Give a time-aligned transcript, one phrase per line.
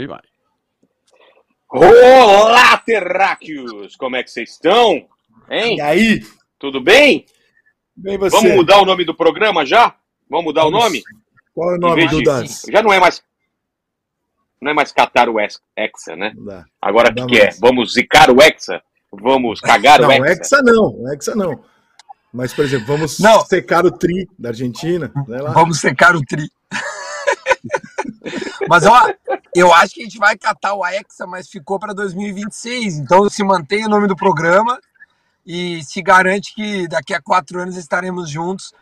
[0.00, 0.20] E vai.
[1.68, 3.94] Olá, terráqueos!
[3.96, 5.06] Como é que vocês estão?
[5.50, 5.76] Hein?
[5.76, 6.22] E aí?
[6.58, 7.26] Tudo bem?
[7.94, 8.34] Bem você?
[8.34, 9.94] Vamos mudar o nome do programa já?
[10.28, 10.78] Vamos mudar Vamos.
[10.80, 11.02] o nome?
[11.54, 12.72] Qual é o nome do de- Dance?
[12.72, 13.22] Já não é mais.
[14.58, 16.32] Não é mais catar o Ex- Hexa, né?
[16.34, 16.64] Não dá.
[16.80, 17.50] Agora o que, Não que é?
[17.60, 18.82] Vamos zicar o Hexa?
[19.12, 20.32] Vamos cagar o Não, Hexa?
[20.32, 21.62] Hexa não, Hexa não.
[22.32, 23.44] Mas, por exemplo, vamos Não.
[23.44, 25.12] secar o tri da Argentina.
[25.52, 26.48] Vamos secar o tri.
[28.68, 29.12] mas, ó,
[29.54, 32.98] eu acho que a gente vai catar o Hexa, mas ficou para 2026.
[32.98, 34.80] Então se mantém o nome do programa
[35.44, 38.72] e se garante que daqui a quatro anos estaremos juntos.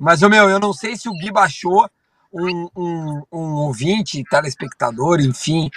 [0.00, 1.88] Mas, ô, meu, eu não sei se o Gui baixou
[2.32, 5.70] um, um, um ouvinte, telespectador, enfim,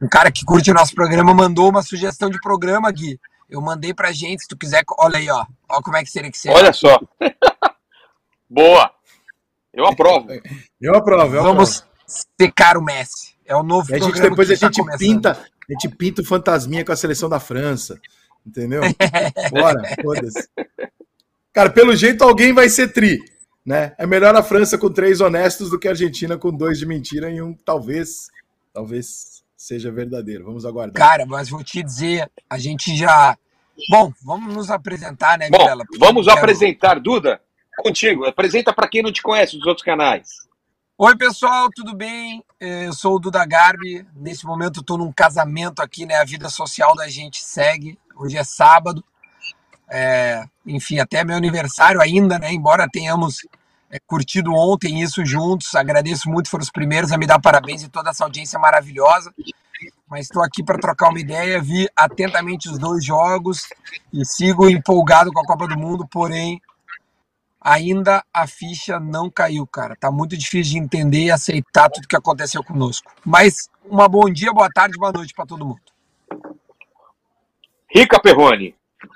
[0.00, 3.18] um cara que curte o nosso programa mandou uma sugestão de programa, Gui.
[3.48, 5.46] Eu mandei pra gente, se tu quiser, olha aí, ó.
[5.68, 6.56] Ó como é que seria que seria.
[6.56, 7.00] Olha só.
[8.50, 8.90] Boa.
[9.72, 10.28] Eu aprovo.
[10.80, 11.86] Eu aprovo, eu Vamos
[12.38, 13.35] secar o Messi.
[13.46, 13.90] É o novo.
[13.90, 14.98] E a gente, depois que a está gente começando.
[14.98, 18.00] pinta, a gente pinta o fantasminha com a seleção da França.
[18.46, 18.82] Entendeu?
[19.50, 20.48] Bora, foda-se.
[21.52, 23.18] Cara, pelo jeito alguém vai ser tri.
[23.64, 23.92] Né?
[23.98, 27.28] É melhor a França com três honestos do que a Argentina com dois de mentira
[27.30, 28.28] e um talvez,
[28.72, 30.44] talvez seja verdadeiro.
[30.44, 30.94] Vamos aguardar.
[30.94, 33.36] Cara, mas vou te dizer, a gente já.
[33.90, 35.58] Bom, vamos nos apresentar, né, Bom?
[35.58, 37.40] Porque vamos apresentar, Duda,
[37.78, 38.24] contigo.
[38.24, 40.45] Apresenta para quem não te conhece dos outros canais.
[40.98, 42.42] Oi, pessoal, tudo bem?
[42.58, 44.06] Eh, Eu sou o Duda Garbi.
[44.14, 46.14] Nesse momento, estou num casamento aqui, né?
[46.16, 47.98] A vida social da gente segue.
[48.16, 49.04] Hoje é sábado.
[49.90, 52.50] É, enfim, até meu aniversário ainda, né?
[52.50, 53.46] Embora tenhamos
[53.90, 55.74] é, curtido ontem isso juntos.
[55.74, 59.34] Agradeço muito, foram os primeiros a me dar parabéns e toda essa audiência maravilhosa.
[60.08, 61.60] Mas estou aqui para trocar uma ideia.
[61.60, 63.68] Vi atentamente os dois jogos
[64.10, 66.58] e sigo empolgado com a Copa do Mundo, porém
[67.66, 69.96] ainda a ficha não caiu, cara.
[69.96, 73.10] Tá muito difícil de entender e aceitar tudo que aconteceu conosco.
[73.24, 75.80] Mas uma bom dia, boa tarde, boa noite para todo mundo.
[77.92, 78.74] Rica Perrone,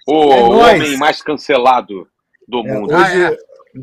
[0.08, 2.08] o É homem mais cancelado
[2.48, 2.92] do É, mundo.
[2.92, 3.36] hoje, Ah,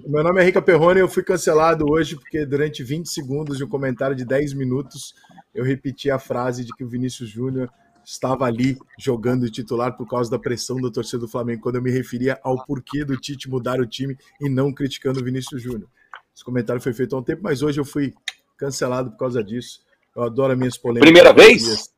[0.05, 3.63] meu nome é Rica Perrone e eu fui cancelado hoje porque durante 20 segundos de
[3.63, 5.13] um comentário de 10 minutos
[5.55, 7.69] eu repeti a frase de que o Vinícius Júnior
[8.07, 11.81] estava ali jogando de titular por causa da pressão da torcida do Flamengo, quando eu
[11.81, 15.89] me referia ao porquê do Tite mudar o time e não criticando o Vinícius Júnior.
[16.33, 18.13] Esse comentário foi feito há um tempo, mas hoje eu fui
[18.55, 19.81] cancelado por causa disso.
[20.15, 21.05] Eu adoro as minhas polêmicas.
[21.05, 21.89] Primeira vez?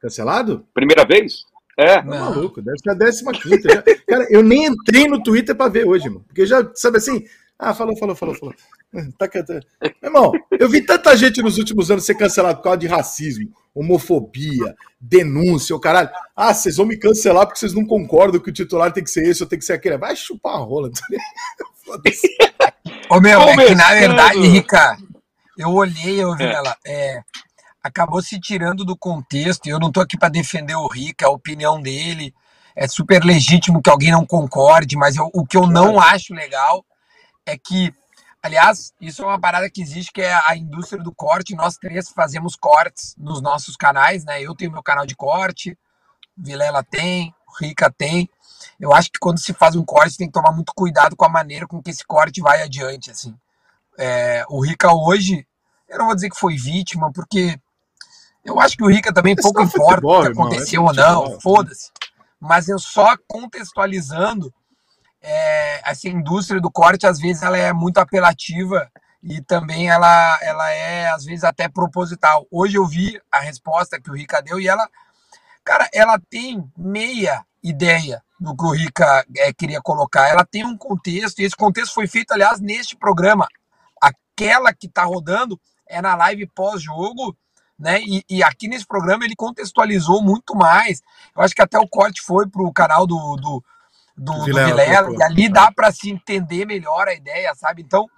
[0.00, 0.66] Cancelado?
[0.74, 1.44] Primeira vez?
[1.78, 1.96] É.
[1.96, 3.68] Tá maluco, deve ser a décima quinta.
[3.72, 3.82] já.
[4.04, 6.24] Cara, eu nem entrei no Twitter pra ver hoje, mano.
[6.26, 7.24] Porque já, sabe assim?
[7.58, 8.54] Ah, falou, falou, falou, falou.
[9.18, 9.60] Tá, tá.
[9.80, 13.50] Meu irmão, eu vi tanta gente nos últimos anos ser cancelado por causa de racismo,
[13.74, 16.10] homofobia, denúncia, o caralho.
[16.34, 19.26] Ah, vocês vão me cancelar porque vocês não concordam que o titular tem que ser
[19.26, 19.96] esse ou tem que ser aquele.
[19.96, 20.90] Vai chupar a rola.
[21.84, 22.28] Foda-se.
[23.10, 24.96] Ô meu, é que na verdade, Rica,
[25.58, 27.20] eu olhei, eu vi ela, é,
[27.82, 31.30] acabou se tirando do contexto, e eu não tô aqui para defender o Rica, a
[31.30, 32.34] opinião dele,
[32.74, 36.84] é super legítimo que alguém não concorde, mas eu- o que eu não acho legal
[37.46, 37.94] é que,
[38.42, 42.10] aliás, isso é uma parada que existe, que é a indústria do corte, nós três
[42.10, 45.78] fazemos cortes nos nossos canais, né, eu tenho meu canal de corte,
[46.36, 48.28] Vilela tem, Rica tem,
[48.78, 51.28] eu acho que quando se faz um corte tem que tomar muito cuidado com a
[51.28, 53.34] maneira com que esse corte vai adiante, assim.
[53.98, 55.46] É, o Rica hoje,
[55.88, 57.58] eu não vou dizer que foi vítima, porque
[58.44, 60.48] eu acho que o Rica também É pouco só importa futebol, o que irmão, é
[60.48, 61.30] aconteceu ou futebol.
[61.30, 61.90] não, foda-se.
[62.38, 64.52] Mas eu só contextualizando,
[65.28, 68.88] é, essa indústria do corte, às vezes, ela é muito apelativa
[69.20, 72.46] e também ela, ela é, às vezes, até proposital.
[72.48, 74.88] Hoje eu vi a resposta que o Rica deu e ela,
[75.64, 80.28] cara, ela tem meia ideia do que o Rica é, queria colocar.
[80.28, 83.48] Ela tem um contexto, e esse contexto foi feito, aliás, neste programa.
[84.00, 87.36] Aquela que está rodando é na live pós-jogo,
[87.76, 88.00] né?
[88.00, 91.02] E, e aqui nesse programa ele contextualizou muito mais.
[91.34, 93.64] Eu acho que até o corte foi para o canal do, do,
[94.16, 97.82] do, do Vilela, Vilela, pô, e ali dá para se entender melhor a ideia, sabe?
[97.82, 98.08] Então,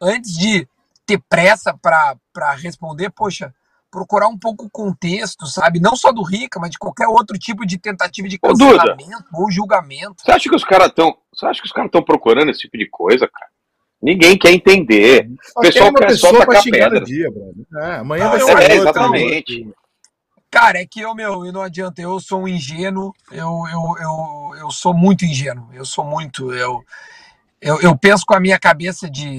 [0.00, 0.68] antes de
[1.06, 3.54] ter pressa para responder, poxa,
[3.90, 5.78] procurar um pouco o contexto, sabe?
[5.80, 10.16] Não só do Rica, mas de qualquer outro tipo de tentativa de cancelamento ou julgamento.
[10.24, 11.16] Você acha que os caras estão.
[11.32, 13.50] Você acha que os caras estão procurando esse tipo de coisa, cara?
[14.02, 15.30] Ninguém quer entender.
[15.56, 17.00] O pessoal quer só tacar pedra.
[17.04, 17.28] dia.
[17.80, 19.58] É, amanhã Não, vai ser acho- outra, É, exatamente.
[19.64, 19.83] outra.
[20.54, 24.50] Cara, é que eu, meu, eu não adianta, eu sou um ingênuo, eu, eu, eu,
[24.60, 26.80] eu sou muito ingênuo, eu sou muito, eu,
[27.60, 29.36] eu, eu penso com a minha cabeça de,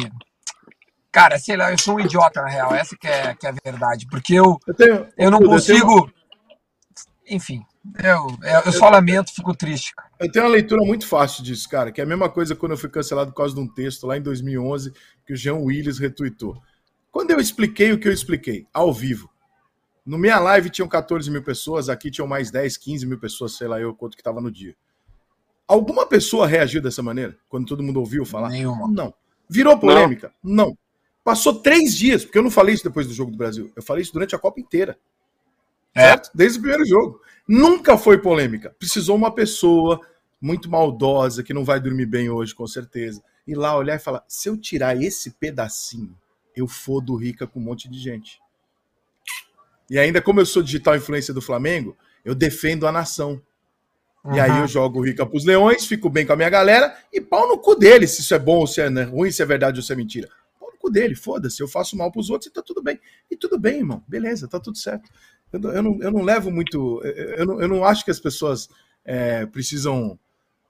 [1.14, 3.56] cara, sei lá, eu sou um idiota, na real, essa que é, que é a
[3.64, 6.12] verdade, porque eu, Eu, tenho, eu não eu tenho- consigo,
[7.30, 7.66] enfim,
[8.04, 9.94] eu, eu, eu só lamento, fico triste.
[10.20, 12.78] Eu tenho uma leitura muito fácil disso, cara, que é a mesma coisa quando eu
[12.78, 14.92] fui cancelado por causa de um texto lá em 2011
[15.26, 16.62] que o Jean Willis retweetou.
[17.10, 19.34] Quando eu expliquei o que eu expliquei, ao vivo,
[20.06, 23.68] No minha live tinham 14 mil pessoas, aqui tinham mais 10, 15 mil pessoas, sei
[23.68, 24.76] lá eu quanto que estava no dia.
[25.68, 27.36] Alguma pessoa reagiu dessa maneira?
[27.50, 28.50] Quando todo mundo ouviu falar?
[28.50, 28.88] Nenhuma.
[28.88, 29.14] Não.
[29.50, 30.32] Virou polêmica?
[30.44, 30.68] Não.
[30.68, 30.78] não.
[31.24, 33.72] Passou três dias, porque eu não falei isso depois do jogo do Brasil.
[33.76, 34.96] Eu falei isso durante a Copa inteira.
[35.96, 36.02] É.
[36.02, 36.30] Certo?
[36.36, 37.20] Desde o primeiro jogo.
[37.48, 38.76] Nunca foi polêmica.
[38.78, 40.00] Precisou uma pessoa
[40.40, 44.24] muito maldosa, que não vai dormir bem hoje, com certeza, ir lá olhar e falar:
[44.28, 46.16] se eu tirar esse pedacinho,
[46.56, 48.40] eu fodo Rica com um monte de gente.
[49.90, 53.42] E ainda, como eu sou digital influência do Flamengo, eu defendo a nação.
[54.24, 54.36] Uhum.
[54.36, 57.22] E aí eu jogo o Rica pros leões, fico bem com a minha galera e
[57.22, 59.80] pau no cu dele, se isso é bom ou se é ruim, se é verdade
[59.80, 60.28] ou se é mentira.
[60.60, 63.00] Pau no cu dele, foda-se, eu faço mal pros outros e tá tudo bem.
[63.30, 65.10] E tudo bem, irmão, beleza, tá tudo certo.
[65.54, 67.02] Eu, eu, não, eu não levo muito.
[67.04, 68.68] Eu não, eu não acho que as pessoas
[69.04, 70.20] é, precisam.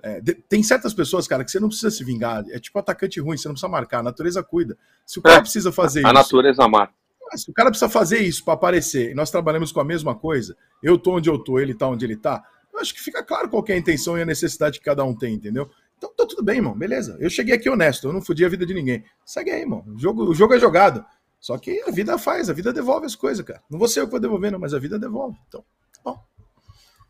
[0.03, 2.43] É, tem certas pessoas, cara, que você não precisa se vingar.
[2.49, 3.99] É tipo atacante ruim, você não precisa marcar.
[3.99, 4.77] A natureza cuida.
[5.05, 6.09] Se o cara é, precisa fazer a isso.
[6.09, 6.93] A natureza marca.
[7.33, 10.55] Se o cara precisa fazer isso para aparecer e nós trabalhamos com a mesma coisa,
[10.81, 12.43] eu tô onde eu tô, ele tá onde ele tá,
[12.73, 15.15] eu acho que fica claro qual é a intenção e a necessidade que cada um
[15.15, 15.69] tem, entendeu?
[15.97, 17.17] Então tá tudo bem, irmão, beleza.
[17.19, 19.03] Eu cheguei aqui honesto, eu não fudi a vida de ninguém.
[19.25, 19.83] Segue aí, irmão.
[19.87, 21.05] O jogo, o jogo é jogado.
[21.39, 23.61] Só que a vida faz, a vida devolve as coisas, cara.
[23.69, 25.37] Não vou ser eu que vou devolvendo, mas a vida devolve.
[25.47, 25.63] Então,
[25.93, 26.23] tá bom.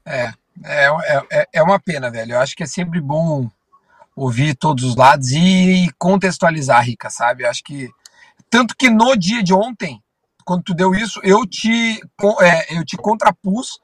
[0.06, 0.34] É,
[0.64, 0.88] é,
[1.32, 2.34] é, é uma pena, velho.
[2.34, 3.50] Eu acho que é sempre bom
[4.16, 7.44] ouvir todos os lados e contextualizar, Rica, sabe?
[7.44, 7.90] Eu acho que.
[8.50, 10.02] Tanto que no dia de ontem,
[10.46, 12.00] quando tu deu isso, eu te,
[12.42, 13.80] é, eu te contrapus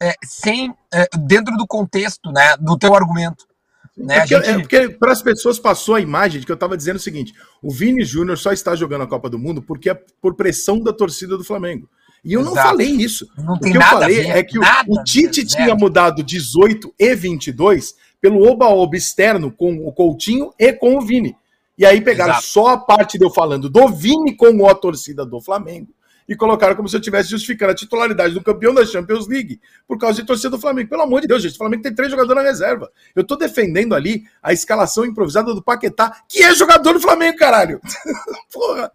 [0.00, 3.46] é, sem, é, dentro do contexto né, do teu argumento.
[3.94, 4.20] Né?
[4.20, 4.48] Porque, gente...
[4.48, 7.34] é porque para as pessoas passou a imagem de que eu estava dizendo o seguinte:
[7.62, 10.92] o Vini Júnior só está jogando a Copa do Mundo porque é por pressão da
[10.92, 11.88] torcida do Flamengo.
[12.24, 12.56] E eu Exato.
[12.56, 13.28] não falei isso.
[13.36, 17.94] Não o que eu falei é que o, o Tite tinha mudado 18 e 22
[18.20, 21.36] pelo oba-oba externo com o Coutinho e com o Vini.
[21.76, 22.46] E aí pegaram Exato.
[22.46, 25.88] só a parte de eu falando do Vini com a torcida do Flamengo
[26.28, 29.98] e colocaram como se eu estivesse justificando a titularidade do campeão da Champions League por
[29.98, 30.90] causa de torcida do Flamengo.
[30.90, 32.90] Pelo amor de Deus, gente, o Flamengo tem três jogadores na reserva.
[33.16, 37.80] Eu tô defendendo ali a escalação improvisada do Paquetá, que é jogador do Flamengo, caralho.
[38.52, 38.92] Porra.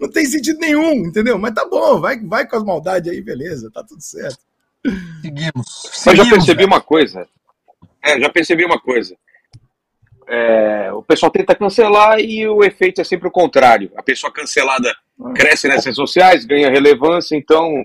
[0.00, 1.38] Não tem sentido nenhum, entendeu?
[1.38, 4.40] Mas tá bom, vai, vai com as maldades aí, beleza, tá tudo certo.
[5.22, 5.90] Seguimos.
[5.92, 7.28] Seguimos Mas já percebi uma coisa.
[8.02, 9.16] É, já percebi uma coisa.
[10.32, 13.90] É, o pessoal tenta cancelar e o efeito é sempre o contrário.
[13.96, 14.94] A pessoa cancelada
[15.34, 17.84] cresce nas redes sociais, ganha relevância, então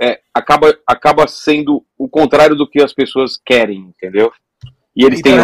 [0.00, 4.32] é, acaba, acaba sendo o contrário do que as pessoas querem, entendeu?
[4.96, 5.34] E eles têm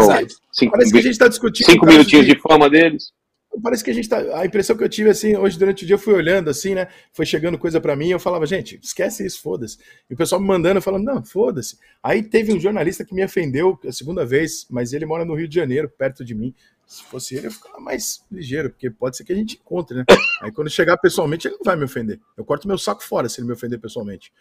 [0.53, 2.35] cinco, Parece que a gente tá discutindo cinco minutinhos de...
[2.35, 3.13] de fama deles
[3.61, 4.19] parece que a gente tá.
[4.39, 6.89] A impressão que eu tive, assim, hoje durante o dia eu fui olhando, assim, né?
[7.13, 9.79] Foi chegando coisa para mim, eu falava, gente, esquece isso, foda-se.
[10.09, 11.79] E o pessoal me mandando, falando, não, foda-se.
[12.03, 15.49] Aí teve um jornalista que me ofendeu a segunda vez, mas ele mora no Rio
[15.49, 16.55] de Janeiro, perto de mim.
[16.87, 20.05] Se fosse ele, eu ficava mais ligeiro, porque pode ser que a gente encontre, né?
[20.43, 22.21] Aí quando chegar pessoalmente, ele não vai me ofender.
[22.37, 24.33] Eu corto meu saco fora se ele me ofender pessoalmente.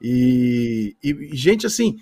[0.00, 1.98] E, e, gente assim,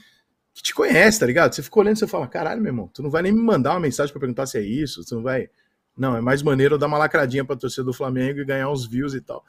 [0.52, 1.54] que te conhece, tá ligado?
[1.54, 3.72] Você fica olhando e você fala, caralho, meu irmão, tu não vai nem me mandar
[3.72, 5.48] uma mensagem para perguntar se é isso, tu não vai
[5.96, 9.14] não, é mais maneiro dar uma lacradinha pra torcida do Flamengo e ganhar uns views
[9.14, 9.44] e tal.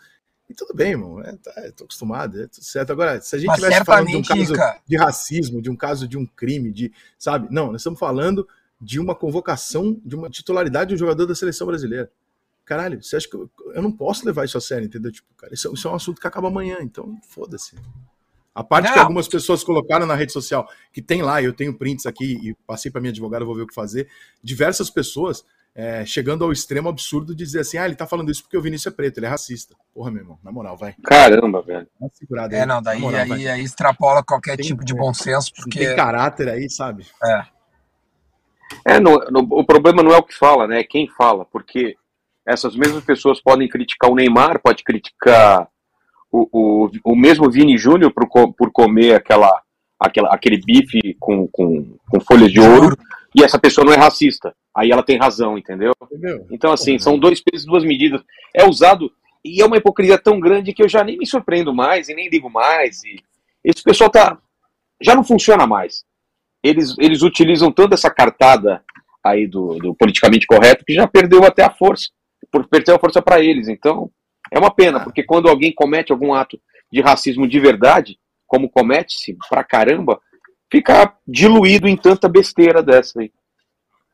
[0.50, 1.22] E tudo bem, irmão.
[1.22, 2.92] É, tá, tô acostumado, é tudo certo.
[2.92, 4.54] Agora, se a gente estivesse falando de um caso
[4.88, 6.92] de racismo, de um caso de um crime, de.
[7.18, 7.48] Sabe?
[7.52, 8.48] Não, nós estamos falando
[8.80, 12.10] de uma convocação, de uma titularidade de um jogador da seleção brasileira.
[12.64, 15.12] Caralho, você acha que eu, eu não posso levar isso a sério, entendeu?
[15.12, 17.76] Tipo, cara, isso, isso é um assunto que acaba amanhã, então foda-se.
[18.54, 18.94] A parte não.
[18.94, 22.56] que algumas pessoas colocaram na rede social, que tem lá, eu tenho prints aqui e
[22.66, 24.10] passei para minha advogada, vou ver o que fazer.
[24.44, 25.46] Diversas pessoas
[25.78, 28.62] é, chegando ao extremo absurdo de dizer assim: ah, ele tá falando isso porque o
[28.62, 29.76] Vinícius é preto, ele é racista.
[29.94, 30.96] Porra, meu irmão, na moral, vai.
[31.04, 31.88] Caramba, velho.
[32.52, 35.86] É, não, daí moral, aí, aí, extrapola qualquer tem, tipo de bom senso, porque.
[35.86, 37.06] Tem caráter aí, sabe?
[37.24, 37.46] É.
[38.96, 40.80] É, no, no, o problema não é o que fala, né?
[40.80, 41.96] É quem fala, porque
[42.44, 45.68] essas mesmas pessoas podem criticar o Neymar, pode criticar
[46.32, 49.62] o, o, o mesmo Vini Júnior por, por comer aquela,
[50.00, 52.98] aquela, aquele bife com, com, com folhas de ouro,
[53.38, 54.56] e essa pessoa não é racista.
[54.76, 55.92] Aí ela tem razão, entendeu?
[56.04, 56.48] entendeu?
[56.52, 58.22] Então, assim, são dois pesos duas medidas.
[58.56, 59.12] É usado,
[59.46, 62.30] e é uma hipocrisia tão grande que eu já nem me surpreendo mais e nem
[62.30, 63.04] ligo mais.
[63.04, 63.22] E
[63.64, 64.40] esse pessoal tá.
[65.00, 66.04] Já não funciona mais.
[66.64, 68.84] Eles, eles utilizam tanto essa cartada
[69.24, 72.10] aí do, do politicamente correto que já perdeu até a força.
[72.52, 73.68] Por, perdeu a força para eles.
[73.68, 74.10] Então,
[74.52, 76.60] é uma pena, porque quando alguém comete algum ato
[76.92, 78.18] de racismo de verdade,
[78.48, 80.20] como comete-se pra caramba,
[80.72, 83.32] ficar diluído em tanta besteira dessa aí.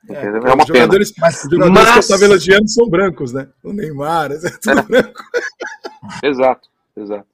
[0.10, 1.28] É, é uma os jogadores, pena.
[1.28, 1.92] Mas, os jogadores mas...
[1.92, 3.48] que eu estava elogiando são brancos, né?
[3.64, 4.82] O Neymar, é tudo é.
[4.82, 5.24] branco.
[6.22, 7.28] exato, exato.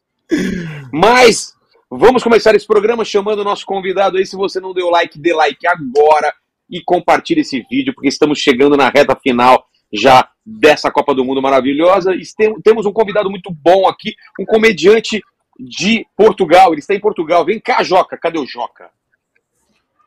[0.93, 1.53] Mas
[1.89, 4.25] vamos começar esse programa chamando o nosso convidado aí.
[4.25, 6.31] Se você não deu like, dê like agora
[6.69, 11.41] e compartilhe esse vídeo, porque estamos chegando na reta final já dessa Copa do Mundo
[11.41, 12.13] maravilhosa.
[12.13, 12.21] E
[12.63, 15.23] temos um convidado muito bom aqui, um comediante
[15.59, 16.71] de Portugal.
[16.71, 17.43] Ele está em Portugal.
[17.43, 18.15] Vem cá, Joca.
[18.15, 18.91] Cadê o Joca?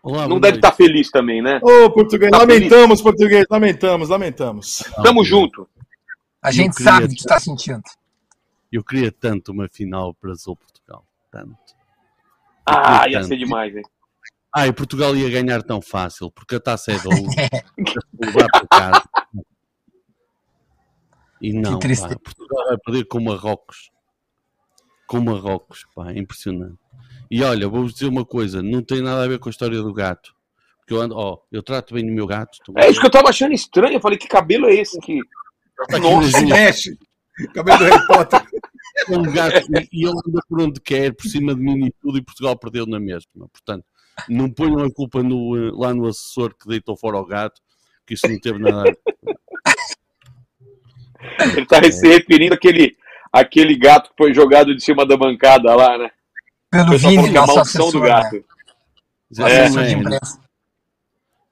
[0.02, 1.60] Olá, Não deve estar feliz também, né?
[1.62, 4.78] Ô, português, Tá lamentamos, português, lamentamos, lamentamos.
[5.02, 5.68] Tamo junto.
[6.42, 7.82] A gente queria- sabe o que tu tá sentindo.
[8.72, 11.06] Eu queria tanto uma final Brasil-Portugal.
[11.30, 11.56] Tanto.
[12.66, 13.28] Ah, ia Tanto.
[13.28, 13.82] ser demais, hein?
[14.54, 17.26] Ah, e Portugal ia ganhar tão fácil, porque a taça é ouro.
[18.20, 19.02] levar para casa.
[21.40, 23.90] E não, pá, Portugal vai perder com Marrocos.
[25.06, 26.78] Com Marrocos, pá, é impressionante.
[27.32, 29.90] E olha, vou-vos dizer uma coisa, não tem nada a ver com a história do
[29.94, 30.34] gato.
[30.76, 32.58] Porque eu ando, ó, eu trato bem o meu gato.
[32.62, 33.94] tu É isso que eu tava achando estranho.
[33.94, 35.18] Eu falei, que cabelo é esse que.
[35.80, 36.98] Está aqui Nossa, Mexe.
[37.54, 38.42] Cabelo do Harry Potter.
[39.08, 42.18] é um gato e- ele anda por onde quer, por cima de mim e tudo,
[42.18, 43.48] e Portugal perdeu na mesma.
[43.50, 43.86] Portanto,
[44.28, 47.62] não ponham a culpa no, eh, lá no assessor que deitou fora ao gato,
[48.06, 48.98] que isso não teve nada a ver.
[51.56, 52.94] Ele tá se referindo àquele,
[53.32, 56.10] àquele gato que foi jogado de cima da bancada lá, né?
[56.72, 58.34] Pelo Vini, que é a nosso maldição assessor, do gato.
[58.36, 58.42] né?
[59.38, 60.40] É, assessor de é, imprensa.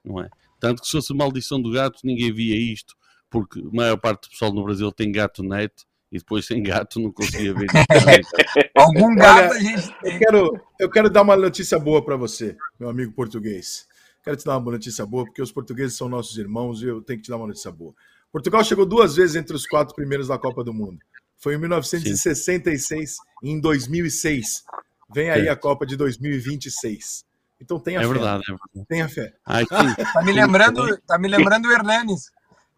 [0.05, 0.31] não é?
[0.59, 2.95] Tanto que se fosse a maldição do gato, ninguém via isto,
[3.31, 5.73] porque a maior parte do pessoal no Brasil tem gato net
[6.11, 7.67] e depois sem gato não conseguia ver.
[8.75, 10.19] Algum gato a gente Eu tem.
[10.19, 13.87] quero, eu quero dar uma notícia boa para você, meu amigo português.
[14.23, 17.19] Quero te dar uma notícia boa, porque os portugueses são nossos irmãos e eu tenho
[17.19, 17.95] que te dar uma notícia boa.
[18.33, 20.99] Portugal chegou duas vezes entre os quatro primeiros da Copa do Mundo.
[21.37, 24.65] Foi em 1966 e em 2006.
[25.15, 27.25] Vem aí a Copa de 2026.
[27.61, 28.09] Então tenha É fé.
[28.09, 28.89] verdade, é verdade.
[28.89, 29.33] Tenha fé.
[29.47, 30.05] Ai, sim.
[30.13, 32.31] Tá me lembrando, tá me lembrando o Hernanes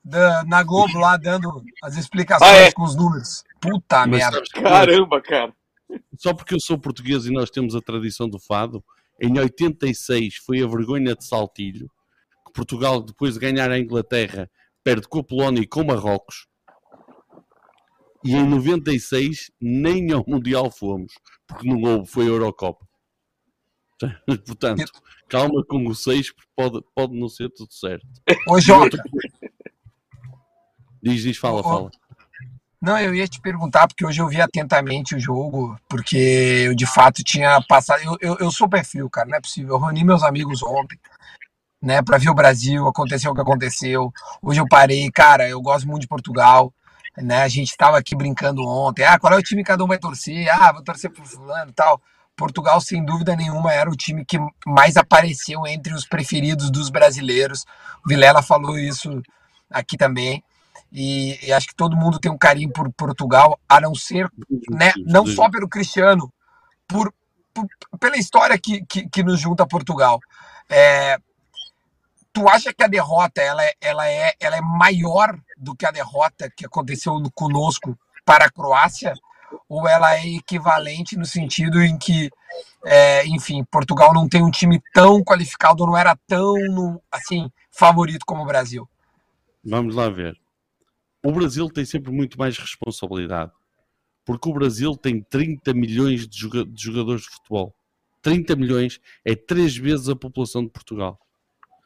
[0.05, 2.73] da- na Globo lá dando as explicações Ah, é?
[2.73, 3.45] com os números.
[3.61, 4.43] Puta Mas merda.
[4.43, 5.53] que- Caramba, cara.
[6.19, 8.83] Só porque eu sou português e nós temos a tradição do fado,
[9.21, 11.89] em 86 foi a vergonha de Saltilho,
[12.47, 14.51] que Portugal, depois de ganhar a Inglaterra,
[14.83, 16.47] perde com a Polónia e com Marrocos.
[18.25, 21.13] E em 96 nem ao Mundial fomos,
[21.53, 22.87] porque não houve, foi a Eurocopa.
[24.47, 24.91] Portanto,
[25.29, 28.07] calma com o 6, porque pode, pode não ser tudo certo.
[28.49, 29.03] Ô, Jota,
[31.03, 31.91] Diz, diz, fala, Ô, fala.
[32.81, 36.17] não, eu ia te perguntar, porque hoje eu vi atentamente o jogo, porque
[36.67, 38.01] eu de fato tinha passado.
[38.03, 39.75] Eu, eu, eu sou pé frio, cara, não é possível.
[39.75, 40.99] Eu reuni meus amigos ontem,
[41.83, 44.13] né, pra ver o Brasil, aconteceu o que aconteceu.
[44.41, 46.73] Hoje eu parei, cara, eu gosto muito de Portugal.
[47.17, 49.05] Né, a gente tava aqui brincando ontem.
[49.05, 50.49] Ah, qual é o time que cada um vai torcer?
[50.51, 52.01] Ah, vou torcer pro fulano e tal.
[52.35, 57.65] Portugal, sem dúvida nenhuma, era o time que mais apareceu entre os preferidos dos brasileiros.
[58.05, 59.21] O Vilela falou isso
[59.71, 60.43] aqui também.
[60.91, 64.31] E, e acho que todo mundo tem um carinho por Portugal, a não ser,
[64.71, 66.33] né, não só pelo Cristiano,
[66.89, 67.13] por,
[67.55, 67.67] por-
[68.01, 70.21] pela história que, que, que nos junta a Portugal.
[70.69, 71.19] É,
[72.33, 75.91] tu acha que a derrota ela é, ela, é, ela é maior do que a
[75.91, 79.15] derrota que aconteceu no- conosco para a Croácia?
[79.69, 82.31] Ou ela é equivalente no sentido em que,
[82.85, 88.43] é, enfim, Portugal não tem um time tão qualificado, não era tão assim favorito como
[88.43, 88.89] o Brasil?
[89.65, 90.35] Vamos lá ver.
[91.23, 93.53] O Brasil tem sempre muito mais responsabilidade.
[94.25, 96.39] Porque o Brasil tem 30 milhões de
[96.77, 97.75] jogadores de futebol.
[98.23, 101.19] 30 milhões é três vezes a população de Portugal.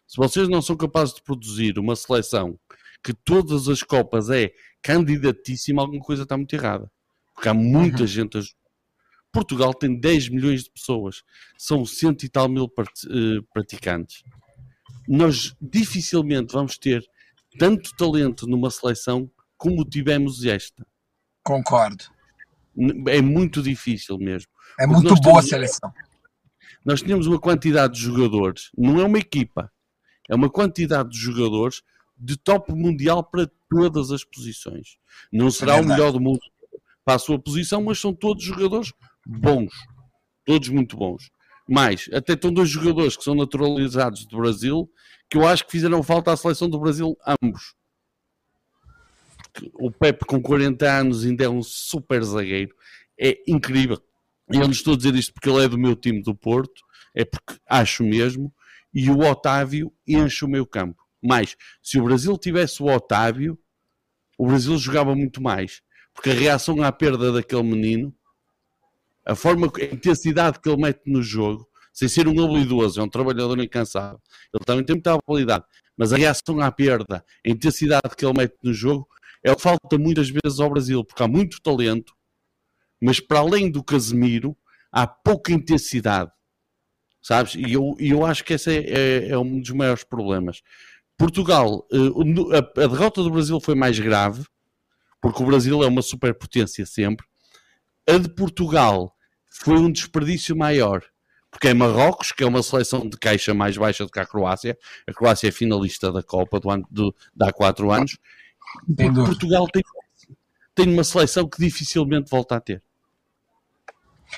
[0.07, 2.59] Se vocês não são capazes de produzir uma seleção
[3.03, 6.91] que todas as Copas é candidatíssima, alguma coisa está muito errada.
[7.35, 8.07] Porque há muita Uhum.
[8.07, 8.43] gente a.
[9.33, 11.23] Portugal tem 10 milhões de pessoas.
[11.59, 14.23] São cento e tal mil eh, praticantes.
[15.07, 17.05] Nós dificilmente vamos ter
[17.59, 20.87] tanto talento numa seleção como tivemos esta.
[21.43, 22.05] Concordo.
[23.09, 24.51] É muito difícil mesmo.
[24.81, 25.93] É muito boa a seleção.
[26.85, 29.71] Nós tínhamos uma quantidade de jogadores, não é uma equipa,
[30.29, 31.83] é uma quantidade de jogadores
[32.17, 34.97] de top mundial para todas as posições.
[35.33, 36.01] Não será o verdade.
[36.01, 36.41] melhor do mundo
[37.05, 38.93] para a sua posição, mas são todos jogadores
[39.25, 39.73] bons.
[40.45, 41.31] Todos muito bons.
[41.69, 44.91] Mais, até estão dois jogadores que são naturalizados do Brasil,
[45.29, 47.75] que eu acho que fizeram falta à seleção do Brasil, ambos.
[49.75, 52.75] O Pepe, com 40 anos, ainda é um super zagueiro.
[53.19, 54.01] É incrível.
[54.53, 56.83] E eu não estou a dizer isto porque ele é do meu time do Porto,
[57.15, 58.53] é porque acho mesmo.
[58.99, 61.05] E o Otávio enche o meu campo.
[61.23, 63.59] Mas, se o Brasil tivesse o Otávio,
[64.39, 65.83] o Brasil jogava muito mais.
[66.15, 68.15] Porque a reação à perda daquele menino,
[69.23, 73.09] a forma, a intensidade que ele mete no jogo, sem ser um habilidoso, é um
[73.09, 74.19] trabalhador incansável.
[74.55, 75.67] Ele também tem muita habilidade.
[75.95, 79.07] Mas a reação à perda, a intensidade que ele mete no jogo,
[79.45, 82.15] é o que falta muitas vezes ao Brasil, porque há muito talento,
[82.99, 84.57] mas para além do Casemiro,
[84.91, 86.33] há pouca intensidade.
[87.27, 87.57] Sabes?
[87.57, 90.63] E eu, eu acho que esse é, é- é um dos maiores problemas.
[91.19, 94.45] Portugal, eh, a, a derrota do Brasil foi mais grave,
[95.21, 97.27] porque o Brasil é uma superpotência sempre.
[98.09, 99.13] A de Portugal
[99.51, 101.03] foi um desperdício maior.
[101.51, 104.79] Porque é Marrocos, que é uma seleção de caixa mais baixa do que a Croácia.
[105.05, 108.19] A Croácia é finalista da Copa do ano, do, de há quatro anos.
[109.27, 109.83] Portugal tem,
[110.77, 112.81] tem uma seleção que dificilmente volta a ter.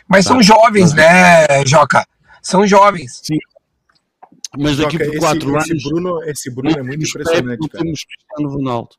[0.09, 2.07] Mas são jovens, né, Joca?
[2.49, 3.21] São jovens.
[3.23, 3.37] Sim.
[4.59, 5.85] Mas daqui por quatro esse, anos.
[5.85, 7.85] Esse Bruno, esse Bruno é muito impressionante, cara.
[7.85, 8.97] temos Cristiano Ronaldo.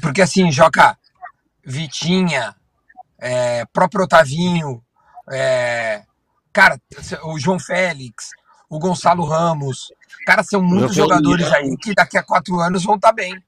[0.00, 0.98] Porque assim, Joca,
[1.62, 2.56] Vitinha,
[3.18, 4.82] é, próprio Otavinho,
[5.30, 6.02] é,
[6.50, 6.80] cara,
[7.24, 8.30] o João Félix,
[8.70, 9.92] o Gonçalo Ramos,
[10.24, 13.38] cara, são muitos jogadores aí que daqui a quatro anos vão estar bem.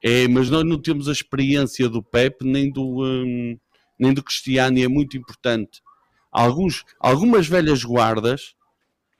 [0.00, 3.58] É, mas nós não temos a experiência do Pep nem do, hum,
[3.98, 5.82] nem do Cristiano e é muito importante.
[6.30, 8.54] Alguns, algumas velhas guardas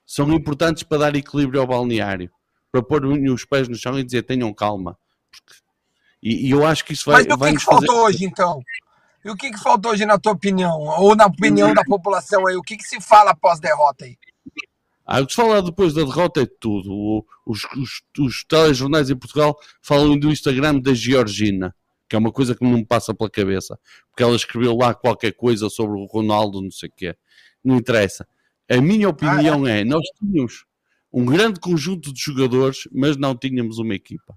[0.06, 2.30] são importantes para dar equilíbrio ao balneário,
[2.72, 4.98] para pôr os pés no chão e dizer tenham calma.
[5.30, 5.54] Porque-
[6.22, 7.86] e, e eu acho que isso vai, Mas o vai que, que fazer.
[7.86, 8.60] faltou hoje, então?
[9.24, 10.78] E o que, que faltou hoje na tua opinião?
[10.80, 12.56] Ou na opinião da população aí?
[12.56, 14.18] O que, que se fala após derrota aí?
[15.06, 17.24] Ah, o que se fala depois da derrota é tudo.
[17.46, 21.74] Os, os, os telejornais em Portugal falam do Instagram da Georgina,
[22.08, 23.78] que é uma coisa que não me passa pela cabeça,
[24.10, 27.16] porque ela escreveu lá qualquer coisa sobre o Ronaldo, não sei o quê.
[27.62, 28.26] Não interessa.
[28.70, 30.64] A minha opinião é: nós tínhamos
[31.12, 34.36] um grande conjunto de jogadores, mas não tínhamos uma equipa.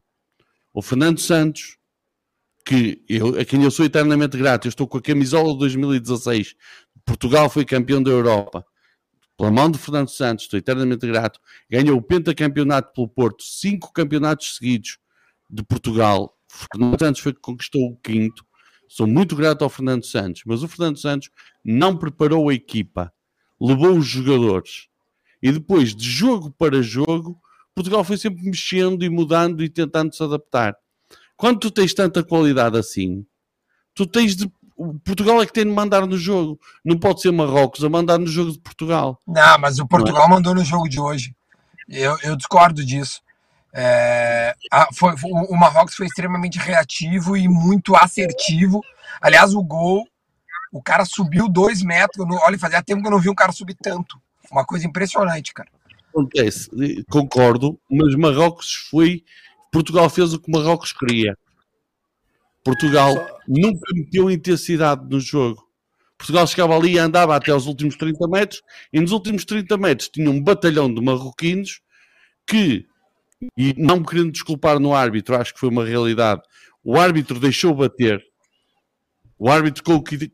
[0.73, 1.77] O Fernando Santos,
[2.63, 6.55] que eu, a quem eu sou eternamente grato, eu estou com a camisola de 2016.
[7.05, 8.65] Portugal foi campeão da Europa
[9.37, 14.55] pela mão de Fernando Santos, estou eternamente grato, ganhou o pentacampeonato pelo Porto, cinco campeonatos
[14.57, 14.97] seguidos
[15.49, 16.36] de Portugal.
[16.47, 18.45] Fernando Santos foi que conquistou o quinto.
[18.87, 21.29] Sou muito grato ao Fernando Santos, mas o Fernando Santos
[21.63, 23.11] não preparou a equipa,
[23.59, 24.87] levou os jogadores.
[25.41, 27.39] E depois, de jogo para jogo,
[27.75, 30.75] Portugal foi sempre mexendo e mudando e tentando se adaptar.
[31.35, 33.25] Quando tu tens tanta qualidade assim,
[33.93, 34.51] tu tens de.
[35.03, 36.59] Portugal é que tem de mandar no jogo.
[36.83, 39.21] Não pode ser Marrocos a mandar no jogo de Portugal.
[39.27, 41.35] Não, mas o Portugal mandou no jogo de hoje.
[41.87, 43.21] Eu, eu discordo disso.
[43.73, 48.81] É, a- foi- o o Marrocos foi extremamente reativo e muito assertivo.
[49.21, 50.07] Aliás, o gol,
[50.71, 52.25] o cara subiu dois metros.
[52.43, 54.19] Olha, fazia tempo que eu não vi um cara subir tanto.
[54.51, 55.69] Uma coisa impressionante, cara.
[56.09, 56.69] Acontece,
[57.09, 59.23] concordo, mas Marrocos foi.
[59.71, 61.37] Portugal fez o que Marrocos queria.
[62.63, 65.65] Portugal Só- nunca meteu intensidade no jogo.
[66.17, 70.09] Portugal chegava ali e andava até aos últimos 30 metros, e nos últimos 30 metros
[70.09, 71.79] tinha um batalhão de marroquinos
[72.45, 72.85] que,
[73.57, 76.41] e não me querendo desculpar no árbitro, acho que foi uma realidade,
[76.83, 78.23] o árbitro deixou bater,
[79.37, 79.93] o árbitro com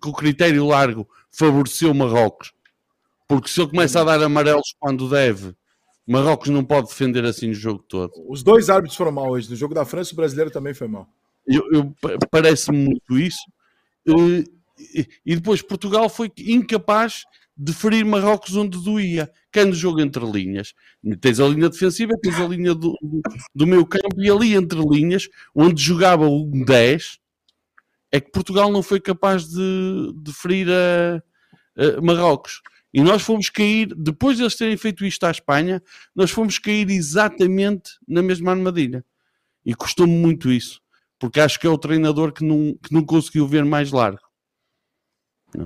[0.10, 2.54] o critério largo favoreceu Marrocos,
[3.28, 5.54] porque se ele começa a dar amarelos quando deve,
[6.08, 8.12] Marrocos não pode defender assim o jogo todo.
[8.28, 9.50] Os dois árbitros foram mal hoje.
[9.50, 11.08] No jogo da França, o brasileiro também foi mal.
[11.48, 13.40] Eu, eu- pa- Parece-me muito isso.
[14.08, 14.44] Eh,
[14.96, 17.24] E, e depois Portugal foi incapaz
[17.56, 19.32] de ferir Marrocos onde doía.
[19.52, 20.74] Que é no jogo entre linhas.
[21.22, 23.22] Tens a linha defensiva, tens a linha do, do,
[23.54, 27.20] do meio campo e ali entre linhas, onde jogava um 10,
[28.12, 31.24] é que Portugal não foi capaz de, de ferir a,
[31.78, 32.62] a Marrocos.
[32.94, 35.82] E nós fomos cair, depois de eles terem feito isto à Espanha,
[36.16, 39.04] nós fomos cair exatamente na mesma armadilha.
[39.66, 40.84] E custou-me muito isso
[41.24, 44.20] porque acho que é o treinador que não, que não conseguiu ver mais largo.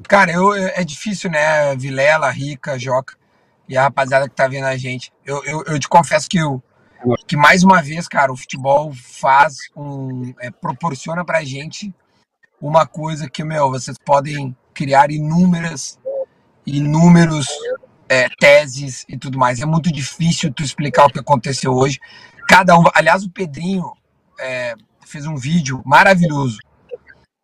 [0.08, 1.76] Cara, eu, é difícil, né?
[1.76, 3.15] Vilela, Rica, Joca
[3.67, 5.12] e a rapaziada que tá vendo a gente.
[5.26, 6.62] Eu, eu, eu te confesso que, eu,
[7.28, 10.34] que mais uma vez, cara, o futebol faz um.
[10.39, 11.93] É, proporciona pra gente
[12.62, 16.00] uma coisa que, meu, vocês podem criar inúmeras,
[16.65, 17.47] inúmeros
[18.10, 19.62] é, teses e tudo mais.
[19.62, 22.00] É muito difícil tu explicar o que aconteceu hoje.
[22.47, 22.84] Cada um.
[22.93, 23.91] Aliás, o Pedrinho
[24.39, 24.73] é,
[25.06, 26.60] fez um vídeo maravilhoso.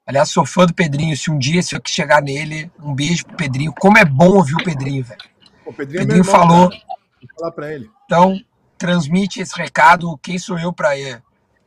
[0.05, 1.15] Aliás, sou fã do Pedrinho.
[1.15, 3.73] Se um dia se eu chegar nele, um beijo pro Pedrinho.
[3.79, 5.21] Como é bom ouvir o Pedrinho, velho.
[5.65, 6.69] O Pedrinho, é Pedrinho meu irmão, falou.
[6.69, 7.89] Vou falar pra ele.
[8.05, 8.37] Então,
[8.77, 10.17] transmite esse recado.
[10.17, 11.21] Quem sou eu para ele?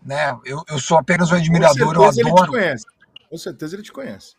[0.05, 0.37] Né?
[0.45, 2.53] Eu, eu sou apenas um admirador, eu certeza ele te adoro.
[2.53, 2.85] conhece.
[3.29, 4.35] Com certeza ele te conhece.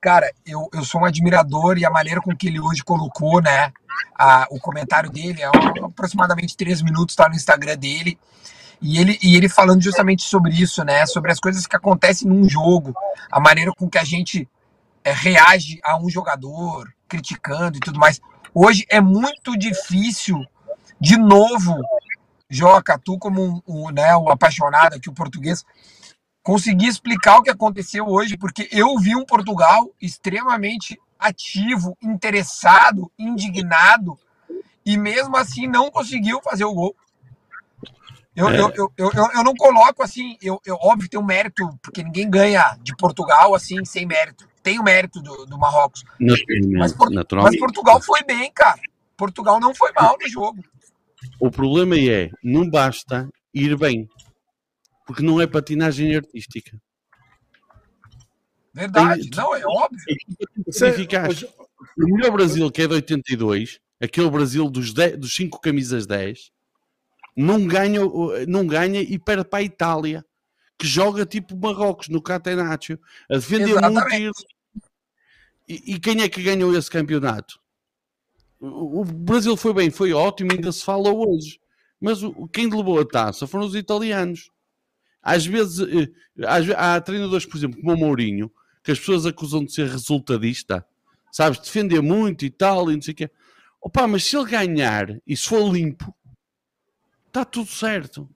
[0.00, 3.70] Cara, eu, eu sou um admirador e a maneira com que ele hoje colocou, né?
[4.18, 5.50] A, o comentário dele é
[5.84, 8.18] aproximadamente três minutos, tá no Instagram dele.
[8.82, 11.04] E ele, e ele falando justamente sobre isso, né?
[11.06, 12.94] Sobre as coisas que acontecem num jogo,
[13.30, 14.48] a maneira com que a gente
[15.04, 18.20] é, reage a um jogador, criticando e tudo mais.
[18.54, 20.44] Hoje é muito difícil,
[21.00, 21.76] de novo,
[22.48, 25.64] Joca, tu como um, um, né, o apaixonado aqui, o português,
[26.42, 34.18] conseguir explicar o que aconteceu hoje, porque eu vi um Portugal extremamente ativo, interessado, indignado,
[34.84, 36.96] e mesmo assim não conseguiu fazer o gol.
[38.36, 38.60] Eu, É.
[38.60, 42.30] eu, eu, eu, eu não coloco assim, eu, eu óbvio tem um mérito, porque ninguém
[42.30, 44.48] ganha de Portugal assim sem mérito.
[44.62, 46.04] Tem o mérito do, do Marrocos.
[46.20, 47.10] Naturalmente, Mas, Por-
[47.42, 48.78] mas Portugal foi bem, cara.
[49.16, 50.62] Portugal não foi mal no jogo.
[51.40, 54.08] O problema é, não basta ir bem,
[55.06, 56.78] porque não é patinagem artística.
[58.72, 59.28] Verdade.
[59.28, 59.98] Tem- Não, é óbvio.
[60.66, 61.42] Eficaz.
[61.42, 66.50] O melhor Brasil, que é de 82, aquele Brasil dos, 10 dos 5 camisas 10,
[67.36, 68.00] não ganha,
[68.46, 70.24] não ganha e perde para a Itália,
[70.78, 72.98] que joga tipo Marrocos no Catenaccio,
[73.30, 73.86] a defender muito.
[73.86, 74.46] Exatamente.
[75.68, 77.60] E, e quem é que ganhou esse campeonato?
[78.58, 81.60] O, o Brasil foi bem, foi ótimo, ainda se fala hoje.
[82.00, 84.50] Mas o, quem levou a taça foram os italianos.
[85.22, 86.08] Às vezes, eh,
[86.46, 88.50] às há treinadores, por exemplo, como o Mourinho,
[88.82, 90.84] que as pessoas acusam de ser resultadista,
[91.30, 93.30] sabes, defender muito e tal, e não sei o quê.
[93.82, 96.14] Opa, mas se ele ganhar e se for limpo,
[97.30, 98.28] está tudo certo.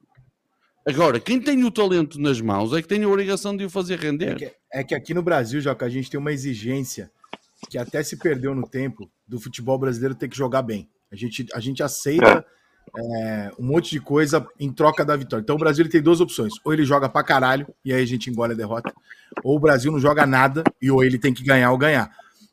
[0.87, 3.94] Agora, quem tem o talento nas mãos é que tem a obrigação de o fazer
[3.94, 4.37] É render.
[4.37, 7.11] que, é que aqui no Brasil, Joca, a gente tem uma exigência
[7.70, 10.88] que até se perdeu no tempo do futebol brasileiro ter que jogar bem.
[11.11, 12.44] A gente, a gente aceita
[12.96, 15.42] é, um monte de coisa em troca da vitória.
[15.42, 16.52] Então o Brasil tem duas opções.
[16.62, 18.92] Ou ele joga pra caralho, e aí a gente engole a derrota.
[19.42, 22.11] Ou o Brasil não joga nada, e ou ele tem que ganhar ou ganhar.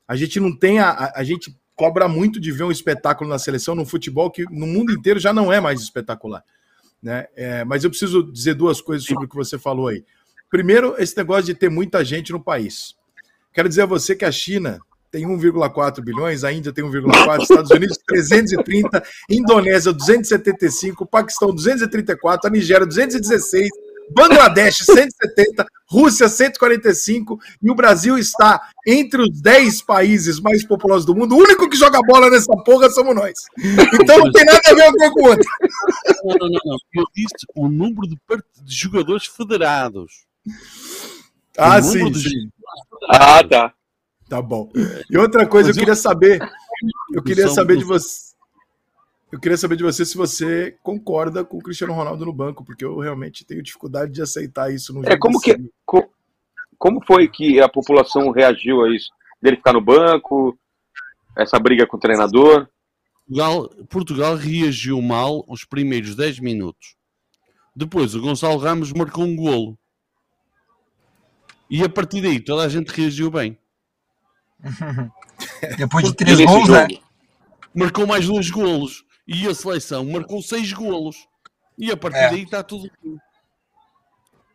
[0.08, 3.40] A gente não tem a, a, a gente cobra muito de ver um espetáculo na
[3.40, 6.44] seleção, no futebol, que no mundo inteiro já não é mais espetacular.
[7.02, 7.26] Né?
[7.36, 10.06] É, mas eu preciso dizer duas coisas sobre o que você falou aí.
[10.48, 12.96] Primeiro, esse negócio de ter muita gente no país.
[13.52, 17.72] Quero dizer a você que a China tem 1,4 bilhões, a Índia tem 1,4, Estados
[17.72, 23.68] Unidos 330, Indonésia 275, Paquistão 234, a Nigéria 216,
[24.14, 31.16] Bangladesh 170, Rússia 145 e o Brasil está entre os 10 países mais populosos do
[31.16, 31.36] mundo.
[31.36, 33.34] O único que joga bola nessa porra somos nós.
[34.02, 35.44] Então não tem nada a ver uma com outra.
[36.24, 36.78] Não, não, não, não.
[36.96, 40.26] Eu disse o número de, part- de jogadores federados.
[41.58, 42.50] Ah, O sim, sim.
[43.10, 43.74] Ah, tá.
[44.30, 44.72] Tá bom.
[45.10, 46.40] E outra coisa, eu eu- queria saber,
[47.14, 48.31] eu queria saber de você,
[49.32, 52.84] eu queria saber de você se você concorda com o Cristiano Ronaldo no banco, porque
[52.84, 55.70] eu realmente tenho dificuldade de aceitar isso no É, como que- assim.
[55.86, 56.10] Co-
[56.78, 59.12] Como foi que a população reagiu a isso?
[59.42, 60.58] Dele ficar no banco,
[61.38, 62.68] essa briga com o treinador?
[63.28, 66.96] Portugal, Portugal reagiu mal os primeiros 10 minutos.
[67.76, 69.78] Depois o Gonçalo Ramos marcou um golo.
[71.70, 73.58] E a partir daí toda a gente reagiu bem.
[75.78, 76.88] Depois de três gols, né?
[77.74, 79.06] Marcou mais dois golos.
[79.28, 81.28] E a seleção marcou seis golos.
[81.78, 82.30] E a partir É.
[82.32, 82.90] daí está tudo.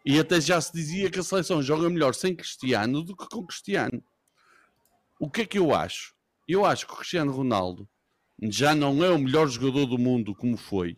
[0.04, 3.44] E até já se dizia que a seleção joga melhor sem Cristiano do que com
[3.44, 4.02] Cristiano.
[5.18, 6.14] O que é que eu acho?
[6.46, 7.88] Eu acho que o Cristiano Ronaldo
[8.42, 10.96] já não é o melhor jogador do mundo como foi.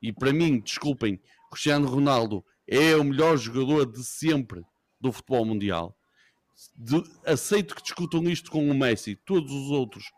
[0.00, 4.62] E para mim, desculpem, Cristiano Ronaldo é o melhor jogador de sempre
[5.00, 5.96] do futebol mundial.
[6.76, 10.12] De- aceito que discutam isto com o Messi, todos os outros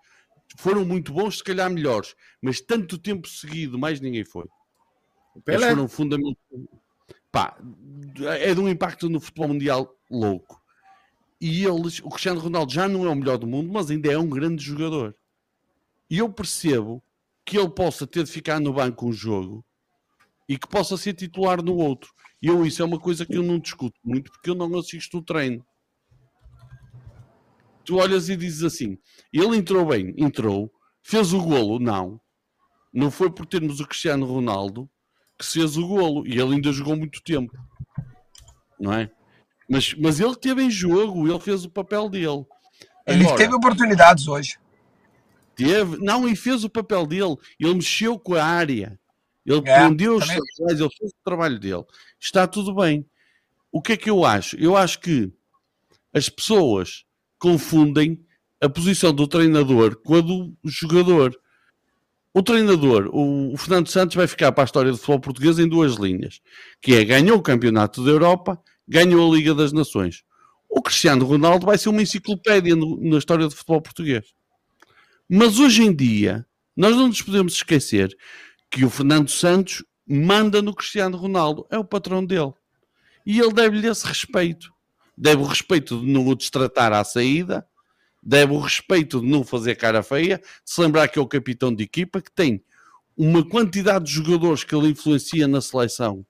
[0.57, 4.45] foram muito bons, se calhar melhores, mas tanto tempo seguido, mais ninguém foi.
[5.35, 5.71] O Eles Pelé.
[5.71, 6.39] foram fundamentais.
[7.31, 7.59] Pá,
[8.41, 10.61] é de um impacto no futebol mundial louco.
[11.41, 14.19] E eles, o Cristiano Ronaldo já não é o melhor do mundo, mas ainda é
[14.19, 15.15] um grande jogador.
[16.11, 17.03] E eu percebo
[17.45, 19.65] que ele possa ter de ficar no banco um jogo
[20.49, 22.13] e que possa ser titular no outro.
[22.41, 25.19] E eu, isso é uma coisa que eu não discuto muito porque eu não assisto
[25.19, 25.65] o treino.
[27.89, 28.99] Tu olhas e dizes assim:
[29.33, 30.71] ele entrou bem, entrou,
[31.03, 32.21] fez o golo, não.
[32.93, 34.91] Não foi por termos o Cristiano Ronaldo
[35.39, 37.51] que se fez o golo e ele ainda jogou muito tempo,
[38.79, 39.11] não é?
[39.67, 42.45] Mas, mas ele teve em jogo, ele fez o papel dele.
[43.07, 44.59] Ele Agora, teve oportunidades hoje.
[45.57, 47.37] Teve, não, e fez o papel dele.
[47.59, 49.01] Ele mexeu com a área.
[49.47, 50.43] Ele É, prendeu os também.
[50.55, 51.85] centrais, ele fez o trabalho dele.
[52.21, 53.07] Está tudo bem.
[53.73, 54.57] O que é que eu acho?
[54.57, 55.33] Eu acho que
[56.13, 57.08] as pessoas
[57.39, 58.21] confundem
[58.61, 61.39] a posição do treinador com a do jogador.
[62.35, 65.69] O treinador, o, o Fernando Santos, vai ficar para a história do futebol português em
[65.69, 66.41] duas linhas,
[66.81, 70.23] que é ganhou o Campeonato da Europa, ganhou a Liga das Nações.
[70.69, 74.27] O Cristiano Ronaldo vai ser uma enciclopédia no- na história do futebol português.
[75.29, 76.47] Mas hoje em dia,
[76.77, 78.15] nós não nos podemos esquecer
[78.71, 82.53] que o Fernando Santos manda no Cristiano Ronaldo, é o patrão dele.
[83.27, 84.71] E ele deve-lhe esse respeito.
[85.21, 87.67] Deve o respeito de não o destratar à saída,
[88.23, 91.83] deve o respeito de não fazer cara feia, se lembrar que é o capitão de
[91.83, 92.63] equipa, que tem
[93.17, 96.25] uma quantidade de jogadores que ele influencia na seleção,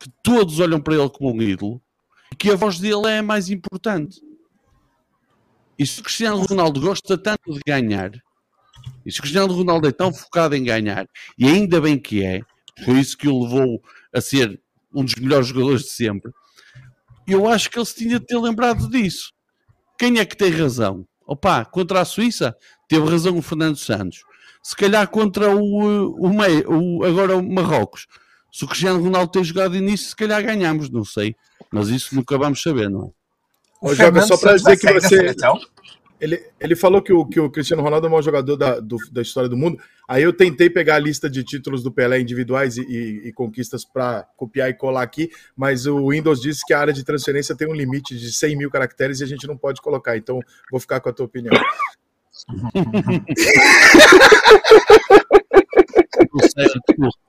[0.00, 1.82] que todos olham para ele como um ídolo,
[2.32, 4.18] e que a voz dele é a mais importante.
[5.78, 8.12] E se o Cristiano Ronaldo gosta tanto de ganhar,
[9.04, 12.40] e se o Cristiano Ronaldo é tão focado em ganhar, e ainda bem que é,
[12.82, 14.58] foi isso que o levou a ser
[14.94, 16.32] um dos melhores jogadores de sempre,
[17.32, 19.32] eu acho que ele se tinha de ter lembrado disso.
[19.98, 21.06] quem é que tem razão?
[21.26, 22.56] Opa, contra a Suíça,
[22.88, 24.20] teve razão o Fernando Santos.
[24.62, 28.06] Se calhar contra o, o, o agora o Marrocos.
[28.52, 31.34] Se o Cristiano Ronaldo tem jogado início, se calhar ganhamos, não sei.
[31.70, 33.16] Mas isso nunca vamos saber, não é?
[33.82, 35.34] O Joga, só para dizer que você.
[36.18, 38.96] Ele, ele falou que o, que o Cristiano Ronaldo é o maior jogador da, do,
[39.12, 39.78] da história do mundo.
[40.08, 43.84] Aí eu tentei pegar a lista de títulos do Pelé individuais e, e, e conquistas
[43.84, 47.68] para copiar e colar aqui, mas o Windows disse que a área de transferência tem
[47.68, 50.16] um limite de 100 mil caracteres e a gente não pode colocar.
[50.16, 51.54] Então vou ficar com a tua opinião.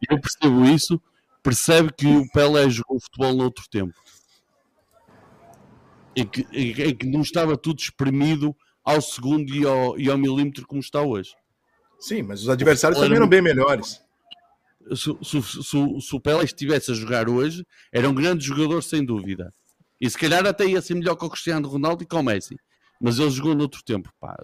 [0.10, 1.02] eu percebo isso.
[1.44, 3.94] Percebe que o Pelé jogou futebol noutro tempo
[6.18, 8.56] em que, em que não estava tudo espremido
[8.88, 11.36] ao segundo e ao, e ao milímetro como está hoje.
[12.00, 14.02] Sim, mas os adversários também eram bem melhores.
[14.96, 19.04] Se, se, se, se o Pelé estivesse a jogar hoje, era um grande jogador sem
[19.04, 19.52] dúvida.
[20.00, 22.56] E se calhar até ia ser melhor que o Cristiano Ronaldo e com o Messi.
[23.02, 24.10] Mas ele jogou noutro tempo.
[24.22, 24.38] Pá.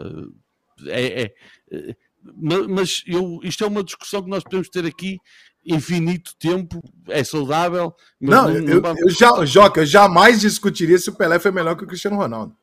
[0.87, 1.33] É, é,
[1.71, 1.95] é,
[2.37, 5.19] mas eu, isto é uma discussão que nós podemos ter aqui
[5.65, 7.95] infinito tempo, é saudável.
[8.19, 8.95] não, não, eu, não...
[8.97, 12.53] eu já, Joca, eu jamais discutiria se o Pelé foi melhor que o Cristiano Ronaldo.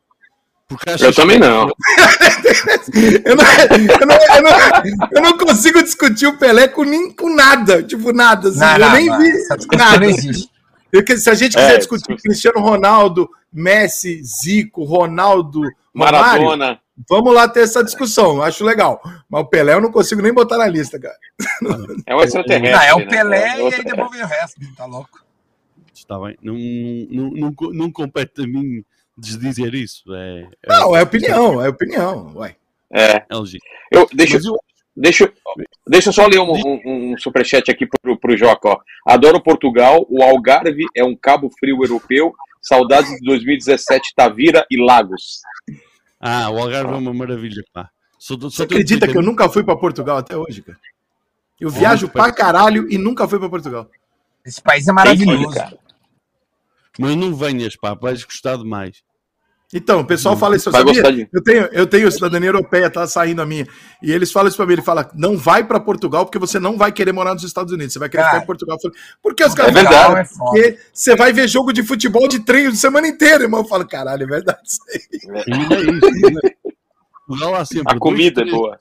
[1.01, 1.69] Eu também não.
[3.25, 3.45] eu, não,
[4.01, 8.13] eu, não, eu, não, eu não consigo discutir o Pelé com, nem, com nada, tipo
[8.13, 8.49] nada.
[8.49, 9.33] Assim, não, eu nem vi
[9.77, 10.07] nada.
[10.93, 16.39] Porque se a gente quiser é, discutir Cristiano Ronaldo, Messi, Zico, Ronaldo, Maradona.
[16.39, 19.01] Romário, Vamos lá ter essa discussão, acho legal.
[19.29, 21.17] Mas o Pelé eu não consigo nem botar na lista, cara.
[22.07, 22.73] É o extraterrestre.
[22.73, 23.07] Não, é o né?
[23.07, 23.71] Pelé né?
[23.71, 25.25] e aí devolve o resto, tá louco.
[25.95, 26.55] Está bem, não,
[27.11, 28.85] não, não, não compete a mim
[29.21, 30.03] desdizer isso.
[30.15, 30.69] É, é...
[30.69, 32.33] Não, é opinião, é opinião.
[32.37, 32.57] Ué.
[32.93, 33.17] É.
[33.17, 33.27] é
[33.93, 34.57] eu, deixa, eu...
[34.97, 35.33] deixa,
[35.87, 38.69] deixa eu só ler um, um, um superchat aqui pro, pro Joca.
[38.69, 38.81] Ó.
[39.07, 42.35] Adoro Portugal, o Algarve é um cabo frio europeu.
[42.63, 45.41] Saudades de 2017, Tavira e Lagos.
[46.21, 47.89] Ah, o Algarve é uma maravilha, pá.
[48.19, 50.79] Só, só Você acredita que eu nunca fui para Portugal até hoje, cara?
[51.59, 53.89] Eu viajo pra caralho e nunca fui para Portugal.
[54.45, 55.59] Esse país é maravilhoso.
[56.99, 59.03] Mas não venhas, pá, vais gostar demais.
[59.73, 61.13] Então, o pessoal fala isso, eu sabia?
[61.13, 61.29] De...
[61.33, 63.69] Eu tenho, eu tenho cidadania europeia, tá saindo a minha.
[64.03, 66.77] E eles falam isso pra mim, ele fala, não vai para Portugal porque você não
[66.77, 68.77] vai querer morar nos Estados Unidos, você vai querer cara, ficar em Portugal.
[69.23, 70.21] Porque os caras é verdade.
[70.21, 73.61] É porque você vai ver jogo de futebol de treino de semana inteira, irmão.
[73.61, 75.03] Eu falo, caralho, é verdade isso aí.
[75.29, 75.43] É, é
[77.63, 78.81] isso, A comida dois, é boa.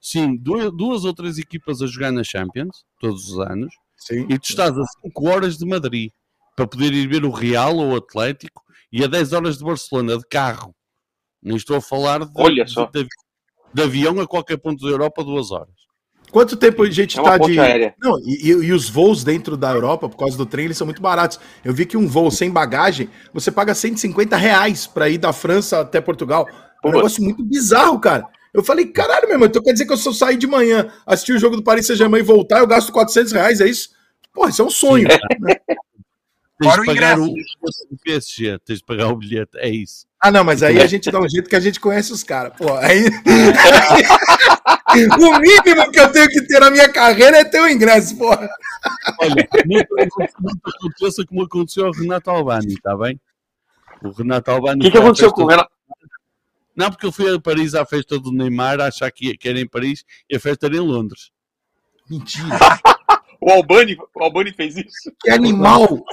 [0.00, 4.24] Sim, duas, duas ou três equipas a jogar na Champions, todos os anos, Sim.
[4.30, 6.10] e tu estás a 5 horas de Madrid
[6.56, 10.18] para poder ir ver o Real ou o Atlético e a 10 horas de Barcelona
[10.18, 10.74] de carro.
[11.42, 12.86] Nem estou a falar de, Olha só.
[12.86, 13.06] De,
[13.72, 15.74] de, avião a qualquer ponto da Europa, duas horas.
[16.30, 17.60] Quanto tempo a gente está é tá de.
[17.60, 17.94] Aérea.
[18.00, 21.00] Não, e, e, os voos dentro da Europa, por causa do trem, eles são muito
[21.00, 21.38] baratos.
[21.64, 25.80] Eu vi que um voo sem bagagem, você paga 150 reais para ir da França
[25.80, 26.48] até Portugal.
[26.84, 28.26] É um negócio muito bizarro, cara.
[28.52, 31.32] Eu falei, caralho, meu irmão, então quer dizer que eu só sair de manhã, assistir
[31.32, 33.90] o jogo do Paris Saint-Germain e voltar, eu gasto 400 reais, é isso?
[34.32, 35.06] Pô, isso é um sonho.
[35.06, 35.56] Né?
[36.58, 40.06] Tens de pagar o, o PSG, tens de pagar o bilhete, é isso.
[40.18, 42.54] Ah, não, mas aí a gente dá um jeito que a gente conhece os caras.
[42.56, 43.04] Pô, aí.
[45.20, 48.16] o mínimo que eu tenho que ter na minha carreira é ter o um ingresso,
[48.16, 48.30] pô.
[48.30, 48.48] Olha,
[49.66, 49.80] não
[50.74, 53.20] aconteça como aconteceu ao Renato Albani, está bem?
[54.02, 54.80] O Renato Albani.
[54.80, 55.70] O que, que aconteceu com o Renato?
[56.74, 59.68] Não, porque eu fui a Paris à festa do Neymar, a achar que era em
[59.68, 61.30] Paris e a festa era em Londres.
[62.08, 62.58] Mentira.
[63.40, 65.12] O Albani, o Albani fez isso.
[65.20, 65.86] Que animal!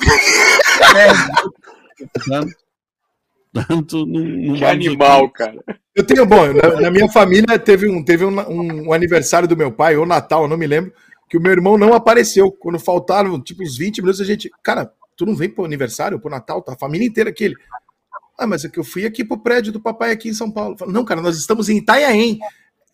[3.67, 5.33] Tanto, não, não que animal, aqui.
[5.33, 5.63] cara.
[5.93, 9.55] Eu tenho, bom, na, na, minha família teve, um, teve um, um, um, aniversário do
[9.55, 10.91] meu pai, ou Natal, eu não me lembro,
[11.29, 12.51] que o meu irmão não apareceu.
[12.51, 16.31] Quando faltaram, tipo, uns 20 minutos, a gente, cara, tu não vem pro aniversário, pro
[16.31, 16.73] Natal, tá?
[16.73, 17.43] A família inteira aqui.
[17.43, 17.55] Ele,
[18.39, 20.75] ah, mas é que eu fui aqui pro prédio do papai aqui em São Paulo.
[20.77, 22.39] Falei, não, cara, nós estamos em Itanhaém.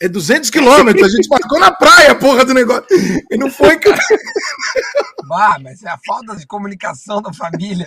[0.01, 2.85] É 200 quilômetros, a gente marcou na praia, porra do negócio.
[3.29, 3.99] E não foi, cara.
[5.27, 7.85] Bah, mas é a falta de comunicação da família.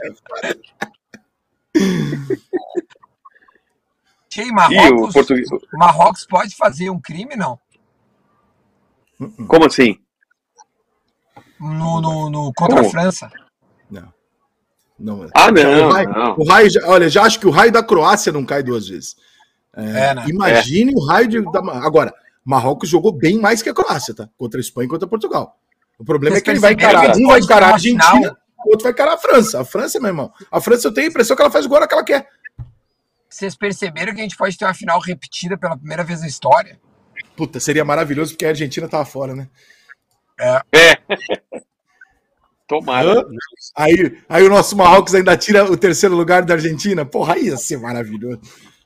[4.29, 5.49] Tchê, Marrocos, português...
[5.73, 7.59] Marrocos pode fazer um crime, não?
[9.47, 9.99] Como assim?
[11.59, 12.89] No, no, no contra Como?
[12.89, 13.31] a França.
[13.91, 14.13] Não.
[14.99, 15.29] não.
[15.35, 15.89] Ah, não.
[15.89, 16.37] O raio, não.
[16.39, 19.17] O raio, olha, já acho que o raio da Croácia não cai duas vezes.
[19.77, 20.25] É, é, né?
[20.29, 20.95] Imagine é.
[20.95, 21.43] o raio de.
[21.43, 22.13] Da, agora,
[22.45, 24.29] Marrocos jogou bem mais que a Croácia, tá?
[24.37, 25.59] Contra a Espanha e contra Portugal.
[25.99, 27.17] O problema Vocês é que ele vai encarar.
[27.17, 29.61] Um vai encarar a Argentina, o outro vai encarar a França.
[29.61, 30.33] A França, meu irmão.
[30.51, 32.29] A França eu tenho a impressão que ela faz o gol que ela quer.
[33.29, 36.79] Vocês perceberam que a gente pode ter uma final repetida pela primeira vez na história?
[37.35, 39.49] Puta, seria maravilhoso porque a Argentina tava fora, né?
[40.39, 40.61] É.
[40.73, 40.99] é.
[42.69, 43.27] Tomara.
[43.77, 47.05] Aí, aí o nosso Marrocos ainda tira o terceiro lugar da Argentina.
[47.05, 48.41] Porra, aí ia ser maravilhoso.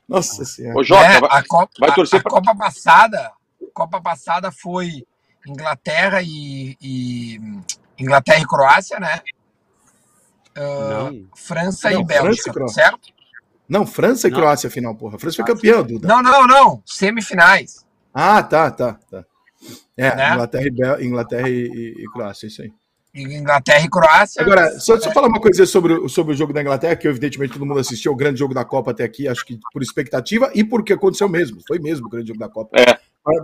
[0.08, 0.78] Nossa senhora.
[0.78, 3.32] Ô, Jota, É, vai, a Copa, vai a- torcer a, pra- Copa passada,
[3.74, 5.04] Copa passada foi
[5.46, 7.40] Inglaterra e, e-
[7.98, 9.20] Inglaterra e Croácia, né?
[10.56, 11.28] Ah, Não.
[11.34, 13.08] França Não, e França e Bélgica, certo?
[13.68, 14.38] Não, França e Não.
[14.38, 15.16] Croácia final, porra.
[15.16, 16.06] A França foi campeã, Duda.
[16.06, 16.82] Não, não, não.
[16.86, 17.84] Semifinais.
[18.14, 19.24] Ah, tá, tá, tá.
[19.96, 20.32] É, Né?
[20.34, 22.72] Inglaterra, e, Bel- Inglaterra e, e- e Croácia, isso aí.
[23.22, 24.42] Inglaterra e Croácia.
[24.42, 27.52] Agora, só, só falar uma coisa sobre, o- sobre o jogo da Inglaterra, que evidentemente
[27.54, 30.62] todo mundo assistiu, o grande jogo da Copa até aqui, acho que por expectativa e
[30.64, 31.60] porque aconteceu mesmo.
[31.66, 32.78] Foi mesmo o grande jogo da Copa.
[32.78, 32.98] É.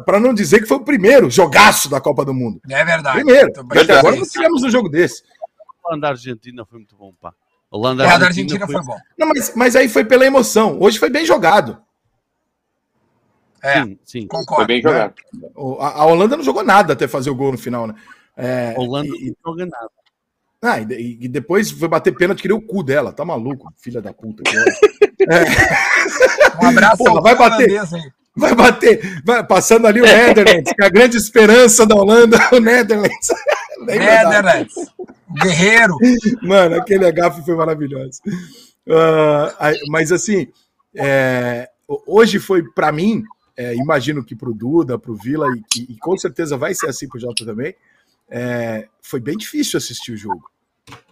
[0.05, 2.61] Para não dizer que foi o primeiro jogaço da Copa do Mundo.
[2.71, 3.17] É verdade.
[3.17, 3.51] Primeiro.
[3.99, 5.23] Agora não tivemos um jogo desse.
[5.85, 7.31] A Holanda Argentina foi muito bom, pá.
[7.71, 8.97] A Holanda É, a da Argentina foi bom.
[9.19, 10.77] Não, mas, mas aí foi pela emoção.
[10.81, 11.79] Hoje foi bem jogado.
[13.63, 14.21] É, Sim, sim.
[14.31, 14.67] Foi concordo.
[14.67, 15.15] bem jogado.
[15.55, 17.95] O- A, a Holanda não jogou nada até fazer o gol no final, né?
[18.37, 19.91] É, Holanda e- não joga nada.
[20.65, 23.13] Ah, e, e- depois foi bater pênalti, queria o cu dela.
[23.13, 24.43] Tá maluco, filha da puta.
[24.49, 24.63] ódio.
[26.63, 27.81] Um abraço vai bater.
[28.35, 32.59] Vai bater, vai, passando ali o Netherlands, que é a grande esperança da Holanda, o
[32.61, 33.29] Netherlands.
[33.85, 34.75] Netherlands.
[35.43, 35.97] Guerreiro.
[36.43, 38.21] Mano, aquele agafe foi maravilhoso.
[39.59, 40.49] Aí- mas assim,
[40.97, 43.23] é, ho- hoje foi pra mim,
[43.57, 47.07] é, imagino que pro Duda, pro Vila, e, e- e com certeza vai ser assim
[47.09, 47.75] pro Jota também,
[48.33, 50.51] é, foi bem difícil assistir o jogo.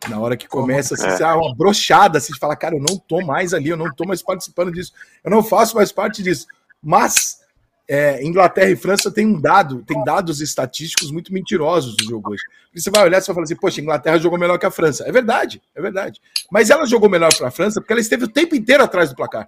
[0.08, 1.16] Na hora que começa assim, É.
[1.16, 4.04] ser uma brochada, assim, de falar, cara, eu não tô mais ali, eu não tô
[4.06, 6.46] mais participando disso, eu não faço mais parte disso.
[6.82, 7.40] Mas
[7.86, 12.42] é, Inglaterra e França tem um dado, tem dados estatísticos muito mentirosos do jogo hoje.
[12.64, 14.70] Porque você vai olhar e vai falar assim, poxa, a Inglaterra jogou melhor que a
[14.70, 15.04] França.
[15.06, 16.20] É verdade, é verdade.
[16.50, 19.16] Mas ela jogou melhor para a França porque ela esteve o tempo inteiro atrás do
[19.16, 19.44] placar.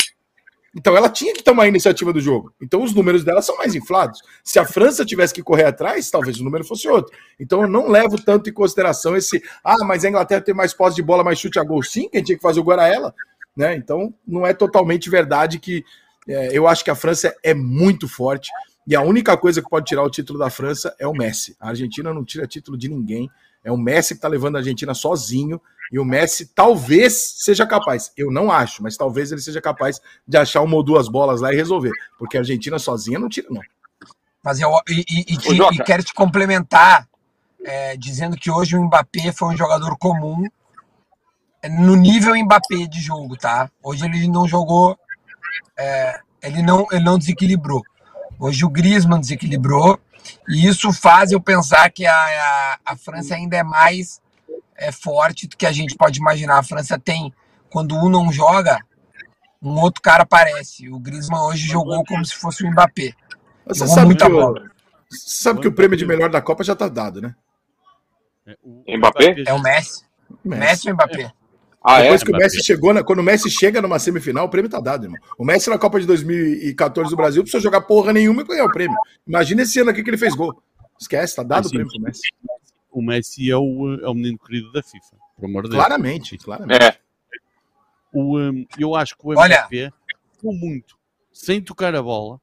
[0.74, 2.52] Então ela tinha que tomar a iniciativa do jogo.
[2.61, 4.22] Então os números dela são mais inflados.
[4.42, 7.14] Se a França tivesse que correr atrás, talvez o número fosse outro.
[7.38, 10.96] Então eu não levo tanto em consideração esse, ah, mas a Inglaterra tem mais posse
[10.96, 11.82] de bola, mais chute a gol.
[11.82, 13.14] Sim, quem tinha que fazer o gol era ela.
[13.54, 13.76] Né?
[13.76, 15.85] Então não é totalmente verdade que
[16.26, 18.50] é, eu acho que a França é muito forte.
[18.87, 21.54] E a única coisa que pode tirar o título da França é o Messi.
[21.61, 23.30] A Argentina não tira título de ninguém.
[23.64, 25.61] É o Messi que está levando a Argentina sozinho.
[25.90, 28.11] E o Messi talvez seja capaz.
[28.16, 31.53] Eu não acho, mas talvez ele seja capaz de achar uma ou duas bolas lá
[31.53, 31.92] e resolver.
[32.18, 33.61] Porque a Argentina sozinha não tira, não.
[34.42, 37.07] Mas eu e, e- e te- e quero te complementar,
[37.64, 40.44] é, dizendo que hoje o Mbappé foi um jogador comum
[41.62, 43.70] é, no nível Mbappé de jogo, tá?
[43.83, 44.98] Hoje ele não jogou,
[45.79, 47.83] é, ele, não, ele não desequilibrou.
[48.40, 50.01] Hoje o Griezmann desequilibrou,
[50.48, 54.20] e isso faz eu pensar que a, a, a França ainda é mais
[54.76, 56.58] é, forte do que a gente pode imaginar.
[56.58, 57.32] A França tem,
[57.70, 58.78] quando um não joga,
[59.62, 60.88] um outro cara aparece.
[60.88, 63.12] O Griezmann hoje jogou como se fosse o Mbappé.
[63.66, 64.70] Você Jogou sabe, muita que o, bola.
[65.08, 67.35] você sabe que o prêmio de melhor da Copa já está dado, né?
[68.46, 69.37] É, o- Mbappé?
[69.46, 70.04] É o Messi.
[70.44, 71.32] Messi ou Mbappé?
[71.84, 72.02] Ah, é?
[72.04, 72.36] Depois que o.
[72.36, 75.18] Messi chegou, na- quando o Messi chega numa semifinal, o prêmio tá dado, irmão.
[75.36, 78.70] O Messi na Copa de 2014 do Brasil precisou jogar porra nenhuma e ganhar o
[78.72, 78.96] prêmio.
[79.26, 80.62] Imagina esse ano aqui que ele fez gol.
[81.00, 82.20] Esquece, tá dado o Assim, prêmio pro Messi.
[82.90, 85.80] O Messi é o, é o menino querido da FIFA, por amor de Deus.
[85.82, 86.84] Claramente, claramente.
[86.84, 86.98] É.
[88.12, 89.60] O, um, eu acho que o Olha.
[89.60, 89.90] Mbappé
[90.36, 90.96] jogou muito
[91.32, 92.38] sem tocar a bola,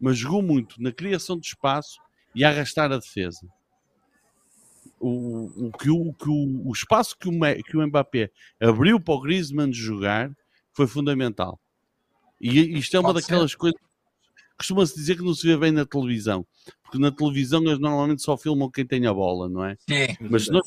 [0.00, 2.00] mas jogou muito na criação de espaço
[2.34, 3.46] e a arrastar a defesa.
[5.02, 7.32] O, o, que o, que o, o espaço que o,
[7.64, 10.30] que o Mbappé abriu para o Griezmann jogar
[10.72, 11.58] foi fundamental.
[12.40, 13.30] E isto é uma Pode ser.
[13.30, 13.86] daquelas coisas que
[14.58, 16.46] costuma-se dizer que não se vê bem na televisão.
[16.82, 19.76] Porque na televisão eles normalmente só filmam quem tem a bola, não é?
[19.88, 20.16] Sim.
[20.28, 20.66] Mas se nós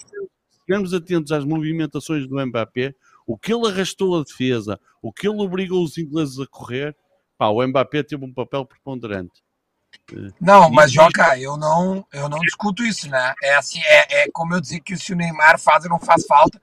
[0.51, 5.41] estivermos atentos às movimentações do Mbappé, o que ele arrastou a defesa, o que ele
[5.41, 6.95] obrigou os ingleses a correr,
[7.37, 9.43] pá, o Mbappé teve um papel preponderante.
[10.39, 13.33] Não, mas Joca, eu não, eu não discuto isso, né?
[13.41, 16.25] É assim, é, é como eu dizer que se o Neymar faz ou não faz
[16.25, 16.59] falta,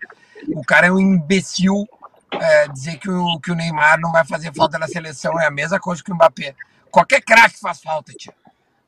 [0.49, 1.89] o cara é um imbecil
[2.33, 5.51] é, dizer que o, que o Neymar não vai fazer falta na seleção é a
[5.51, 6.55] mesma coisa que o Mbappé.
[6.91, 8.33] Qualquer craque faz falta, tio.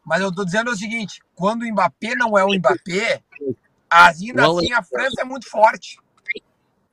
[0.04, 3.22] Mas eu tô dizendo o seguinte: quando o Mbappé não é o Mbappé,
[3.90, 5.98] ainda assim a França é muito forte.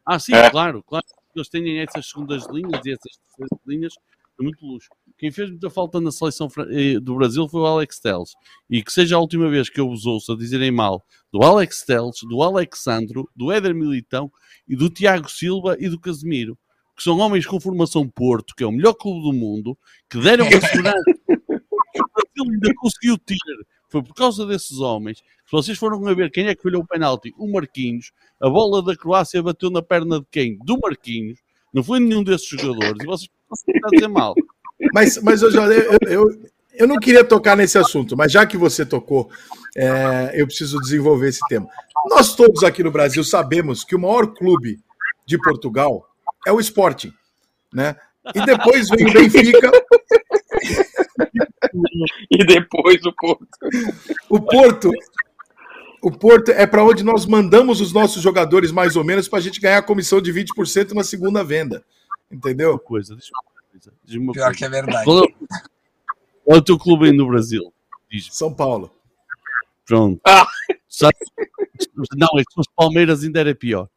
[0.05, 0.49] Ah, sim, É.
[0.49, 1.05] claro, claro.
[1.35, 4.89] Eles têm essas segundas linhas e essas terceiras linhas de muito luxo.
[5.19, 8.31] Quem fez muita falta na seleção eh, do Brasil foi o Alex Telles.
[8.69, 11.83] E que seja a última vez que eu os ouço a dizerem mal do Alex
[11.83, 14.31] Telles, do Alexandro, do Éder Militão
[14.65, 16.57] e do Tiago Silva e do Casemiro.
[16.95, 19.77] Que são homens com formação Porto, que é o melhor clube do mundo,
[20.09, 23.35] que deram uma segurança que o Brasil ainda conseguiu ter.
[23.89, 25.17] Foi por causa desses homens.
[25.17, 28.81] Se vocês foram a ver quem é que falhou o penalti, o Marquinhos, a bola
[28.81, 30.57] da Croácia bateu na perna de quem?
[30.59, 31.39] Do Marquinhos.
[31.73, 33.03] Não foi nenhum desses jogadores.
[33.03, 34.33] E vocês estão a dizer mal.
[34.93, 36.41] Mas, mas eu, já, eu, eu,
[36.73, 39.29] eu não queria tocar nesse assunto, mas já que você tocou,
[39.75, 41.67] é, eu preciso desenvolver esse tema.
[42.09, 44.79] Nós todos aqui no Brasil sabemos que o maior clube
[45.25, 46.07] de Portugal
[46.47, 47.13] é o Sporting.
[47.73, 47.95] Né?
[48.33, 49.71] E depois vem o Benfica.
[52.31, 53.47] e depois o Porto.
[54.29, 54.91] O Porto.
[56.01, 59.41] O Porto é para onde nós mandamos os nossos jogadores, mais ou menos, para a
[59.41, 61.83] gente ganhar a comissão de 20% na segunda venda.
[62.31, 62.71] Entendeu?
[62.71, 63.48] Uma coisa, deixa uma
[63.79, 63.97] coisa.
[64.33, 64.51] Pior coisa.
[64.57, 65.03] que é verdade.
[65.05, 65.33] Qual é, o-
[66.43, 67.73] qual é o teu clube aí no Brasil?
[68.11, 68.27] Diz.
[68.31, 68.91] São Paulo.
[69.85, 70.19] Pronto.
[70.25, 70.47] Ah.
[70.87, 71.15] Sabe-
[72.15, 73.87] Não, é que se fosse Palmeiras ainda era pior.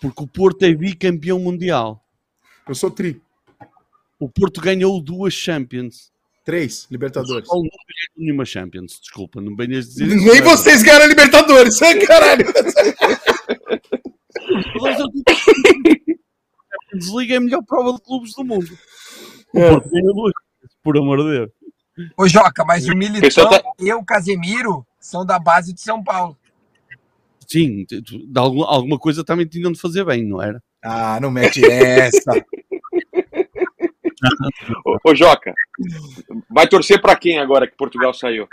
[0.00, 2.04] Porque o Porto é bicampeão mundial.
[2.68, 3.20] Eu sou tri.
[4.18, 6.12] O Porto ganhou duas Champions.
[6.44, 7.48] Três, Libertadores.
[7.48, 9.00] Paulo não ganhou nenhuma Champions.
[9.00, 10.26] Desculpa, não venhas dizer isso.
[10.26, 12.44] Nem vocês ganharam a Libertadores, caralho.
[16.90, 18.78] Champions League é a melhor prova de clubes do mundo.
[19.52, 19.70] O É.
[19.70, 20.32] Porto ganhou duas.
[20.82, 21.50] Por amor de Deus.
[22.16, 26.36] Ô, Joca, mas o Militão tá- e o Casemiro são da base de São Paulo.
[27.46, 30.62] Sim, tu- de alguma, alguma coisa também tinham de fazer bem, não era?
[30.82, 32.32] Ah, não mete essa.
[34.84, 35.52] Ô, ô, Joca,
[36.50, 38.48] vai torcer pra quem agora que Portugal saiu?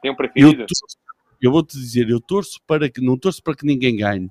[0.00, 0.66] Tem um Eu, preferido?
[0.66, 0.84] torço-
[1.40, 4.30] eu vou te dizer, eu torço para que não torço para que ninguém ganhe,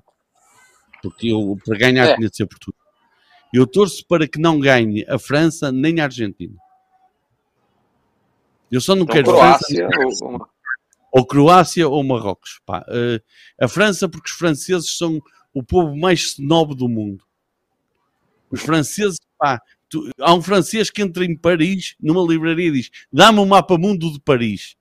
[1.02, 2.16] porque eu para ganhar É.
[2.16, 2.78] tinha de ser Portugal.
[3.52, 6.54] Eu torço para que não ganhe a França nem a Argentina.
[8.70, 10.46] Eu só não Então, quero Croácia França, ou,
[11.12, 12.60] ou- Croácia ou Marrocos.
[12.66, 12.84] pá.
[12.88, 13.20] Eh,
[13.60, 15.20] a França, porque os franceses são
[15.54, 17.24] o povo mais snob do mundo.
[18.50, 22.90] Os franceses, pá, tu- há um francês que entra em Paris, numa livraria e diz:
[23.10, 24.76] dá-me um mapa mundo de Paris.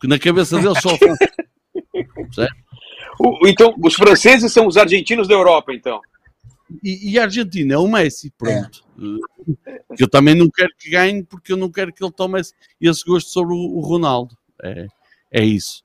[0.00, 0.88] Que na cabeça dele só.
[3.18, 6.00] O- Então, os franceses são os argentinos da Europa, então.
[6.82, 8.84] E, e a Argentina é o Messi, pronto.
[9.66, 12.52] Eh, Eu também não quero que ganhe porque eu não quero que ele tome esse,
[12.80, 14.36] esse gosto sobre o, o Ronaldo.
[14.62, 14.86] É,
[15.30, 15.84] é isso.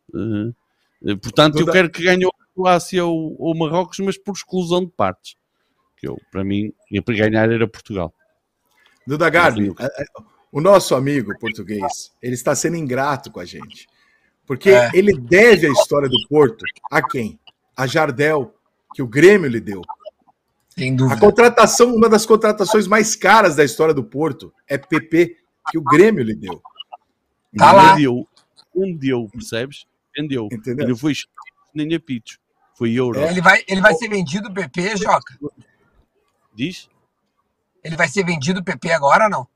[1.06, 4.34] Eh, portanto, eu quero que ganhe ou a Croácia ou ou o Marrocos, mas por
[4.34, 5.36] exclusão de partes.
[5.98, 8.14] Que eu, para mim, ia para ganhar era Portugal.
[9.06, 9.72] Duda Garbi,
[10.52, 13.88] o nosso amigo português, ele está sendo ingrato com a gente.
[14.46, 14.90] Porque É.
[14.94, 17.40] ele deve a história do Porto a quem?
[17.78, 18.54] A Jardel,
[18.94, 19.82] que o Grêmio lhe deu.
[20.78, 21.20] Sem A dúvida.
[21.20, 25.38] contratação, uma das contratações mais caras da história do Porto é PP,
[25.70, 26.62] que o Grêmio lhe deu.
[27.58, 27.94] Tá lá.
[27.96, 28.28] Vendeu,
[28.74, 29.86] vendeu, percebes?
[30.16, 30.48] Vendeu.
[30.52, 30.86] Entendeu?
[30.86, 31.14] E não foi
[31.74, 32.40] nem apitos.
[32.76, 33.20] Foi euro.
[33.20, 33.30] É.
[33.30, 35.38] Ele vai, ele vai ser vendido o PP, Joca?
[36.56, 36.90] Diz?
[37.84, 39.48] Ele vai ser vendido o PP agora ou não?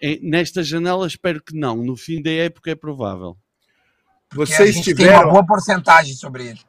[0.00, 1.76] Em- nesta janela, espero que não.
[1.76, 3.36] No fim da época é provável.
[4.28, 6.60] Porque a Vocês gente tem uma tiveram, boa porcentagem sobre ele.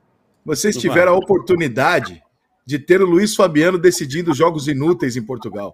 [0.46, 2.24] vocês tiveram a oportunidade
[2.68, 5.74] de ter o Luiz Fabiano decidindo jogos inúteis em Portugal.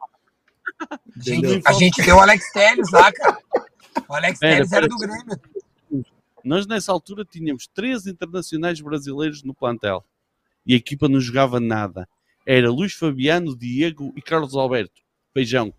[0.79, 3.39] A gente, a gente deu o Alex Telles lá, cara.
[4.07, 6.05] O Alex Pera, Telles era do Grêmio.
[6.43, 10.05] Nós, nessa altura, tínhamos três internacionais brasileiros no plantel.
[10.67, 12.07] E a equipa não jogava nada.
[12.45, 15.01] Era Luís Fabiano, Diego e Carlos Alberto.
[15.33, 15.73] Beijão.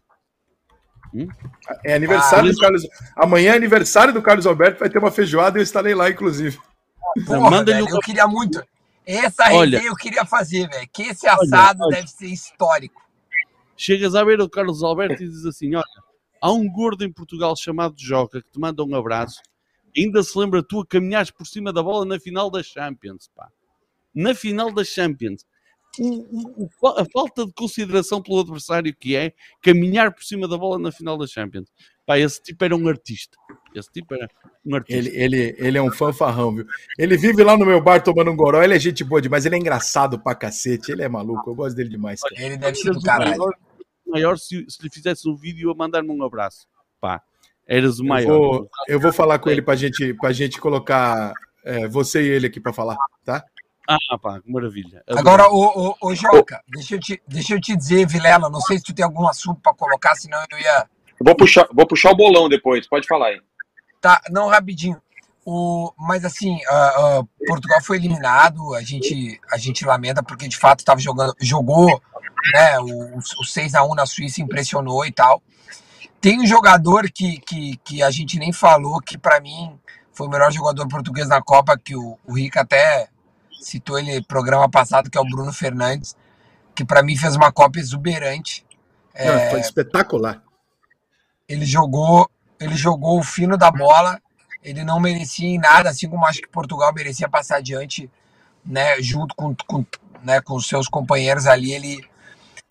[1.85, 2.83] É aniversário Ah, do Carlos.
[3.15, 6.59] Amanhã é aniversário do Carlos Alberto, vai ter uma feijoada e eu estarei lá, inclusive.
[7.25, 8.61] Porra, Manda-lhe velho, eu queria muito.
[9.07, 9.83] Essa Olha.
[9.83, 10.89] eu queria fazer, velho.
[10.93, 11.97] Que esse assado olha.
[11.97, 13.03] deve ser histórico.
[13.77, 15.85] Chegas a ver o Carlos Alberto e dizes assim: Olha,
[16.41, 19.41] há um gordo em Portugal chamado Joca que te manda um abraço.
[19.97, 23.49] Ainda se lembra tu a caminhares por cima da bola na final da Champions, pá.
[24.15, 25.45] Na final da Champions.
[26.01, 29.33] O- o- a falta de consideração pelo adversário que é
[29.63, 31.69] caminhar por cima da bola na final da Champions.
[32.07, 33.37] Pá, esse tipo era um artista.
[33.75, 34.29] Esse tipo era
[34.65, 34.99] um artista.
[34.99, 36.67] Ele, ele, ele é um fanfarrão, viu?
[36.99, 38.63] Ele vive lá no meu bar tomando um goró.
[38.63, 39.47] Ele é gente boa demais.
[39.47, 40.93] Ele é engraçado pra cacete.
[40.93, 41.51] Ele é maluco.
[41.51, 42.21] Eu gosto dele demais.
[42.21, 42.35] cara.
[42.39, 43.31] Ele deve ser do o caralho.
[43.39, 43.55] maior,
[44.07, 46.67] maior se, se lhe fizesse um vídeo a mandar-me um abraço.
[47.01, 47.23] Pá,
[47.67, 48.39] eras o Eu maior.
[48.39, 51.33] vou, eu vou falar com ele pra gente, pra gente colocar
[51.65, 53.43] é, você e ele aqui pra falar, tá?
[53.89, 55.03] Ah, pá, que maravilha.
[55.09, 58.79] Agora, ô, ô, ô Joca, deixa eu, te, deixa eu te dizer, Vilela, não sei
[58.79, 60.89] se tu tem algum assunto pra colocar, senão eu ia.
[61.21, 63.41] Vou puxar, vou puxar o bolão depois, pode falar aí.
[64.01, 65.01] Tá, não, rapidinho.
[65.47, 70.57] O, mas assim, ah, ah, Portugal foi eliminado, a gente, a gente lamenta porque de
[70.57, 72.01] fato estava jogando, jogou,
[72.53, 72.79] né?
[72.81, 75.43] O, o 6x1 na Suíça impressionou e tal.
[76.21, 79.79] Tem um jogador que, que, que a gente nem falou, que para mim
[80.13, 83.09] foi o melhor jogador português na Copa, que o, o Rica até
[83.61, 86.17] citou ele no programa passado, que é o Bruno Fernandes,
[86.75, 88.65] que para mim fez uma Copa exuberante.
[89.15, 90.43] Não, foi espetacular.
[91.49, 94.21] Ele jogou, ele jogou o fino da bola,
[94.63, 98.11] ele não merecia em nada, assim como acho que Portugal merecia passar adiante,
[98.65, 99.85] né, junto com, com,
[100.23, 102.09] né, com seus companheiros ali, ele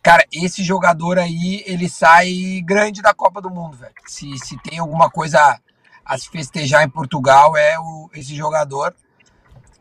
[0.02, 3.94] cara, esse jogador aí, ele sai grande da Copa do Mundo, velho.
[4.06, 5.58] Se, se tem alguma coisa
[6.06, 8.94] a se festejar em Portugal é o, esse jogador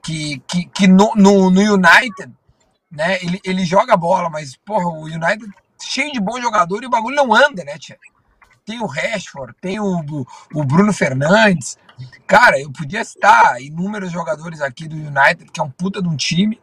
[0.01, 2.33] que, que, que no, no, no United,
[2.89, 6.91] né, ele, ele joga bola, mas porra, o United cheio de bom jogador e o
[6.91, 7.99] bagulho não anda, né, tia?
[8.65, 11.77] Tem o Rashford, tem o, o Bruno Fernandes.
[12.27, 16.17] Cara, eu podia citar inúmeros jogadores aqui do United, que é um puta de um
[16.17, 16.61] time,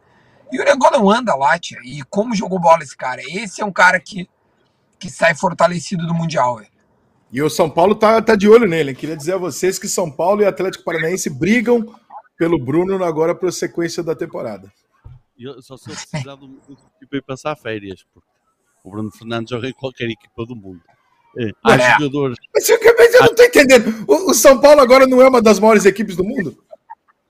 [0.52, 1.78] e o negócio não anda lá, tia.
[1.84, 3.20] E como jogou bola esse cara?
[3.22, 4.28] Esse é um cara que,
[4.98, 6.70] que sai fortalecido do Mundial, velho.
[7.32, 8.94] E o São Paulo tá, tá de olho nele.
[8.94, 11.94] Queria dizer a vocês que São Paulo e Atlético Paranaense brigam
[12.36, 14.72] pelo Bruno agora para a sequência da temporada.
[15.38, 16.48] Eu só se eu precisar do
[16.98, 18.28] tipo ir passar férias, porque
[18.82, 20.82] o Bruno Fernandes joga em qualquer equipa do mundo.
[21.38, 21.98] É, há é.
[21.98, 22.36] jogadores.
[22.54, 22.78] Mas eu,
[23.20, 24.04] não estou entendendo.
[24.06, 26.56] O, o, São Paulo agora não é uma das maiores equipes do mundo?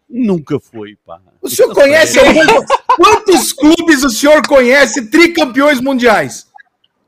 [0.08, 1.20] Nunca foi, pá.
[1.40, 2.40] O senhor conhece algum...
[2.96, 6.48] Quantos clubes o senhor conhece tricampeões mundiais?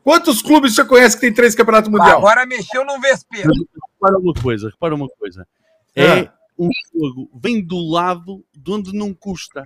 [0.05, 2.15] Quantos clubes o senhor conhece que tem três campeonatos mundiais?
[2.15, 3.51] Agora mexeu no vespeiro.
[3.95, 5.47] Repara uma coisa, repara uma coisa.
[5.95, 9.65] É, é um jogo vem do lado de onde não custa.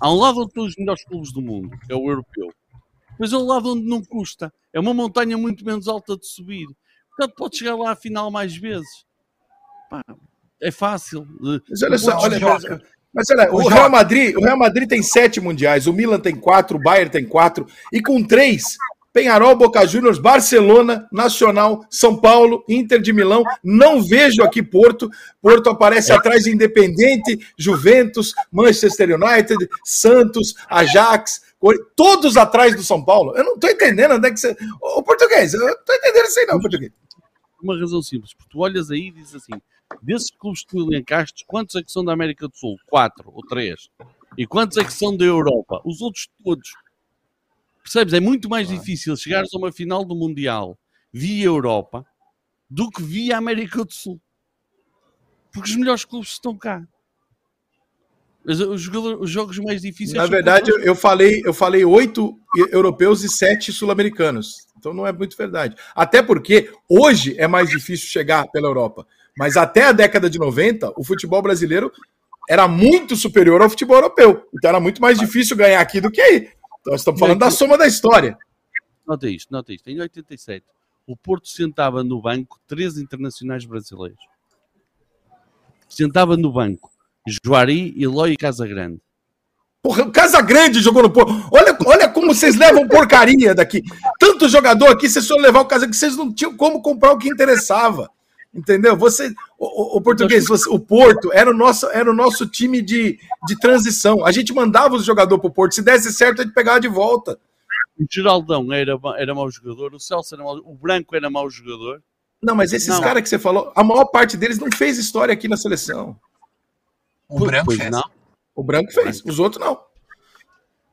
[0.00, 2.52] Há um lado onde estão os melhores clubes do mundo, que é o europeu.
[3.18, 4.52] Mas é um lado onde não custa.
[4.72, 6.66] É uma montanha muito menos alta de subir.
[7.16, 9.04] Portanto, pode chegar lá à final mais vezes.
[9.90, 10.02] Pá,
[10.60, 11.26] é fácil.
[11.68, 12.38] Mas olha só, olha,
[13.12, 16.78] mas olha, o Real Madrid, o Real Madrid tem sete mundiais, o Milan tem quatro,
[16.78, 18.78] o Bayern tem quatro, e com três
[19.12, 23.44] Penharol, Boca Juniors, Barcelona, Nacional, São Paulo, Inter de Milão.
[23.62, 25.10] Não vejo aqui Porto.
[25.40, 26.14] Porto aparece é.
[26.14, 31.42] atrás de Independente, Juventus, Manchester United, Santos, Ajax,
[31.96, 33.36] todos atrás do São Paulo.
[33.36, 34.56] Eu não estou entendendo onde é que você.
[34.80, 36.92] O português, eu não estou entendendo isso aí, não, português.
[37.62, 39.60] Uma razão simples, porque tu olhas aí e dizes assim:
[40.02, 42.76] desses clubes que tu elencaste, quantos é que são da América do Sul?
[42.86, 43.88] Quatro ou três.
[44.36, 45.80] E quantos é que são da Europa?
[45.84, 46.70] Os outros todos
[47.82, 48.14] Percebes?
[48.14, 50.78] É muito mais difícil chegares a uma final do Mundial
[51.12, 52.06] via Europa
[52.70, 54.20] do que via América do Sul.
[55.52, 56.86] Porque os melhores clubes estão cá.
[58.44, 60.16] Os, os jogos mais difíceis.
[60.16, 62.36] Na verdade, eu, eu falei eu falei oito
[62.70, 64.66] europeus e sete sul-americanos.
[64.76, 65.76] Então não é muito verdade.
[65.94, 69.06] Até porque hoje é mais difícil chegar pela Europa.
[69.38, 71.90] Mas até a década de 90, o futebol brasileiro
[72.48, 74.44] era muito superior ao futebol europeu.
[74.52, 76.50] Então era muito mais difícil ganhar aqui do que aí.
[76.84, 78.36] Nós estamos falando da soma da história.
[79.06, 79.88] Nota isto, nota isto.
[79.88, 80.66] Em 87,
[81.06, 84.18] o Porto sentava no banco três internacionais brasileiros.
[85.88, 86.91] Sentava no banco
[87.26, 89.00] Juari, Eloy e Casagrande.
[89.82, 91.32] Porra, o Casagrande jogou no Porto.
[91.50, 93.82] Olha, olha como vocês levam porcaria daqui.
[94.18, 97.28] Tanto jogador aqui, vocês só levar o Casagrande, vocês não tinham como comprar o que
[97.28, 98.08] interessava.
[98.54, 98.94] Entendeu?
[98.96, 103.18] Você, o, o, português, você, o Porto era o nosso, era o nosso time de,
[103.46, 104.26] de transição.
[104.26, 105.74] A gente mandava os jogadores para o Porto.
[105.74, 107.38] Se desse certo, a gente pegava de volta.
[107.98, 112.02] O Geraldão era, era mau jogador, o Celso era mau, o Branco era mau jogador.
[112.42, 115.48] Não, mas esses caras que você falou, a maior parte deles não fez história aqui
[115.48, 116.16] na seleção.
[117.32, 117.90] O Branco fez.
[117.90, 118.10] Não.
[118.54, 119.80] O Branco fez, os outros não.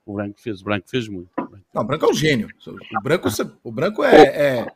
[0.05, 1.29] O Branco fez, o Branco fez muito.
[1.73, 2.49] Não, o Branco é um gênio.
[2.97, 3.27] O Branco,
[3.63, 4.67] o branco é, é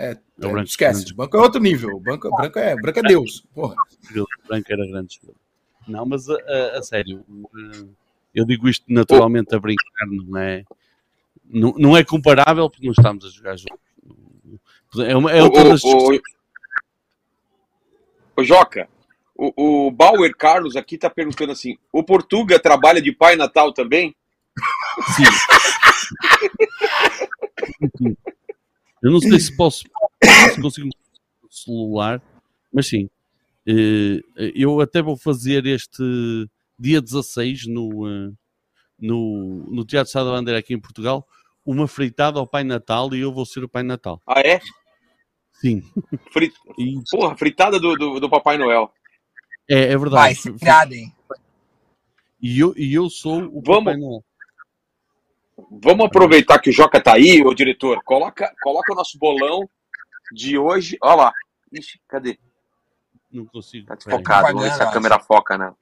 [0.00, 1.94] é, é, é esquece, o banco é outro nível.
[1.96, 3.46] O banco, o branco, é, o branco é Deus.
[3.54, 3.74] Porra.
[4.16, 5.20] O branco era grande
[5.86, 7.22] Não, mas a, a, a, sério,
[8.34, 10.64] eu digo isto naturalmente a brincar, não é,
[11.44, 13.78] não, não é comparável porque não estamos a jogar juntos.
[15.06, 16.20] É, uma, é outra das o, o,
[18.38, 18.88] o Joca,
[19.40, 24.14] o, o Bauer Carlos aqui está perguntando assim: o Portuga trabalha de Pai Natal também?
[25.16, 25.24] Sim.
[29.02, 29.84] Eu não sei se posso,
[30.52, 30.90] se consigo
[31.48, 32.20] celular,
[32.70, 33.08] mas sim.
[33.66, 34.20] Eh,
[34.54, 36.02] eu até vou fazer este
[36.78, 38.30] dia 16 no, eh,
[38.98, 41.26] no, no Teatro Sá da Bandeira aqui em Portugal
[41.64, 44.20] uma fritada ao Pai Natal e eu vou ser o Pai Natal.
[44.26, 44.60] Ah, é?
[45.52, 45.82] Sim.
[46.32, 46.54] Frit...
[47.10, 48.92] Porra, fritada do, do, do, Papai Noel.
[49.70, 50.14] É, é verdade.
[50.14, 51.14] Vai, fritada, hein?
[52.42, 53.84] E eu, e eu sou o Vamos...
[53.84, 54.00] Papai.
[55.70, 58.02] Vamos aproveitar que o Joca tá aí, ô diretor.
[58.02, 59.68] Coloca, coloca o nosso bolão
[60.32, 60.98] de hoje.
[61.00, 61.32] Olha lá.
[61.70, 62.38] Ixi, cadê?
[63.30, 63.86] Não consigo.
[63.86, 64.48] Tá desfocado.
[64.48, 65.72] Vamos ver se a câmera foca, né?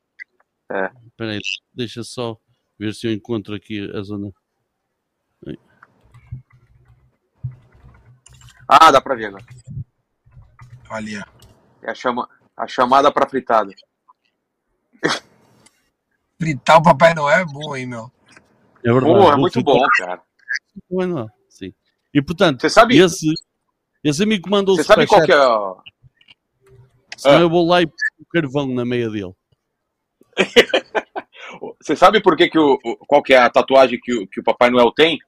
[0.70, 0.91] É.
[1.16, 1.41] Peraí,
[1.72, 2.36] deixa só
[2.78, 4.30] ver se eu encontro aqui a zona.
[8.68, 9.47] Ah, dá pra ver agora.
[10.91, 11.26] Olha.
[11.82, 12.28] É a, chama...
[12.59, 13.73] a chamada pra fritada.
[16.39, 18.11] Fritar o Papai Noel é bom, hein, meu?
[18.85, 19.15] É verdade.
[19.15, 20.21] Pô, é muito bom, cara.
[20.91, 21.73] Bueno, sim.
[22.13, 23.33] E portanto, você sabe, esse,
[24.03, 25.37] esse amigo mandou Você sabe qual que é.
[27.17, 27.41] Senão ah.
[27.41, 29.35] eu vou lá e o carvão na meia dele.
[31.81, 34.45] você sabe por que, que o, qual que é a tatuagem que o, que o
[34.45, 35.19] Papai Noel tem?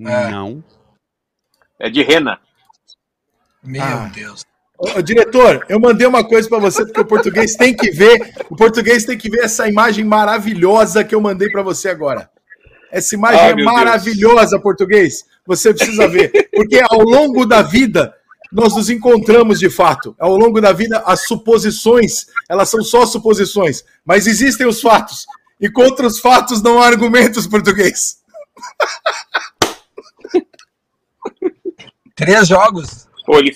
[0.00, 0.30] É.
[0.30, 0.64] Não.
[1.78, 2.40] É de rena.
[3.62, 4.10] Meu ah.
[4.12, 4.49] Deus.
[4.80, 8.56] Ô, diretor, eu mandei uma coisa para você porque o português tem que ver, o
[8.56, 12.30] português tem que ver essa imagem maravilhosa que eu mandei para você agora.
[12.90, 14.62] Essa imagem é maravilhosa, Deus.
[14.62, 15.26] português.
[15.46, 16.48] você precisa ver.
[16.54, 18.14] Porque ao longo da vida,
[18.50, 20.16] nós nos encontramos de fato.
[20.18, 25.26] Ao longo da vida, as suposições, elas são só suposições, mas existem os fatos.
[25.60, 28.16] E contra os fatos não há argumentos português.
[32.16, 33.06] Três jogos.
[33.26, 33.54] Pô, ele...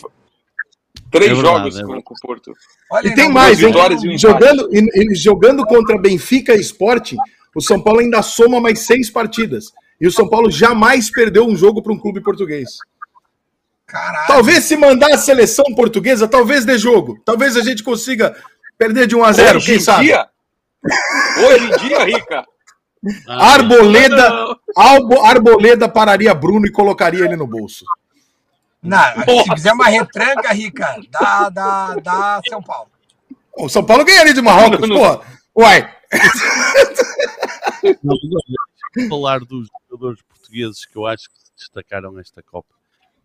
[1.14, 2.52] Três É verdade, jogos é com, o Porto.
[2.90, 3.72] Olha, E tem não- mais, hein?
[4.02, 4.18] e um.
[4.18, 7.16] Jogando, e- e jogando contra Benfica e Sporting,
[7.54, 9.72] o São Paulo ainda soma mais seis partidas.
[10.00, 12.70] E o São Paulo jamais perdeu um jogo para um clube português.
[13.86, 14.26] Caralho.
[14.26, 17.20] Talvez se mandar a seleção portuguesa, talvez dê jogo.
[17.24, 18.34] Talvez a gente consiga
[18.76, 20.04] perder de 1 a 0, Hoje quem em sabe?
[20.06, 20.26] dia?
[21.46, 22.44] Hoje em dia, Rica?
[23.28, 24.56] Ah, Arboleda.
[24.74, 27.84] Albo- Arboleda pararia Bruno e colocaria ele no bolso.
[28.84, 28.98] Não,
[29.42, 32.90] se fizer uma retranca, Rica, dá, dá, dá São Paulo.
[33.56, 34.96] O São Paulo ganharia de Marrocos, Não, não.
[34.96, 35.20] porra.
[35.56, 35.94] Uai,
[38.02, 38.16] Não,
[38.96, 42.74] não, falar dos jogadores portugueses que eu acho que se destacaram esta Copa.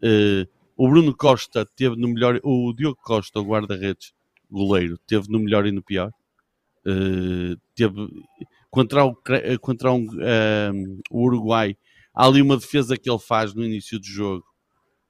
[0.01, 0.47] Eh,
[0.78, 4.14] o Bruno Costa teve no melhor, o Diogo Costa, o guarda-redes,
[4.49, 6.12] goleiro, teve no melhor e no pior.
[6.86, 8.07] Eh, teve
[8.70, 9.16] contra, o,
[9.60, 10.72] contra um, eh,
[11.12, 11.76] o Uruguai.
[12.14, 14.45] Há ali uma defesa que ele faz no início do jogo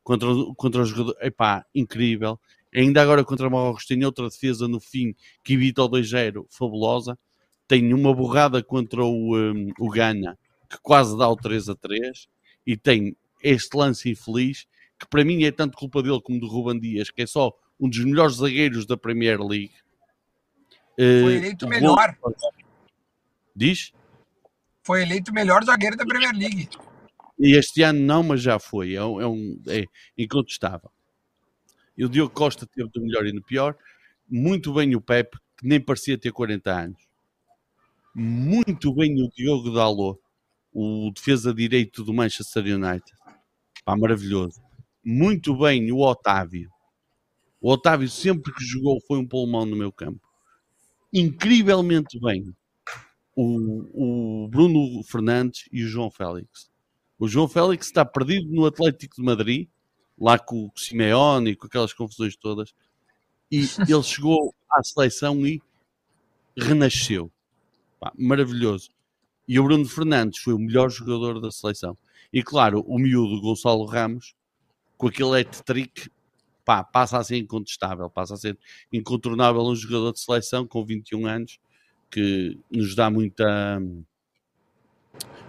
[0.04, 1.16] contra, o- contra o jogador.
[1.22, 2.40] Epá, incrível.
[2.74, 7.18] Ainda agora contra o Marrocos tem outra defesa no fim que evita o 2-0, fabulosa
[7.68, 10.38] tem uma borrada contra o, um, o Gana,
[10.70, 12.28] que quase dá o 3 a 3,
[12.66, 14.68] e tem este lance infeliz,
[15.00, 17.88] que para mim é tanto culpa dele como do Ruban Dias, que é só um
[17.88, 19.72] dos melhores zagueiros da Premier League.
[20.96, 22.18] Foi Eh, eleito o melhor.
[23.56, 23.94] Diz?
[24.84, 26.70] Foi eleito o melhor zagueiro da Premier League.
[27.40, 28.94] E este ano não, mas já foi.
[28.94, 29.86] É, um, é, um- é
[30.18, 30.92] incontestável.
[31.96, 33.78] E o Diogo Costa teve do melhor e no pior.
[34.28, 37.00] Muito bem o Pepe, que nem parecia ter 40 anos.
[38.16, 40.20] Muito bem o Diogo Dalot,
[40.74, 43.12] o defesa direito do Manchester United.
[43.86, 44.62] Pá, maravilhoso.
[45.04, 46.72] Muito bem o Otávio.
[47.62, 50.22] O Otávio sempre que jogou foi um pulmão no meu campo.
[51.14, 52.54] Incrivelmente bem.
[53.36, 56.69] O, o Bruno Fernandes e o João Félix.
[57.20, 59.68] O João Félix está perdido no Atlético de Madrid,
[60.18, 62.74] lá com o Simeone e com aquelas confusões todas.
[63.52, 63.58] E
[63.94, 65.62] ele chegou à seleção e
[66.58, 67.30] renasceu.
[68.00, 68.90] Pá, maravilhoso.
[69.46, 71.98] E o Bruno Fernandes foi o melhor jogador da seleção.
[72.32, 74.34] E claro, o miúdo Gonçalo Ramos,
[74.98, 76.10] com aquele hat-trick,
[76.64, 78.58] pá, passa a ser incontestável, passa a ser
[78.94, 81.60] incontornável um jogador de seleção com 21 anos,
[82.10, 83.82] que nos dá muita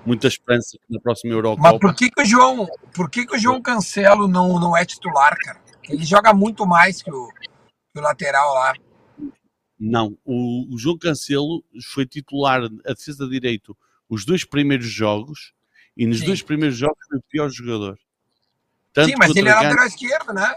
[0.05, 3.37] muita esperança que na próxima Mas Eurocopa por que, que o João, por que, que
[3.37, 5.61] o João Cancelo não, não é titular, cara?
[5.89, 8.75] Ele joga muito mais que o, que o lateral lá.
[9.79, 13.77] Não, o, o João Cancelo foi titular a defesa de direito
[14.11, 15.55] os dois primeiros jogos
[15.97, 16.27] e nos Sim.
[16.27, 17.99] dois primeiros jogos foi o pior jogador.
[18.93, 20.57] Tanto Sim, mas ele é lateral esquerdo, né?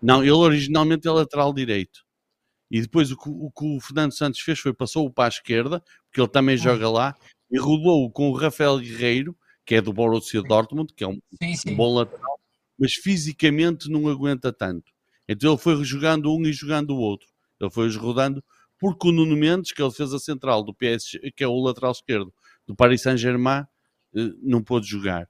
[0.00, 2.04] Não, ele originalmente é lateral direito.
[2.70, 5.84] E depois o que o, que o Fernando Santos fez foi passou-o para a esquerda,
[6.06, 7.14] porque ele também joga lá,
[7.50, 11.52] e rodou-o com o Rafael Guerreiro, que é do Borussia Dortmund, que é um Sim,
[11.52, 11.74] um sim.
[11.74, 12.40] bom lateral,
[12.78, 14.92] mas fisicamente não aguenta tanto.
[15.28, 17.28] Então ele foi jogando um e jogando o outro.
[17.60, 18.42] Ele foi rodando,
[18.78, 21.92] porque o Nuno Mendes, que é a defesa central do PSG, que é o lateral
[21.92, 22.32] esquerdo
[22.66, 23.64] do Paris Saint-Germain,
[24.14, 25.28] eh, não pôde jogar.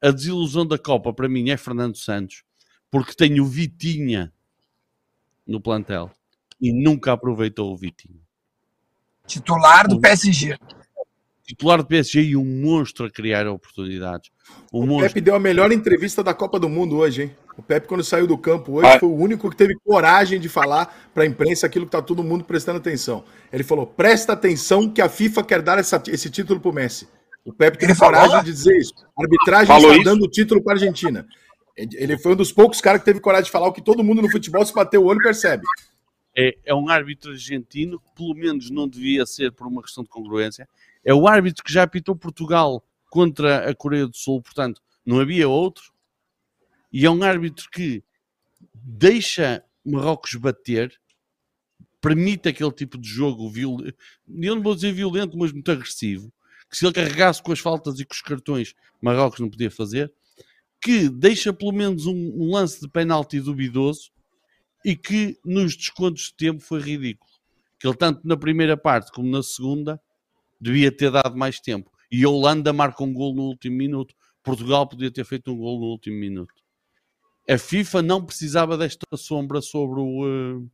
[0.00, 2.44] A desilusão da Copa para mim é Fernando Santos,
[2.90, 4.32] porque tem o Vitinha
[5.46, 6.10] no plantel
[6.60, 8.20] e nunca aproveitou o Vitinha.
[9.26, 10.56] Titular do PSG.
[11.48, 14.30] Titular do PSG e um monstro a criar oportunidades.
[14.70, 15.08] Um O monstro.
[15.08, 17.36] Pepe deu a melhor entrevista da Copa do Mundo hoje, hein?
[17.56, 19.00] O Pepe, quando saiu do campo hoje, Ah.
[19.00, 22.22] foi o único que teve coragem de falar para a imprensa aquilo que tá todo
[22.22, 23.24] mundo prestando atenção.
[23.50, 27.08] Ele falou: presta atenção que a FIFA quer dar essa- esse título pro Messi.
[27.46, 28.20] O Pepe teve falou?
[28.20, 28.92] coragem de dizer isso.
[29.18, 30.04] A arbitragem Falou está isso?
[30.04, 31.26] dando o título para a Argentina.
[31.76, 34.20] Ele foi um dos poucos caras que teve coragem de falar o que todo mundo
[34.20, 35.62] no futebol, se bater o olho, percebe.
[36.36, 40.10] é, é um árbitro argentino que pelo menos não devia ser por uma questão de
[40.10, 40.68] congruência.
[41.08, 45.48] É o árbitro que já apitou Portugal contra a Coreia do Sul, portanto, não havia
[45.48, 45.90] outro.
[46.92, 48.04] E é um árbitro que
[48.74, 51.00] deixa Marrocos bater,
[51.98, 53.96] permite aquele tipo de jogo violento,
[54.28, 56.30] eu não vou dizer violento, mas muito agressivo,
[56.68, 60.12] que se ele carregasse com as faltas e com os cartões, Marrocos não podia fazer,
[60.78, 64.10] que deixa pelo menos um, lance de penalti duvidoso,
[64.84, 67.32] e que nos descontos de tempo foi ridículo.
[67.80, 69.98] Que ele, tanto na primeira parte como na segunda,
[70.60, 71.90] devia ter dado mais tempo.
[72.10, 74.14] E a Holanda marca um gol no último minuto.
[74.42, 76.54] Portugal podia ter feito um gol no último minuto.
[77.48, 80.68] A FIFA não precisava desta sombra sobre o, eh,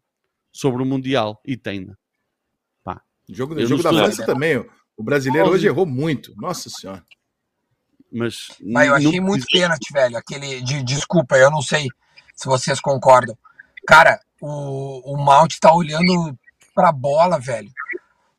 [0.52, 1.40] sobre o Mundial.
[1.44, 1.96] E tem-na.
[3.26, 4.58] O jogo, o jogo não da França também.
[4.96, 6.34] O brasileiro hoje errou muito.
[6.36, 7.02] Nossa Senhora.
[8.12, 10.16] Mas Mas eu não achei muito precisa- pênalti, velho.
[10.18, 10.60] Aquele.
[10.60, 11.88] De, desculpa, eu não sei
[12.36, 13.36] se vocês concordam.
[13.86, 16.38] Cara, o, o Mount tá olhando
[16.74, 17.70] pra bola, velho.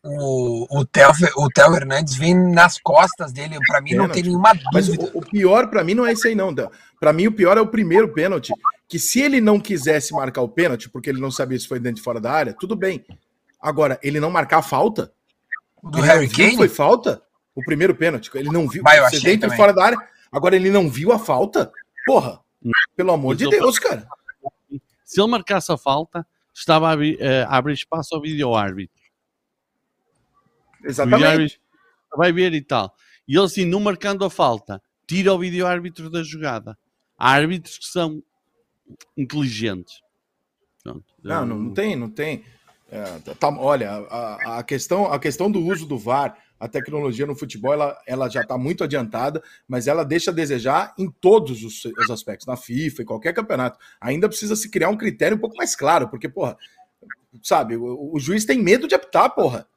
[0.07, 3.57] O, o, Theo, o Theo Hernandes vem nas costas dele.
[3.67, 4.27] Pra mim, não tem Pênalti.
[4.27, 5.11] nenhuma Mas dúvida.
[5.15, 6.53] o, o pior pra mim não é esse aí, não.
[6.53, 6.69] Dan.
[6.99, 8.53] Pra mim, o pior é o primeiro pênalti.
[8.87, 12.01] Que se ele não quisesse marcar o pênalti, porque ele não sabia se foi dentro
[12.01, 13.03] e fora da área, tudo bem.
[13.59, 15.11] Agora, ele não marcar a falta?
[15.81, 16.55] O do ele Harry Kane?
[16.55, 17.21] foi falta?
[17.55, 18.29] O primeiro pênalti.
[18.35, 18.83] Ele não viu.
[18.83, 19.55] Vai, achei dentro também.
[19.55, 19.97] e fora da área.
[20.31, 21.71] Agora, ele não viu a falta?
[22.05, 22.39] Porra,
[22.95, 24.07] pelo amor Mas de eu- Deus, cara.
[25.03, 28.93] Se ele marcasse a falta, estava a abrir, eh, a abrir espaço ao vídeo-árbitro.
[28.95, 29.04] O
[30.85, 31.59] Exatamente.
[32.15, 32.95] vai ver e tal.
[33.27, 36.77] E ele, assim, não marcando a falta, tira o vídeo-árbitro da jogada.
[37.17, 38.21] Há árbitros que são
[39.17, 40.01] inteligentes.
[40.83, 41.03] Pronto.
[41.23, 42.43] Não, não, não tem, não tem.
[42.91, 47.35] É, tá- olha, a, a questão, a questão do uso do VAR, a tecnologia no
[47.35, 51.83] futebol, ela, ela já está muito adiantada, mas ela deixa a desejar em todos os,
[51.83, 53.79] os aspectos, na FIFA, em qualquer campeonato.
[53.99, 56.55] Ainda precisa se criar um critério um pouco mais claro, porque, porra,
[57.41, 59.67] sabe, o, o juiz tem medo de apitar, porra.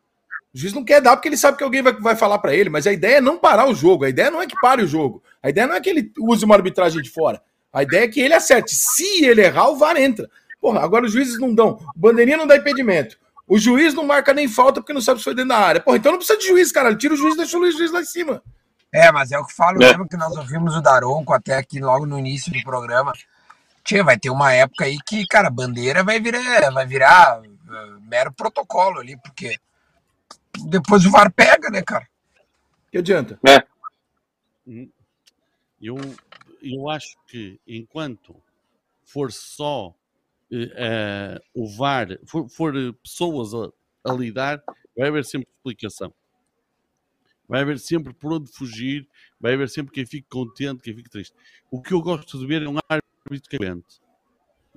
[0.55, 2.71] O juiz não quer dar porque ele sabe que alguém vai, vai falar para ele,
[2.71, 4.87] mas a ideia é não parar o jogo, a ideia não é que pare o
[4.87, 7.43] jogo, a ideia não é que ele use uma arbitragem de fora,
[7.73, 8.75] a ideia é que ele acerte.
[8.75, 10.29] Se ele errar, o VAR entra.
[10.61, 11.79] Porra, agora os juízes não dão.
[11.95, 13.17] O bandeirinha não dá impedimento.
[13.47, 15.81] O juiz não marca nem falta porque não sabe se foi dentro da área.
[15.81, 16.95] Porra, então não precisa de juiz, cara.
[16.97, 18.43] Tira o juiz e deixa o juiz lá em cima.
[18.93, 19.83] É, mas é o que falo.
[19.83, 19.91] É.
[19.93, 23.13] Lembra que nós ouvimos o Daronco até aqui logo no início do programa.
[23.85, 28.33] Tia, vai ter uma época aí que, cara, bandeira vai virar, vai virar eh, mero
[28.33, 29.57] protocolo ali, porque
[30.69, 32.09] depois o VAR pega, né, cara?
[32.91, 33.39] Que adianta?
[35.81, 35.97] Eu,
[36.63, 38.35] eu acho que enquanto
[39.05, 39.95] for só
[40.51, 42.73] eh, o VAR, for, for,
[43.03, 44.63] pessoas a, a lidar,
[44.97, 46.13] vai haver sempre explicação.
[47.49, 49.09] Vai haver sempre por onde fugir,
[49.41, 51.35] vai haver sempre quem fique contente, quem fique triste.
[51.71, 54.01] O que eu gosto de ver é um árbitro que aguente.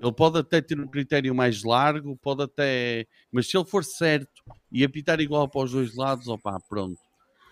[0.01, 3.05] Ele pode até ter um critério mais largo, pode até.
[3.31, 4.41] Mas se ele for certo
[4.71, 6.99] e apitar igual para os dois lados, opá, pronto.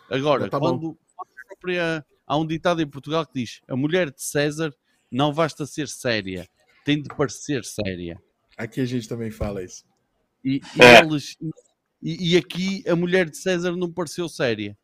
[0.10, 0.80] Agora, Tá bom.
[0.80, 0.98] quando
[1.48, 4.74] própria- há um ditado em Portugal que diz: a mulher de César
[5.12, 6.48] não basta ser séria,
[6.84, 8.20] tem de parecer séria.
[8.58, 9.84] Aqui a gente também fala isso.
[10.44, 11.00] E, e É.
[11.04, 11.38] eles,
[12.02, 14.76] e, e aqui a mulher de César não pareceu séria.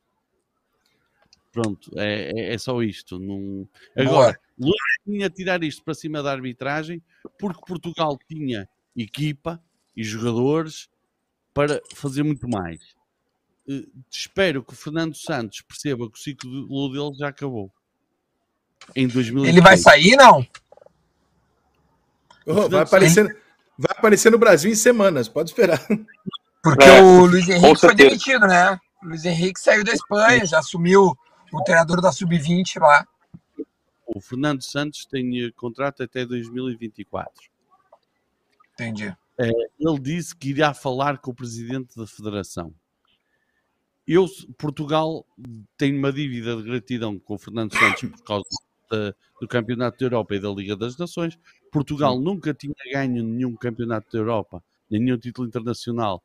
[1.55, 3.17] Pronto, é, é, é só isto.
[3.17, 3.65] Não...
[3.95, 4.75] Agora, Luís
[5.05, 7.01] tinha a tirar isto para cima da arbitragem
[7.39, 9.63] porque Portugal tinha equipa
[9.95, 10.89] e jogadores
[11.53, 12.81] para fazer muito mais.
[13.69, 17.71] Eh, espero que o Fernando Santos perceba que o ciclo dele já acabou.
[18.93, 19.47] Em 2016.
[19.47, 20.45] Ele vai sair, não?
[22.45, 23.25] Oh, vai, aparecer,
[23.77, 25.79] vai aparecer no Brasil em semanas, pode esperar.
[26.61, 28.77] Porque É, o Luiz Henrique foi demitido, né?
[29.01, 31.17] O Luiz Henrique saiu da Espanha, já assumiu
[31.59, 33.07] o treinador da Sub-20 lá.
[34.05, 37.49] O Fernando Santos tem eh, contrato até 2024.
[38.73, 39.15] Entendi.
[39.37, 42.73] Ele disse que irá falar com o presidente da federação.
[44.07, 44.27] Eu,
[44.57, 45.25] Portugal
[45.77, 48.45] tem uma dívida de gratidão com o Fernando Santos por causa
[48.89, 51.37] da- do Campeonato da Europa e da Liga das Nações.
[51.71, 56.23] Portugal nunca tinha ganho nenhum Campeonato da Europa, nenhum título internacional,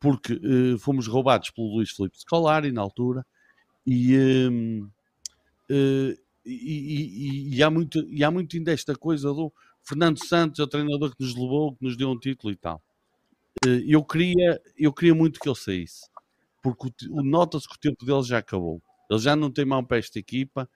[0.00, 3.24] porque eh, fomos roubados pelo Luís Filipe Scolari na altura
[3.86, 4.16] e,
[4.50, 4.88] hum,
[5.70, 9.52] eh, e, e- e- há muito, e há muito ainda esta coisa do
[9.82, 12.82] Fernando Santos é o treinador que nos levou, que nos deu um título e tal.
[13.66, 16.08] Eh, Eu queria, eu queria muito que ele saísse,
[16.62, 18.82] porque o o- nota-se que o tempo dele já acabou.
[19.10, 20.68] Ele já não tem mão para esta equipa.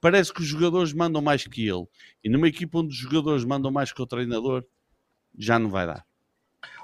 [0.00, 1.84] Parece que os jogadores mandam mais que ele.
[2.22, 4.64] E numa equipa onde os jogadores mandam mais que o treinador,
[5.36, 6.06] já não vai dar.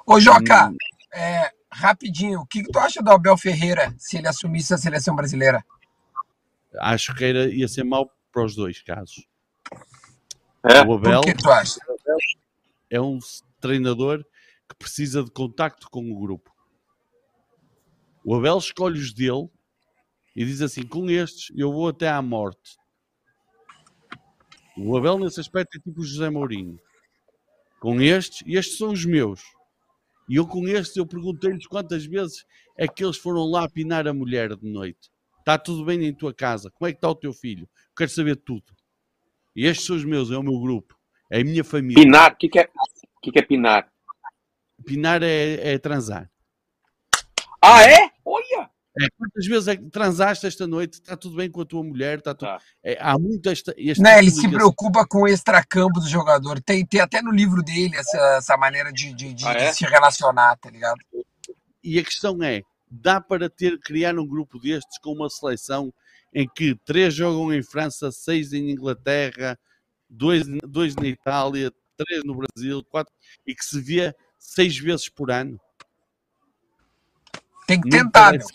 [0.04, 0.72] Ô, Joca,
[1.12, 5.14] é, rapidinho, o que, que tu acha do Abel Ferreira se ele assumisse a seleção
[5.14, 5.64] brasileira?
[6.78, 9.26] Acho que era, ia ser mau para os dois casos.
[10.62, 10.82] É.
[10.86, 11.80] O Abel que tu acha?
[12.90, 13.18] é um
[13.60, 14.24] treinador
[14.68, 16.54] que precisa de contacto com o grupo.
[18.24, 19.48] O Abel escolhe os dele
[20.34, 22.76] e diz assim: com estes eu vou até à morte.
[24.76, 26.78] O Abel, nesse aspecto, é tipo o José Mourinho.
[27.80, 29.42] Com estes, e estes são os meus.
[30.28, 32.44] E eu, com estes, eu perguntei-lhes quantas vezes
[32.76, 35.10] é que eles foram lá pinar a mulher de noite.
[35.38, 36.70] Está tudo bem em tua casa?
[36.72, 37.68] Como é que está o teu filho?
[37.96, 38.64] Quero saber tudo.
[39.54, 40.98] E estes são os meus, é o meu grupo,
[41.30, 42.02] é a minha família.
[42.02, 42.68] Pinar, o que, que, é,
[43.22, 43.90] que, que é pinar?
[44.84, 46.30] Pinar é, é transar.
[47.62, 48.10] Ah, é?
[48.98, 50.94] É, quantas vezes é que transaste esta noite?
[50.94, 52.18] Está tudo bem com a tua mulher?
[52.18, 52.48] Está tudo...
[52.48, 52.58] Tá.
[52.82, 53.74] É, há muito esta.
[53.76, 56.60] Este Né, tipo ele de se preocupa com o extracampo do jogador.
[56.62, 59.72] Tem, tem até no livro dele essa, essa maneira de, de- de Ah, é?
[59.72, 60.96] se relacionar, tá ligado?
[61.84, 65.92] E a questão é: dá para ter, criar um grupo destes com uma seleção
[66.34, 69.58] em que três jogam em França, seis em Inglaterra,
[70.08, 73.12] dois, dois na Itália, três no Brasil, quatro,
[73.46, 75.60] e que se vê seis vezes por ano.
[77.66, 78.52] Tem que tentar, parece...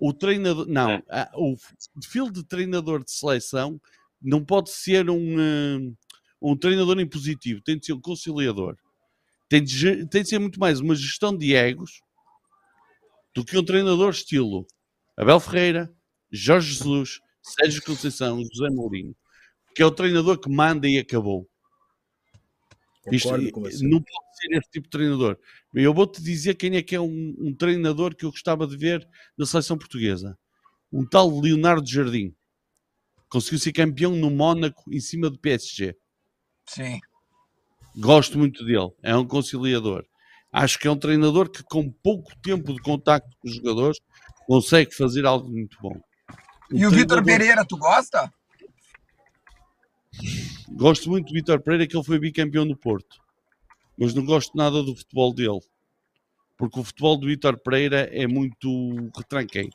[0.00, 1.28] O treinador, não, é.
[1.34, 1.56] o
[2.00, 3.80] perfil de treinador de seleção
[4.22, 5.92] não pode ser um, eh,
[6.40, 8.76] um treinador impositivo, tem de ser um conciliador.
[9.48, 12.00] Tem de, tem de ser muito mais uma gestão de egos
[13.34, 14.66] do que um treinador estilo
[15.16, 15.92] Abel Ferreira,
[16.30, 19.16] Jorge Jesus, Sérgio Conceição, José Mourinho,
[19.74, 21.48] que é o treinador que manda e acabou.
[23.12, 25.38] Isto, não pode ser esse tipo de treinador.
[25.74, 29.06] Eu vou-te dizer quem é que é um, um, treinador que eu gostava de ver
[29.36, 30.38] na seleção portuguesa.
[30.92, 32.34] Um tal Leonardo Jardim.
[33.28, 35.94] Conseguiu ser campeão no Mónaco em cima do PSG.
[36.66, 36.98] Sim.
[37.96, 38.90] Gosto muito dele.
[39.02, 40.04] É um conciliador.
[40.52, 43.98] Acho que é um treinador que, com pouco tempo de contacto com os jogadores,
[44.46, 46.00] consegue fazer algo muito bom.
[46.72, 48.32] Um e o Vitor Pereira, tu gosta?
[50.72, 53.18] Gosto muito do Vitor Pereira, que ele foi bicampeão no Porto.
[53.96, 55.60] Mas não gosto nada do futebol dele.
[56.56, 58.68] Porque o futebol do Vitor Pereira é muito
[59.16, 59.70] retranqueiro.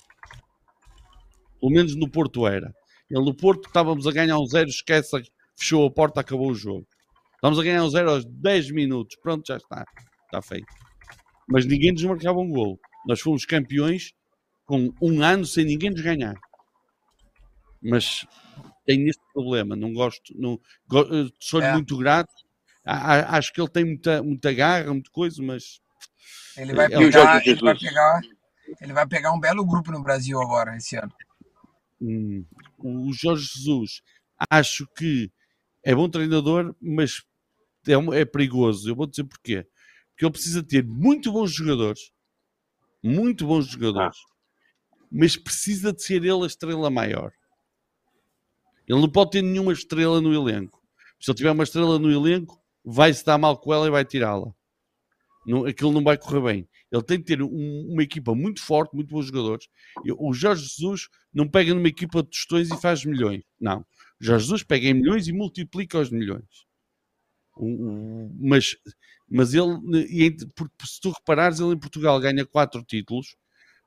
[1.59, 2.73] Pelo menos no Porto era.
[3.09, 5.23] Ele no Porto estávamos a ganhar um zero, esquece,
[5.57, 6.87] fechou a porta, acabou o jogo.
[7.35, 9.17] Estamos a ganhar um zero aos 10 minutos.
[9.21, 9.85] Pronto, já está.
[10.25, 10.67] Está feito.
[11.47, 12.79] Mas ninguém nos marcava um golo.
[13.05, 14.13] Nós fomos campeões
[14.65, 16.35] com um ano sem ninguém nos ganhar.
[17.81, 18.25] Mas
[18.85, 20.59] tenho este problema, não gosto, não,
[21.39, 21.73] sou-lhe é.
[21.73, 22.33] muito grato.
[22.85, 25.81] Acho que ele tem muita, muita garra, muita coisa, mas
[26.57, 28.21] ele vai, é pegar, ele, vai pegar,
[28.81, 31.13] ele vai pegar um belo grupo no Brasil agora, esse ano.
[32.01, 32.45] Hum,
[32.77, 34.01] o Jorge Jesus,
[34.49, 35.31] acho que
[35.83, 37.23] é bom treinador, mas
[37.87, 38.89] é, é perigoso.
[38.89, 39.65] Eu vou dizer porquê.
[40.11, 42.11] Porque ele precisa ter muito bons jogadores,
[43.01, 44.97] muito bons jogadores, ah.
[45.11, 47.33] mas precisa de ser ele a estrela maior.
[48.87, 50.81] Ele não pode ter nenhuma estrela no elenco.
[51.19, 54.53] Se ele tiver uma estrela no elenco, vai-se dar mal com ela e vai tirá-la.
[55.45, 56.69] Não, aquilo não vai correr bem.
[56.91, 59.67] Ele tem de ter um, uma equipa muito forte, muito bons jogadores.
[60.17, 63.43] O Jorge Jesus não pega numa equipa de tostões e faz milhões.
[63.59, 63.79] Não.
[64.21, 66.65] O Jorge Jesus pega em milhões e multiplica os milhões.
[68.39, 68.77] mas,
[69.29, 70.37] mas ele,
[70.85, 73.35] se tu reparares, ele em Portugal ganha quatro títulos,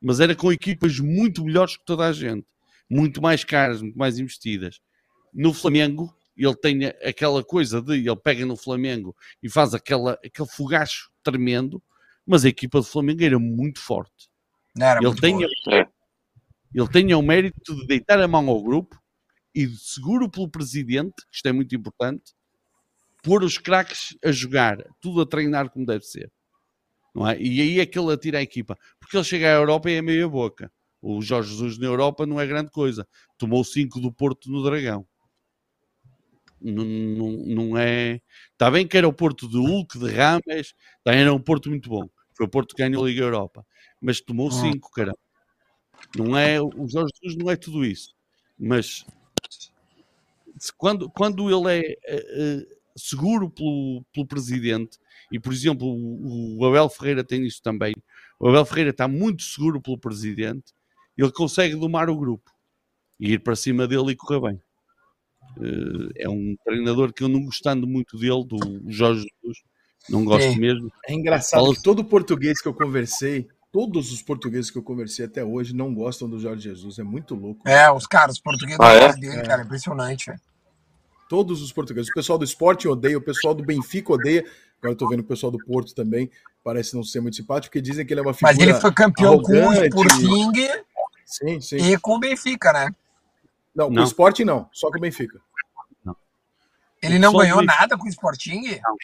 [0.01, 2.47] mas era com equipas muito melhores que toda a gente
[2.89, 4.80] muito mais caras, muito mais investidas.
[5.32, 10.49] No Flamengo, ele tem aquela coisa de ele pega no Flamengo e faz aquela, aquele
[10.49, 11.82] fogacho tremendo,
[12.26, 14.28] mas a equipa do Flamengo era muito forte.
[14.78, 15.43] Era ele, muito tem,
[16.74, 19.01] ele tem o mérito de deitar a mão ao grupo
[19.55, 22.34] e seguro pelo presidente, isto é muito importante,
[23.22, 26.30] pôr os craques a jogar, tudo a treinar como deve ser.
[27.14, 27.41] Não é?
[27.41, 28.78] E aí é que ele atira a equipa.
[29.01, 30.70] Porque ele chega à Europa e é meia boca.
[31.09, 33.07] O Jorge Jesus na Europa não é grande coisa.
[33.38, 35.07] Tomou 5 do Porto no Dragão.
[36.61, 38.20] Não, não, não, é.
[38.50, 41.88] Está bem que era o Porto de Hulk, de Rames, também era um Porto muito
[41.88, 42.09] bom.
[42.34, 43.64] Foi o Porto que ganhou a Liga Europa.
[44.00, 44.94] Mas tomou 5, ah.
[44.96, 45.18] caramba.
[46.16, 48.12] Não é, o Jorge Jesus não é tudo isso.
[48.59, 49.07] Mas
[50.76, 54.98] quando, quando ele é uh, seguro pelo, pelo presidente,
[55.30, 57.94] e por exemplo, o, o Abel Ferreira tem isso também.
[58.40, 60.74] O Abel Ferreira está muito seguro pelo presidente
[61.22, 62.50] ele consegue domar o grupo
[63.18, 64.62] e ir para cima dele e correr bem.
[65.56, 68.58] Uh, é um treinador que eu não gostando muito dele, do
[68.90, 69.58] Jorge Jesus,
[70.08, 70.56] não gosto é.
[70.56, 70.90] mesmo.
[71.08, 71.74] É engraçado Fala...
[71.74, 75.94] que todo português que eu conversei, todos os portugueses que eu conversei até hoje não
[75.94, 77.66] gostam do Jorge Jesus, é muito louco.
[77.66, 79.12] É, os caras, os portugueses ah, é?
[79.14, 79.42] dele, é.
[79.42, 80.40] cara, é impressionante, velho.
[81.28, 84.44] Todos os portugueses, o pessoal do esporte odeia, o pessoal do Benfica odeia,
[84.78, 86.30] agora eu tô vendo o pessoal do Porto também,
[86.62, 88.92] parece não ser muito simpático, porque dizem que ele é uma figura Mas ele foi
[88.92, 90.52] campeão com o Sporting
[91.26, 91.76] Sim, sim.
[91.76, 92.88] E com o Benfica, né?
[93.74, 95.38] Não, com o Sport não, só com o Benfica.
[96.04, 96.16] Não.
[97.02, 98.62] Ele não só ganhou nada com o Sporting?
[98.82, 98.96] Não.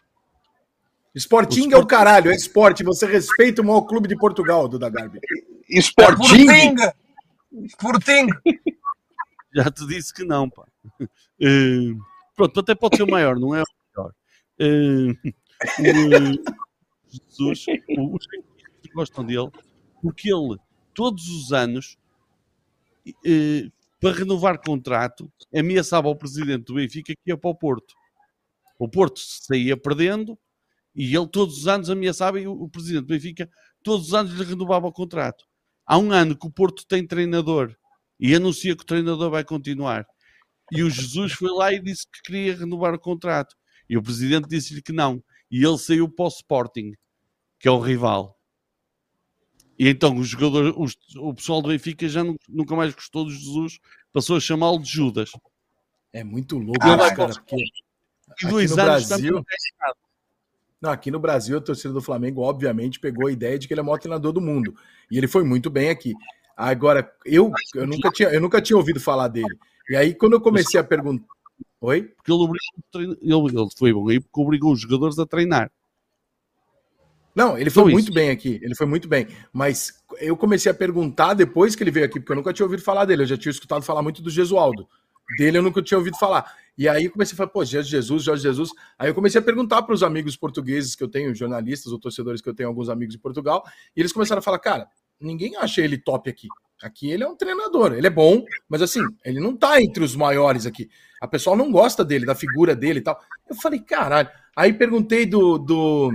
[1.14, 2.82] Sporting o é o caralho, é esporte.
[2.82, 5.20] Você respeita o maior clube de Portugal, Duda Garbi.
[5.68, 6.48] Sporting?
[6.48, 8.28] É Sporting!
[9.54, 10.66] Já te disse que não, pá.
[11.00, 12.00] Uh,
[12.34, 13.64] pronto, até pode ser o maior, não é o
[13.94, 14.14] melhor.
[14.58, 15.32] Uh,
[15.78, 16.62] o,
[17.12, 17.66] Jesus,
[17.98, 18.26] os
[18.80, 19.50] que gostam dele,
[20.00, 20.56] porque ele,
[20.94, 21.98] todos os anos,
[23.24, 23.68] eh,
[24.00, 27.94] para renovar contrato, ameaçava ao presidente do Benfica que ia para o Porto.
[28.78, 30.38] O Porto saía perdendo
[30.94, 33.48] e ele todos os anos ameaçava e o, presidente do Benfica
[33.82, 35.44] todos os anos lhe renovava o contrato.
[35.86, 37.76] Há um ano que o Porto tem treinador
[38.18, 40.06] e anuncia que o treinador vai continuar.
[40.70, 43.54] E o Jesus foi lá e disse que queria renovar o contrato.
[43.88, 45.22] E o presidente disse-lhe que não.
[45.50, 46.92] E ele saiu para o Sporting,
[47.58, 48.38] que é o rival.
[49.82, 50.72] E então o jogador,
[51.16, 53.80] o pessoal do Benfica já nunca mais gostou do Jesus
[54.12, 55.32] passou a chamá-lo de Judas.
[56.12, 57.34] É muito louco, Ah, vai, cara.
[57.34, 57.64] Porque
[58.30, 59.94] Aqui dois no anos Brasil- também não
[60.80, 63.80] Não, aqui no Brasil, a torcida do Flamengo, obviamente, pegou a ideia de que ele
[63.80, 64.72] é o maior treinador do mundo.
[65.10, 66.14] E ele foi muito bem aqui.
[66.56, 69.58] Agora, eu, eu, nunca, tinha, eu nunca tinha ouvido falar dele.
[69.90, 71.26] E aí, quando eu comecei a perguntar.
[71.80, 72.02] Oi?
[72.02, 75.72] porque ele, obrigou os ele, ele foi bom aí porque obrigou os jogadores a treinar.
[77.34, 78.60] Não, ele foi muito bem aqui.
[78.62, 79.26] Ele foi muito bem.
[79.52, 82.82] Mas eu comecei a perguntar depois que ele veio aqui, porque eu nunca tinha ouvido
[82.82, 83.22] falar dele.
[83.22, 84.86] Eu já tinha escutado falar muito do Gesualdo.
[85.38, 86.52] Dele eu nunca tinha ouvido falar.
[86.76, 88.70] E aí eu comecei a falar, pô, Jorge Jesus, Jorge Jesus.
[88.98, 92.40] Aí eu comecei a perguntar para os amigos portugueses que eu tenho, jornalistas ou torcedores
[92.40, 93.64] que eu tenho, alguns amigos em Portugal,
[93.96, 94.88] e eles começaram a falar, cara,
[95.20, 96.48] ninguém acha ele top aqui.
[96.82, 100.16] Aqui ele é um treinador, ele é bom, mas assim, ele não tá entre os
[100.16, 100.90] maiores aqui.
[101.20, 103.20] A pessoa não gosta dele, da figura dele e tal.
[103.48, 104.28] Eu falei, caralho.
[104.56, 106.10] Aí perguntei do, do.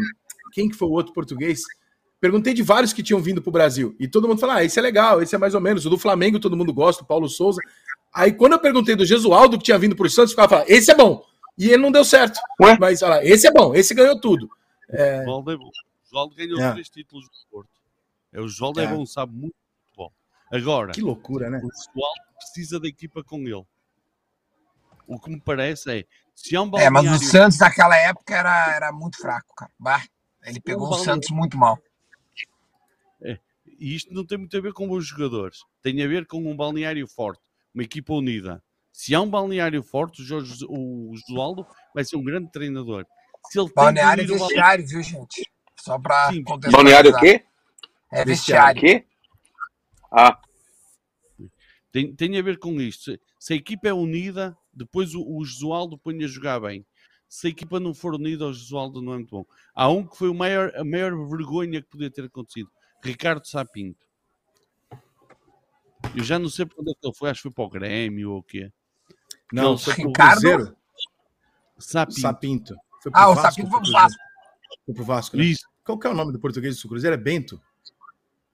[0.58, 1.62] Quem que foi o outro português?
[2.20, 3.96] Perguntei de vários que tinham vindo pro Brasil.
[4.00, 5.86] E todo mundo falou: ah, esse é legal, esse é mais ou menos.
[5.86, 7.62] O do Flamengo todo mundo gosta, o Paulo Souza.
[8.12, 10.96] Aí quando eu perguntei do Gesualdo, que tinha vindo pro Santos, ficava falando: esse é
[10.96, 11.24] bom.
[11.56, 12.40] E ele não deu certo.
[12.60, 12.76] Ué?
[12.80, 14.46] Mas olha lá, esse é bom, esse ganhou tudo.
[14.46, 15.44] O é bom.
[15.44, 16.72] O Jovaldo ganhou É.
[16.72, 17.70] três títulos do Porto.
[18.34, 18.86] É, o Jovaldo é.
[18.86, 18.88] É.
[18.88, 19.56] bom, sabe muito
[19.96, 20.12] bom.
[20.52, 21.58] Agora, Que loucura, né?
[21.58, 23.64] o Jovaldo precisa da equipa com ele.
[25.06, 26.04] O que me parece é,
[26.34, 27.22] se há um É, mas balneário...
[27.22, 29.72] o Santos naquela época era, era muito fraco, cara.
[29.80, 30.04] Bah,
[30.50, 31.78] ele pegou o balneário- Santos muito mal.
[33.80, 35.60] E isto não tem muito a ver com bons jogadores.
[35.84, 37.40] Tem a ver com um balneário forte,
[37.74, 38.64] uma equipa unida.
[38.92, 43.06] Se há um balneário forte, o, Jorge, o Josualdo vai ser um grande treinador.
[43.52, 45.52] Se ele tem Balneário e o balneário- vestiário, viu, gente?
[45.76, 46.72] Só contextualizar.
[46.72, 47.46] Balneário o quê?
[48.12, 48.82] É O vestiário.
[48.82, 49.06] quê?
[50.12, 50.40] Ah,
[51.92, 53.04] tem, tem a ver com isto.
[53.04, 56.84] Se, se a equipa é unida, depois o, o Josualdo põe a jogar bem.
[57.30, 59.46] Se a equipa não for unida, o Josualdo não é muito bom.
[59.76, 62.70] Há um que foi o maior, a maior vergonha que podia ter acontecido.
[63.04, 64.06] Ricardo Sapinto.
[66.16, 67.70] Eu já não sei para onde é que ele foi, acho que foi para o
[67.70, 68.72] Grêmio ou o quê.
[69.52, 70.78] Não, Não, foi Ricardo- Cruzeiro.
[71.78, 72.20] Sapinto.
[72.22, 72.76] Sapinto.
[73.04, 74.02] Foi Ah, o Vasco, Sapinto foi pro Cruzeiro.
[74.04, 74.20] Vasco.
[74.86, 75.44] Foi pro Vasco, né?
[75.46, 77.14] Isso, Qual que é o nome do português do Cruzeiro?
[77.14, 77.62] É Bento?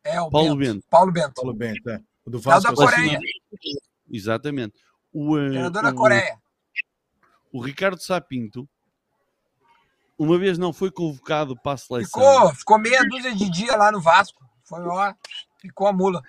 [0.03, 0.73] É o Paulo Bento.
[0.75, 0.85] Bento.
[0.89, 1.33] Paulo Bento.
[1.33, 1.99] Paulo Bento, é.
[2.25, 2.63] O do o Vasco.
[2.63, 3.01] da é o Sapinto.
[3.01, 3.19] Coreia.
[4.11, 4.75] Exatamente.
[5.11, 6.39] O, eh, Treinador da o- Coreia.
[7.53, 8.67] O Ricardo Sapinto,
[10.17, 12.19] uma vez não foi convocado para a seleção.
[12.19, 14.43] Ficou, ficou meia dúzia de dia lá no Vasco.
[14.63, 15.13] Foi ó,
[15.59, 16.23] ficou a mula.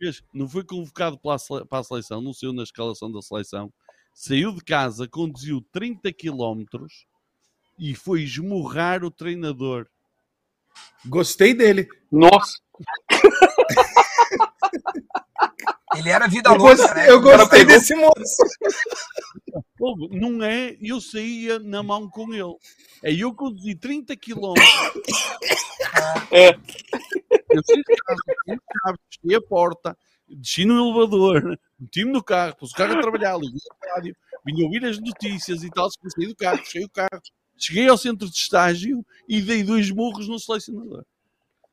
[0.00, 3.72] vez não foi convocado para a seleção, não saiu na escalação da seleção,
[4.12, 7.06] saiu de casa, conduziu 30 quilómetros
[7.78, 9.88] e foi esmurrar o treinador.
[11.06, 11.88] Gostei dele.
[12.10, 12.58] nossa.
[15.96, 17.10] Ele era vida Eu louca, gostei, né?
[17.10, 18.42] eu gostei pegou- desse moço.
[19.76, 22.54] Pô, Não é, eu saía na mão com ele.
[23.02, 24.68] É eu conduzi 30 quilómetros.
[26.30, 26.50] É.
[27.50, 29.96] Eu saí de casa, fechei a porta,
[30.28, 34.62] desci no elevador, meti-me no carro, pus o carro a trabalhar, liguei a rádio, vim
[34.64, 37.22] ouvir as notícias e tal, saí do carro, fechei o carro,
[37.56, 41.04] cheguei ao centro de estágio e dei dois morros no selecionador.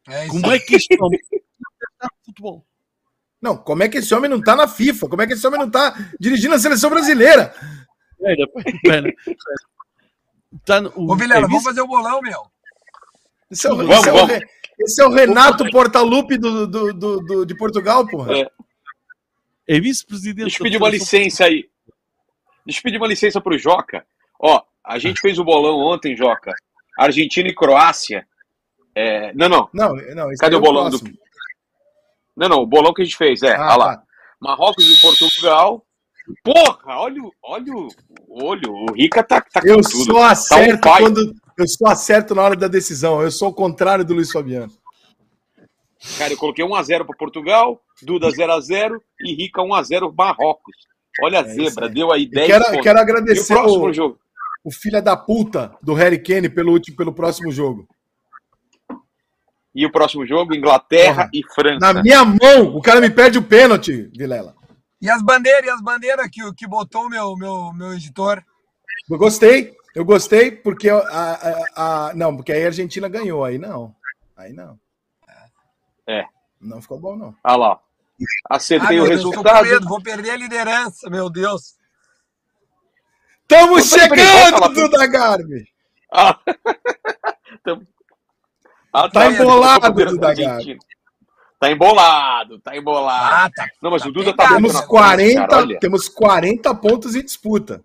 [0.08, 0.32] É isso.
[0.40, 2.66] Como é que este homem está no futebol?
[3.46, 5.08] Não, como é que esse homem não tá na FIFA?
[5.08, 7.54] Como é que esse homem não tá dirigindo a seleção brasileira?
[8.20, 9.14] Espera, espera.
[10.66, 12.42] Tá no, o, Ô, Vilela, é vamos fazer o bolão, meu.
[13.52, 14.40] Esse é o, Vamos, esse é o vamos.
[14.80, 18.36] Esse é o Renato Portaluppi do, do, do, do- de Portugal, porra.
[18.40, 18.50] É.
[19.68, 20.46] é vice-presidente.
[20.46, 21.70] Deixa eu pedir uma licença aí.
[22.66, 24.04] Deixa eu pedir uma licença pro Joca.
[24.40, 26.52] Ó, a gente fez o bolão ontem, Joca.
[26.98, 28.28] Argentina e Croácia.
[28.96, 29.70] É, não, não.
[29.72, 30.30] Não, não.
[30.40, 31.00] Cadê é o bolão do-.
[32.36, 32.58] Não, não.
[32.60, 33.42] O bolão que a gente fez.
[33.44, 33.98] É, Ah, olha lá.
[33.98, 34.04] tá.
[34.42, 35.86] Marrocos e Portugal.
[36.44, 37.88] Porra, olha, o- olha o
[38.30, 38.72] olho.
[38.72, 40.06] O Rica tá, tá com Eu tudo.
[40.06, 41.02] só acerto pai.
[41.02, 41.34] quando.
[41.58, 43.22] Eu só acerto na hora da decisão.
[43.22, 44.72] Eu sou o contrário do Luiz Fabiano.
[46.18, 50.76] Cara, eu coloquei 1x0 para Portugal, Duda 0x0 e Rica 1x0 Marrocos.
[51.24, 51.94] Olha a É zebra, aí.
[51.94, 54.20] deu aí Eu 10 quero, quero o agradecer o, jogo?
[54.66, 57.88] o filho da puta do Harry Kane pelo, último- pelo próximo jogo.
[59.76, 60.56] E o próximo jogo?
[60.56, 61.30] Inglaterra Porra.
[61.34, 61.94] e França.
[61.94, 64.56] Na minha mão, o cara me perde o pênalti, Vilela.
[65.02, 68.42] E as bandeiras, e as bandeiras que, que botou o meu, meu, meu editor.
[69.10, 71.66] Eu gostei, eu gostei, porque a, a-
[72.10, 73.94] a- Não, porque aí a Argentina ganhou, aí não.
[74.38, 74.80] Aí não.
[76.08, 76.24] É.
[76.62, 77.36] Não ficou bom, não.
[77.44, 77.80] Olha lá.
[78.50, 79.66] Ah, Acertei meu o Deus, resultado.
[79.68, 81.76] medo, vou perder a liderança, meu Deus.
[83.48, 84.70] Pode chegando.
[84.74, 85.68] Duda Garbi!
[86.12, 86.40] Ah.
[87.62, 87.86] Então-
[88.98, 90.80] Ah, Tá embolado, Poderoso Duda Argentina.
[91.60, 93.34] Tá embolado, tá embolado.
[93.36, 93.68] Ah, tá.
[93.82, 95.80] Não, mas tá o Duda tá Temos na 40, cara, olha.
[95.80, 97.84] temos 40 pontos em disputa.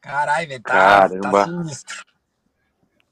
[0.00, 1.30] Caralho, velho, tá, Caramba.
[1.30, 2.04] tá sinistro.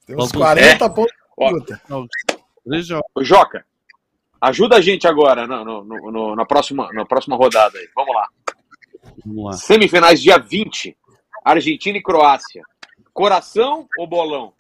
[0.07, 1.51] Temos Faltam- 40 pontos em Ó.
[1.53, 3.01] disputa.
[3.15, 3.65] Ô, Joca,
[4.41, 7.89] ajuda a gente agora no, no- no- no- na, próxima, na próxima rodada aí.
[7.95, 8.29] Vamos lá.
[9.25, 9.53] Vamos lá.
[9.53, 10.97] Semifinais dia 20.
[11.45, 12.63] Argentina e Croácia.
[13.13, 14.53] Coração ou bolão?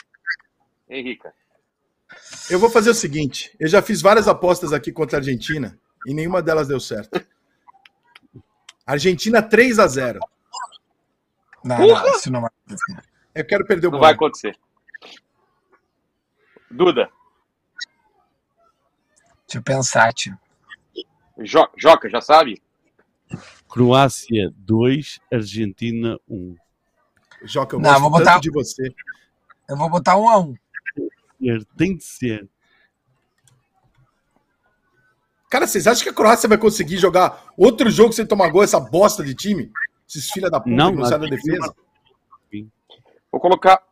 [0.88, 1.32] Henrica.
[2.50, 6.12] Eu vou fazer o seguinte: eu já fiz várias apostas aqui contra a Argentina e
[6.14, 7.24] nenhuma delas deu certo.
[8.86, 10.20] Argentina 3 a 0
[11.64, 13.08] Não, não, isso não vai acontecer.
[13.34, 14.02] Eu quero perder o Não bolão.
[14.08, 14.58] vai acontecer.
[16.70, 17.08] Duda.
[19.46, 20.36] Deixa eu pensar, tio.
[21.38, 22.62] Jo- Joca, já sabe?
[23.68, 26.56] Croácia 2, Argentina 1.
[27.44, 28.94] Joca, eu Não, gosto vou tanto botar- de você.
[29.68, 30.54] Eu vou botar um a um.
[31.44, 32.48] Ser, Tem de ser.
[35.50, 38.80] Cara, vocês acham que a Croácia vai conseguir jogar outro jogo sem tomar gol, essa
[38.80, 39.70] bosta de time?
[40.08, 41.74] Esses filha da puta Não, que não saem da defesa?
[43.30, 43.82] Vou colocar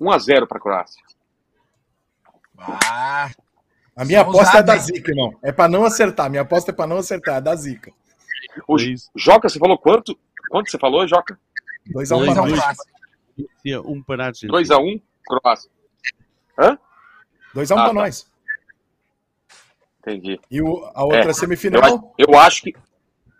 [0.00, 1.02] 1 a 0 para a Croácia.
[2.58, 3.30] Ah,
[3.96, 5.36] A minha aposta é da zica, irmão.
[5.42, 6.30] É pra não acertar.
[6.30, 7.92] Minha aposta é pra não acertar, é da zica.
[8.68, 10.18] O Dois, Joca, você falou quanto?
[10.50, 11.38] Quanto você falou, Joca?
[11.88, 12.48] 2x1 Dois pra a nós.
[12.48, 12.60] dois.
[12.60, 12.94] Croácia.
[13.36, 14.52] Croácia, 1 para a Argentina.
[14.52, 15.70] 2 a 1 Croácia.
[16.58, 16.78] Hã?
[17.54, 17.92] 2x1 Ah, pra tá.
[17.92, 18.30] nós.
[20.00, 20.40] Entendi.
[20.50, 22.74] E o- a outra É, Eu, semifinal, acho- eu acho que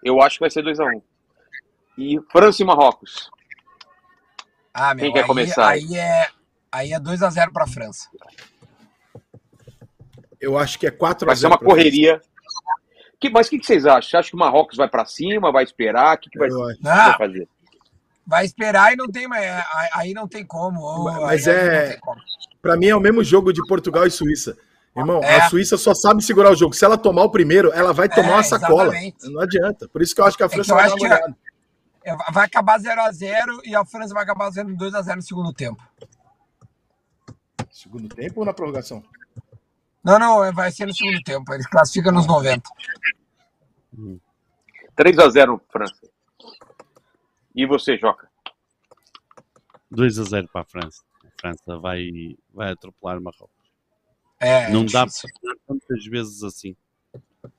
[0.03, 1.03] eu acho que vai ser 2 a 1
[1.97, 3.31] E França e Marrocos.
[4.73, 5.69] Ah, meu, Quem quer aí, começar?
[5.69, 6.29] Aí é,
[6.73, 8.09] aí é 2x0 pra França.
[10.41, 11.27] eu acho que é 4x0.
[11.27, 12.21] Vai ser uma correria.
[13.21, 14.11] Que, mas o que, que vocês acham?
[14.11, 16.17] Você acha que o Marrocos vai para cima, vai esperar?
[16.17, 16.83] O que, que vai, Eu acho.
[16.83, 17.49] vai fazer?
[18.27, 19.45] Vai esperar e não tem mais.
[19.95, 20.81] aí- não tem como.
[20.81, 21.99] ou Mas aí é-.
[22.63, 24.57] Pra mim é o mesmo jogo de Portugal e Suíça.
[24.97, 25.37] Irmão, É.
[25.41, 26.73] a Suíça só sabe segurar o jogo.
[26.75, 28.85] Se ela tomar o primeiro, ela vai tomar É, uma sacola.
[28.85, 29.29] exatamente.
[29.33, 29.89] Não adianta.
[29.89, 31.35] Por isso que eu acho que a que França eu vai acho dar que-.
[32.05, 35.83] É, Vai acabar 0x0 e a França vai acabar fazendo 2x0 no segundo tempo.
[37.71, 39.03] Segundo tempo ou na prorrogação?
[40.03, 41.53] Não, não, é- vai ser no segundo tempo.
[41.55, 42.69] Eles classificam nos 90.
[44.95, 45.95] 3 a 0 França.
[47.55, 48.29] E você, Joca?
[49.91, 51.03] 2 a 0 para a França.
[51.25, 52.09] A França vai,
[52.53, 53.55] vai atropelar o Marrocos.
[54.41, 56.77] É, não é dá para tantas vezes assim.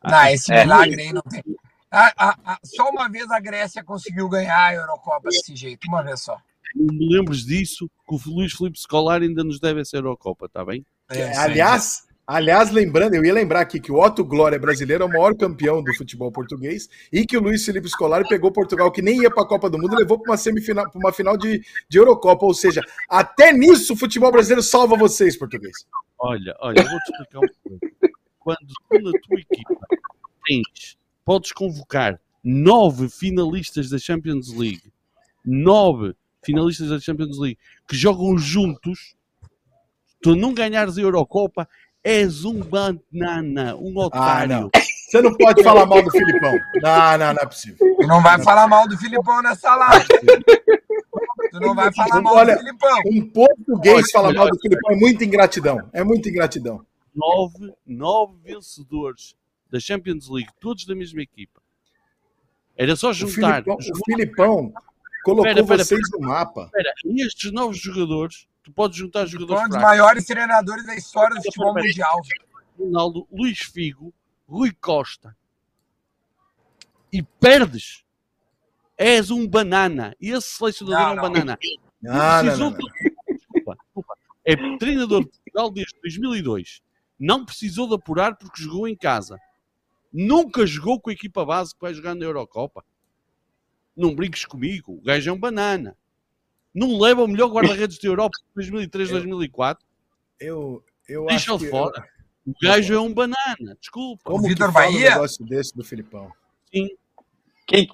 [0.04, 0.64] Não, esse É.
[0.64, 1.42] milagre aí não tem.
[1.90, 6.04] A- a- a- só uma vez a Grécia conseguiu ganhar a Eurocopa desse jeito, uma
[6.04, 6.38] vez só.
[6.76, 10.66] Não me lembres disso, que o Luís Filipe Scolari ainda nos deve essa Eurocopa, está
[10.66, 10.86] bem?
[11.10, 15.10] É, aliás, aliás, lembrando, eu ia lembrar aqui que o Otto Glória brasileiro é o
[15.10, 19.22] maior campeão do futebol português e que o Luiz Felipe Scolari pegou Portugal, que nem
[19.22, 21.64] ia para a Copa do Mundo, e levou para uma semifinal, para uma final de,
[21.88, 22.46] de Eurocopa.
[22.46, 25.86] Ou seja, até nisso o futebol brasileiro salva vocês, português.
[26.18, 27.96] Olha, olha, eu vou-te explicar uma coisa.
[28.40, 29.88] Quando tu na tua equipa
[30.46, 34.94] tens, podes convocar nove finalistas da Champions League,
[35.44, 37.58] nove finalistas da Champions League,
[37.88, 39.16] que jogam juntos,
[40.22, 41.68] tu não ganhares a Eurocopa,
[42.06, 44.50] és um banana, um Ah, otário.
[44.62, 44.70] não.
[45.10, 46.54] Você não pode falar mal do Filipão.
[46.82, 47.78] Não, não, não é possível.
[48.00, 50.08] Tu não vai falar mal do Filipão nessa live.
[51.52, 53.00] Tu não vai falar mal Olha, do Filipão.
[53.08, 55.90] Um português falar mal do Filipão é muita ingratidão.
[55.94, 56.86] É muita ingratidão.
[57.16, 59.36] nove, nove vencedores
[59.72, 61.62] da Champions League, todos da mesma equipa.
[62.78, 63.64] Era só O juntar.
[63.64, 64.74] Filipão, o Filipão
[65.24, 66.66] colocou Pera, pera, vocês no mapa.
[66.66, 69.90] Espera, e estes novos jogadores, tu podes juntar jogadores um dos fracos.
[69.92, 72.22] maiores treinadores da história do futebol mundial.
[72.78, 74.14] Ronaldo, Luís Figo,
[74.48, 75.36] Rui Costa.
[77.12, 78.04] E perdes.
[78.98, 80.16] És um banana.
[80.20, 81.22] E esse selecionador Não, é um não.
[81.22, 81.58] banana.
[82.02, 82.78] Não, Precisou não, não.
[82.78, 84.18] de- Desculpa, desculpa.
[84.44, 86.82] É treinador de Portugal desde 2002.
[87.20, 89.40] Não precisou de apurar porque jogou em casa.
[90.12, 92.84] Nunca jogou com a equipa base que vai jogar na Eurocopa.
[93.96, 94.94] Não brinques comigo.
[94.94, 95.98] O gajo é um banana.
[96.76, 99.84] Não leva o melhor guarda-redes da Europa de 2003, 2004.
[100.40, 102.06] Eu, eu Deixa-o fora.
[102.46, 103.78] O gajo é um banana.
[103.80, 104.24] Desculpa.
[104.26, 105.10] Como Vitor fala um Bahia?
[105.12, 106.32] negócio desse do Filipão?
[106.72, 106.90] Sim.
[107.66, 107.88] Quem?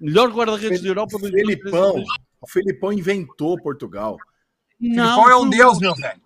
[0.00, 1.16] Melhor guarda-redes da Europa.
[1.16, 2.04] O 2003, Filipão,
[2.40, 4.16] o Filipão inventou Portugal.
[4.80, 6.20] Não, Filipão é um deus, meu velho.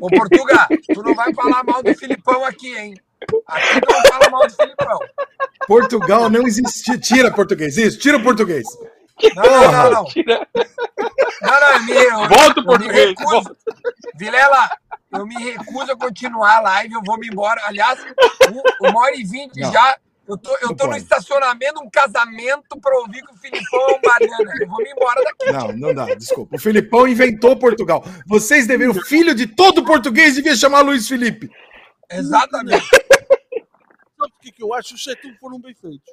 [0.00, 2.94] Ô, Portuga, tu não vai falar mal do Filipão aqui, hein?
[3.46, 4.98] Aqui tu não fala mal do Filipão.
[5.68, 6.98] Portugal não existia.
[6.98, 8.66] Tira português, isso, tira o português.
[9.34, 10.04] Não, não, não, não.
[11.42, 13.08] Não, não, eu me, eu, Volta o português.
[13.10, 13.56] recuso.
[14.16, 14.70] Vilela,
[15.12, 17.60] eu me recuso a continuar a live, eu vou me embora.
[17.66, 17.98] Aliás,
[18.80, 19.98] uma hora e vinte já.
[20.26, 24.52] Eu tô, eu tô no estacionamento, um casamento, pra ouvir que o Filipão banana.
[24.60, 25.52] Eu vou me embora daqui.
[25.52, 26.56] Não, não dá, desculpa.
[26.56, 28.02] O Filipão inventou Portugal.
[28.26, 31.48] Vocês deveriam, o filho de todo português devia chamar Luiz Felipe.
[32.10, 32.84] Exatamente.
[32.88, 34.94] Sabe o que que eu acho?
[34.94, 36.12] Os 7 foram bem feitos.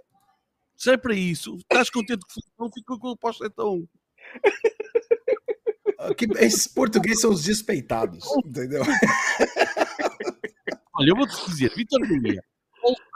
[0.83, 3.63] Se é para isso, estás contente que o Filipão ficou com o pós 7 a
[3.63, 3.87] 1.
[5.97, 8.81] Ah, que- Esses portugueses são os despeitados, entendeu?
[10.95, 12.43] Olha, eu vou-te dizer, Vitor Bahia,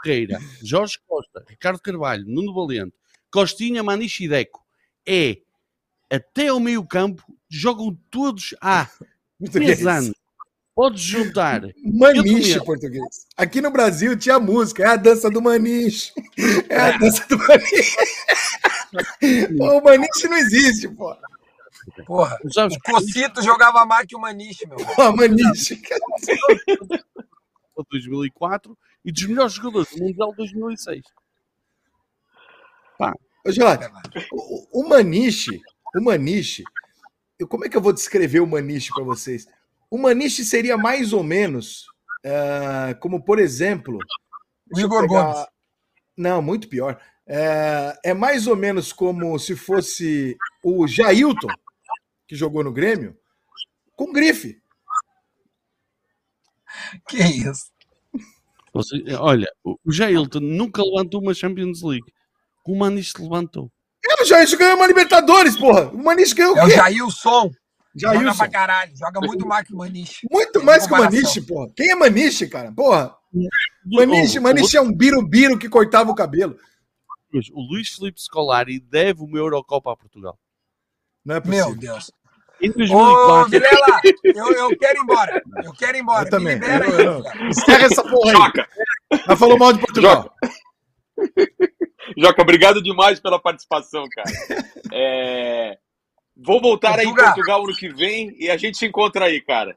[0.02, 2.94] Ferreira, Jorge Costa, Ricardo Carvalho, Nuno Valente,
[3.30, 4.64] Costinha, Maniche e Deco
[5.06, 5.42] é
[6.10, 8.88] até ao meio campo, jogam todos há
[9.38, 10.14] 10 anos.
[10.78, 11.62] Podes juntar.
[11.82, 13.26] Maniche português.
[13.36, 16.12] Aqui no Brasil tinha música, é a dança do Maniche.
[16.68, 17.96] É a dança do Maniche.
[19.58, 21.16] o Maniche não existe, pô.
[22.06, 24.76] Porra, o Cocito jogava mais que o Maniche, meu.
[24.94, 25.82] Pô, Maniche.
[27.90, 31.02] 2004 e dos melhores jogadores do Mundial 2006.
[32.96, 33.12] Pá.
[34.30, 35.60] Ô, o, o Maniche,
[35.96, 36.62] o Maniche,
[37.36, 39.44] eu, como é que eu vou descrever o Maniche para vocês?
[39.90, 41.86] O Maniche seria mais ou menos
[42.24, 43.98] uh, como, por exemplo.
[44.72, 45.32] O Igor pegar...
[45.32, 45.46] Gomes.
[46.16, 47.00] Não, muito pior.
[47.26, 51.48] É, é mais ou menos como se fosse o Jailton,
[52.26, 53.16] que jogou no Grêmio,
[53.94, 54.60] com grife.
[57.06, 57.70] Que isso?
[58.72, 62.12] Você, olha, o Jailton nunca levantou uma Champions League.
[62.66, 63.70] O Maniche levantou.
[64.04, 65.88] É, o Jailton ganhou uma Libertadores, porra.
[65.90, 66.60] O Maniche ganhou o quê?
[66.60, 67.50] É o Jailson.
[67.98, 68.24] Jailson.
[68.24, 68.96] Joga pra caralho.
[68.96, 70.26] Joga muito mais que o Maniche.
[70.30, 71.68] Muito mais que o Maniche, porra.
[71.76, 72.72] Quem é Maniche, cara?
[72.72, 73.14] Porra.
[73.84, 76.56] Maniche, Maniche é um birubiru que cortava o cabelo.
[77.52, 80.38] O Luiz Felipe Scolari deve uma Eurocopa a Portugal.
[81.24, 81.66] Não é possível.
[81.66, 82.10] Meu Deus.
[82.60, 82.96] Em 2004.
[82.96, 85.42] Ô, Vilela, eu, eu quero ir embora.
[85.64, 86.26] Eu quero ir embora.
[86.26, 86.54] Eu também.
[86.54, 88.36] libera eu, aí, Encerra essa porra aí.
[88.36, 88.68] Joca.
[89.26, 90.22] Já falou mal de Portugal.
[90.22, 91.48] Joca.
[92.16, 94.30] Joca, obrigado demais pela participação, cara.
[94.90, 95.78] É...
[96.38, 97.14] Vou voltar Portugal.
[97.14, 99.74] aí em Portugal no que vem e a gente se encontra aí, cara.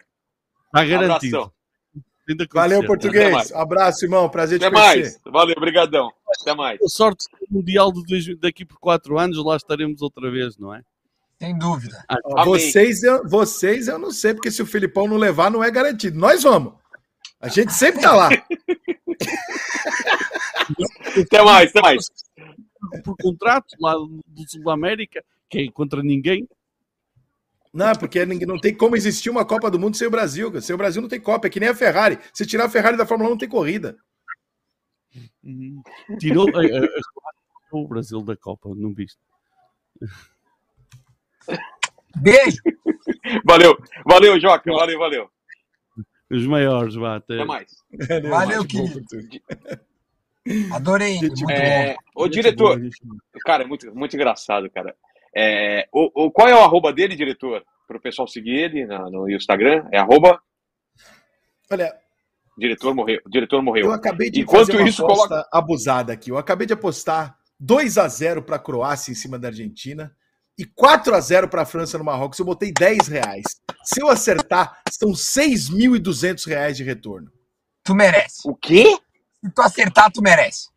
[0.71, 1.51] Tá garantido.
[2.53, 3.51] Valeu, português.
[3.51, 4.29] Abraço, irmão.
[4.29, 5.19] Prazer Até te mais.
[5.25, 6.11] Valeu, brigadão.
[6.39, 6.79] Até mais.
[6.81, 10.81] A sorte do Mundial de daqui por quatro anos, lá estaremos outra vez, não é?
[11.39, 12.05] Sem dúvida.
[12.07, 15.71] Ah, vocês, eu, vocês eu não sei, porque se o Filipão não levar, não é
[15.71, 16.17] garantido.
[16.17, 16.73] Nós vamos.
[17.39, 18.29] A gente sempre tá lá.
[21.19, 22.05] até mais, até mais.
[23.03, 26.47] Por contrato lá do Sul América, que é contra ninguém.
[27.73, 30.61] Não, porque não tem como existir uma Copa do Mundo sem o Brasil.
[30.61, 32.17] Sem o Brasil não tem Copa, é que nem a Ferrari.
[32.33, 33.97] Se tirar a Ferrari da Fórmula 1, não tem corrida.
[35.43, 35.81] Uhum.
[36.19, 39.19] Tirou a, a, a, o Brasil da Copa, não viste?
[42.15, 42.61] Beijo!
[43.45, 45.29] Valeu, valeu, Joca, valeu, valeu.
[46.29, 47.35] Os maiores, vá, até.
[47.35, 47.71] até mais.
[48.29, 49.01] Valeu, querido.
[50.73, 52.23] Adorei, muito é, bom.
[52.23, 52.79] Ô, diretor,
[53.45, 54.95] cara, muito, muito engraçado, cara.
[55.35, 57.63] É, o, o, qual é o arroba dele, diretor?
[57.87, 59.87] Para o pessoal seguir ele no, no Instagram?
[59.91, 60.41] É arroba?
[61.71, 61.93] Olha,
[62.57, 63.19] diretor morreu.
[63.27, 63.85] diretor morreu.
[63.85, 65.47] Eu acabei de Enquanto fazer uma isso, coloca...
[65.51, 66.31] abusada aqui.
[66.31, 70.15] Eu acabei de apostar 2 a 0 para a Croácia em cima da Argentina
[70.57, 72.37] e 4 a 0 para a França no Marrocos.
[72.39, 73.43] Eu botei 10 reais.
[73.83, 77.31] Se eu acertar, são 6.200 reais de retorno.
[77.83, 78.41] Tu merece.
[78.45, 78.85] O quê?
[79.43, 80.69] Se tu acertar, tu merece.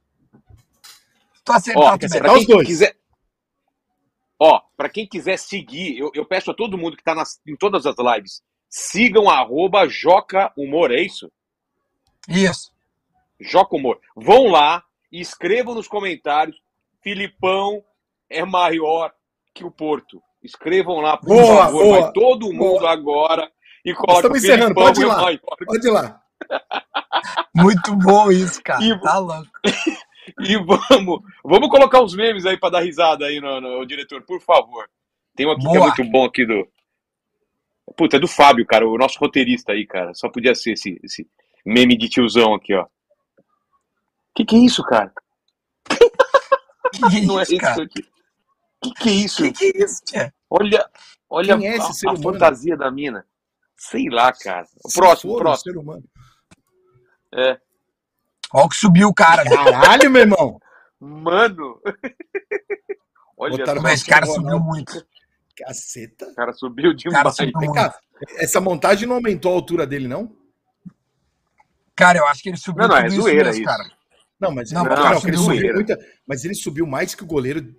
[1.34, 2.36] Se tu acertar, Ó, tu merece.
[2.36, 2.66] Os dois.
[2.66, 2.96] Quiser...
[4.46, 7.14] Ó, para quem quiser seguir, eu, eu, peço a todo mundo que está
[7.46, 11.32] em todas as lives, sigam arroba Joca Humor, é isso?
[12.28, 12.70] Isso.
[13.40, 13.98] Joca Humor.
[14.14, 16.60] Vão lá e escrevam nos comentários,
[17.02, 17.82] Filipão
[18.28, 19.14] é maior
[19.54, 20.22] que o Porto.
[20.42, 21.82] Escrevam lá, por boa, favor.
[21.82, 22.92] Boa, vai todo mundo boa.
[22.92, 23.50] agora
[23.82, 25.38] e coloca Estamos encerrando, pode ir lá.
[25.66, 26.20] Pode ir lá.
[27.54, 28.84] Muito bom isso, cara.
[28.84, 29.48] E, tá louco.
[30.40, 34.40] E vamos, vamos colocar os memes aí para dar risada aí no, no, diretor, por
[34.40, 34.88] favor.
[35.36, 35.94] Tem um aqui Boa.
[35.94, 36.66] que é muito bom aqui do.
[37.96, 40.14] Puta, é do Fábio, cara, o nosso roteirista aí, cara.
[40.14, 41.28] Só podia ser esse, esse
[41.64, 42.86] meme de tiozão aqui, ó.
[44.34, 45.12] Que que é isso, cara?
[46.92, 47.82] Que Não é isso, cara?
[47.82, 48.02] aqui.
[48.82, 49.42] Que que é isso?
[49.42, 50.34] Que que é isso, tia?
[50.50, 50.88] Olha,
[51.28, 53.26] olha é a, a fantasia da mina.
[53.76, 54.66] Sei lá, cara.
[54.84, 55.72] O próximo, próximo.
[55.72, 56.04] Ser humano.
[57.34, 57.60] É.
[58.54, 59.42] Olha o que subiu o cara.
[59.44, 60.60] Caralho, meu irmão.
[61.00, 61.80] Mano.
[63.36, 65.04] Olha, mas esse cara subiu muito.
[65.56, 66.28] Caceta.
[66.28, 67.20] O cara subiu demais.
[67.20, 67.98] Cara subiu cá,
[68.36, 70.36] essa montagem não aumentou a altura dele, não?
[71.96, 73.84] Cara, eu acho que ele subiu não, não, é zoeira isso, cara.
[74.38, 77.74] Não, mas, não, não, não ele subiu muita, mas ele subiu mais que o goleiro.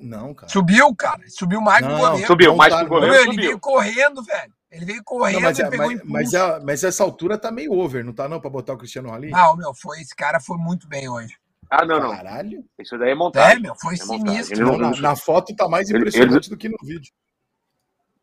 [0.00, 0.50] Não, cara.
[0.50, 1.22] Subiu, cara.
[1.28, 2.26] Subiu mais que o goleiro.
[2.26, 3.14] Subiu mais que o goleiro.
[3.14, 3.44] Ele subiu.
[3.44, 4.52] veio correndo, velho.
[4.70, 7.50] Ele veio correndo não, mas, e é, pegou mas, mas, é, mas, essa altura tá
[7.50, 9.30] meio over, não tá não, pra botar o Cristiano ali?
[9.30, 11.34] Não, meu, foi, esse cara foi muito bem hoje.
[11.68, 12.10] Ah, não, não.
[12.10, 12.64] Caralho.
[12.78, 13.58] Isso daí é montagem.
[13.58, 14.66] É, meu, foi é sinistro.
[14.66, 17.12] Não, na, na, foto tá mais impressionante ele, do que no vídeo.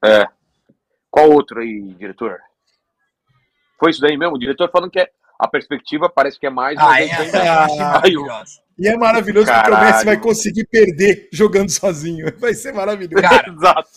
[0.03, 0.27] É.
[1.09, 2.39] Qual outro aí, diretor?
[3.79, 4.35] Foi isso daí mesmo?
[4.35, 5.09] O diretor falando que é,
[5.39, 6.77] a perspectiva parece que é mais...
[6.79, 7.09] Ah, é, é,
[8.07, 9.75] é, e é maravilhoso Caralho.
[9.75, 12.27] porque o Messi vai conseguir perder jogando sozinho.
[12.39, 13.23] Vai ser maravilhoso.
[13.23, 13.89] Cara, Exato.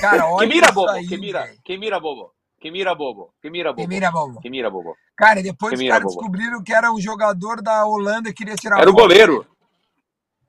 [0.00, 2.32] Cara, olha quem mira, bobo, aí, quem mira, quem mira, bobo.
[2.60, 3.32] Que mira bobo.
[3.40, 3.82] Que mira bobo.
[3.82, 4.40] Que mira bobo.
[4.40, 4.96] Que mira bobo.
[5.16, 8.80] Cara, depois Que os caras descobriram que era um jogador da Holanda que queria tirar
[8.80, 9.46] Era o goleiro.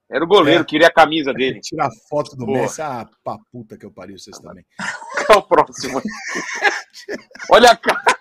[0.09, 0.65] Era o goleiro, É.
[0.65, 1.59] queria a camisa dele.
[1.59, 2.59] Tirar foto do Boa.
[2.61, 2.81] Messi.
[2.81, 4.65] Ah, pra puta que eu pariu vocês também.
[5.25, 6.01] Qual é o próximo?
[7.51, 8.01] Olha a cara.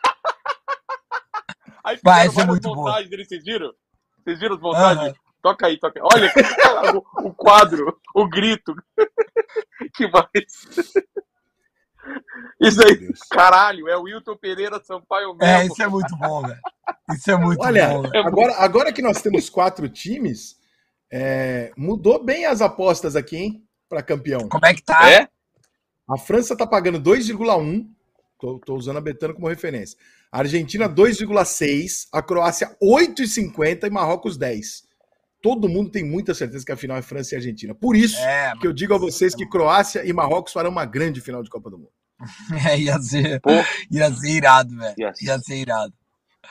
[1.85, 2.75] Aí Vai, é muito
[3.09, 3.73] dele, vocês viram?
[4.25, 5.15] Vocês viram as montagens?
[5.47, 6.09] Toca aí, toca aí.
[6.13, 6.33] Olha
[6.93, 8.75] o, o quadro, o grito.
[9.95, 11.05] que mais?
[12.61, 15.45] Isso aí, caralho, é o Wilton Pereira Sampaio mesmo.
[15.45, 16.59] É, isso é muito bom, velho.
[17.13, 18.27] Isso é muito Olha, bom, velho.
[18.27, 20.57] agora, agora que nós temos quatro times,
[21.13, 23.65] é, mudou bem as apostas aqui, hein?
[23.89, 24.49] Pra campeão.
[24.49, 25.09] Como é que tá?
[25.09, 25.29] É?
[26.11, 27.87] A França tá pagando 2,1.
[28.37, 29.97] Tô, tô usando a Betano como referência.
[30.33, 32.09] A Argentina 2,6.
[32.13, 34.86] A Croácia 8,50 e Marrocos 10.
[35.43, 37.75] Todo mundo tem muita certeza que a final é França e Argentina.
[37.75, 41.21] Por isso É, que eu digo a vocês que Croácia e Marrocos farão uma grande
[41.21, 41.91] final de Copa do Mundo.
[42.69, 43.51] é, ia ser, Pô,
[43.91, 44.95] ia ser irado, velho.
[44.99, 45.25] Ia ser.
[45.27, 45.95] Ia ser irado.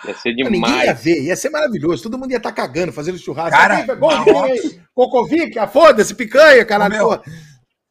[0.05, 1.01] ia ser Ninguém ia demais.
[1.03, 2.03] ver, ia ser maravilhoso.
[2.03, 3.57] Todo mundo ia estar cagando, fazendo churrasco.
[3.57, 6.93] Cara, Aí, Marrocos- Cocovic, ah, foda-se, picanha, caralho.
[6.95, 7.21] Meu.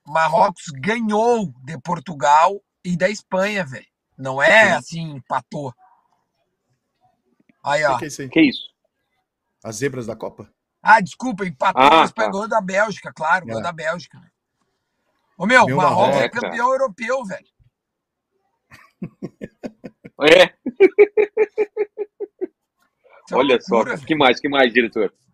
[0.06, 3.86] Marrocos ganhou de Portugal e da Espanha, velho.
[4.16, 5.74] Não é assim, empatou.
[7.64, 7.92] Aí, O ó.
[7.94, 8.28] que que é isso aí?
[8.28, 8.62] Que isso?
[9.64, 10.48] As zebras da Copa?
[10.86, 12.24] Ah, desculpa, empatou, Ah, mas tá.
[12.26, 13.62] pegou da Bélgica, claro, É.
[13.62, 14.20] da Bélgica.
[15.38, 17.46] Ô, meu, Meu Marrocos é campeão europeu, velho.
[20.20, 20.52] É, é
[23.32, 23.74] uma olha só.
[23.76, 25.12] loucura, Que mais, que mais, diretor?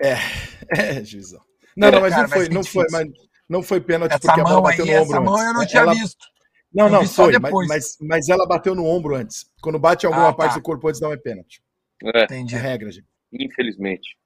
[0.00, 1.40] É, juizão.
[1.76, 3.08] Não, não, mas Cara, não foi, ser não foi, mas
[3.48, 5.54] não foi pênalti Essa porque a bola mão bateu aí, no ombro essa mão eu
[5.54, 6.26] não tinha Ela- visto.
[6.74, 7.68] Não, não, foi, mas, depois.
[7.68, 9.44] mas, mas ela bateu no ombro antes.
[9.60, 10.58] Quando bate alguma Ah, parte tá.
[10.58, 11.62] do corpo antes, não é pênalti.
[12.02, 12.54] É, Entendi.
[12.54, 13.06] É regra, gente.
[13.32, 14.16] infelizmente.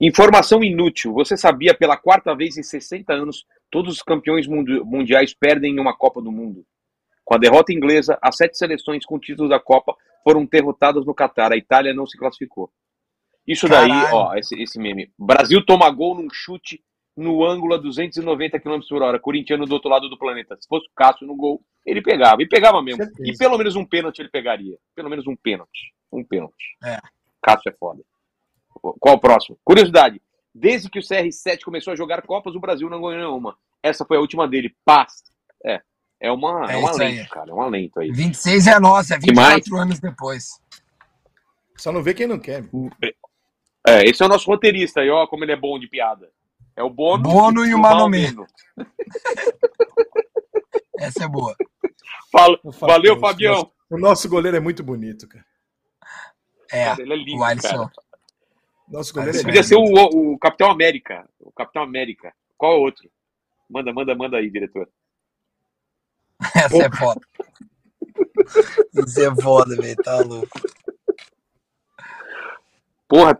[0.00, 1.12] Informação inútil.
[1.14, 5.80] Você sabia pela quarta vez em 60 anos, todos os campeões mundi- mundiais perdem em
[5.80, 6.64] uma Copa do Mundo.
[7.24, 11.52] Com a derrota inglesa, as sete seleções com título da Copa foram derrotadas no Catar.
[11.52, 12.70] A Itália não se classificou.
[13.46, 14.14] Isso daí, Caralho.
[14.14, 15.10] ó, esse, esse meme.
[15.18, 16.80] Brasil toma gol num chute
[17.18, 19.18] no ângulo a 290 km por hora.
[19.18, 20.56] Corintiano do outro lado do planeta.
[20.60, 22.40] Se fosse o Cássio no gol, ele pegava.
[22.42, 23.02] E pegava mesmo.
[23.02, 23.28] Certeza.
[23.28, 24.78] E pelo menos um pênalti ele pegaria.
[24.94, 25.92] Pelo menos um pênalti.
[26.12, 26.76] Um pênalti.
[26.84, 26.98] É.
[27.42, 28.02] Cássio é foda.
[29.00, 29.58] Qual o próximo?
[29.64, 30.22] Curiosidade.
[30.54, 33.56] Desde que o CR7 começou a jogar Copas, o Brasil não ganhou nenhuma.
[33.82, 34.74] Essa foi a última dele.
[34.84, 35.12] Paz.
[35.64, 35.80] É.
[36.20, 36.98] É uma, É é uma aí.
[36.98, 37.50] lente, cara.
[37.50, 38.10] É uma lente aí.
[38.12, 39.56] 26 é nossa, é Que mais?
[39.56, 40.46] 24 anos depois.
[41.76, 42.64] Só não vê quem não quer.
[43.86, 46.28] É, esse é o nosso roteirista aí, ó, como ele é bom de piada.
[46.78, 48.30] É o Bono, Bono e o Manomé.
[48.30, 48.46] Malmeno.
[50.98, 51.56] Essa é boa.
[52.30, 53.54] Fala- O Fabião, Valeu, o Fabião.
[53.54, 55.44] nosso- O nosso goleiro é muito bonito, cara.
[56.70, 57.68] É, Cara, ele é lindo, o Alisson.
[57.88, 57.92] cara.
[58.86, 59.68] Nosso goleiro Esse é Podia lindo.
[59.68, 61.28] ser o, o Capitão América.
[61.40, 62.32] O Capitão América.
[62.56, 63.10] Qual é o outro?
[63.68, 64.88] Manda, manda, manda aí, diretor.
[66.54, 67.20] Essa é foda.
[69.06, 69.96] Isso é foda, velho.
[69.96, 70.48] Tá louco.
[73.08, 73.36] Porra,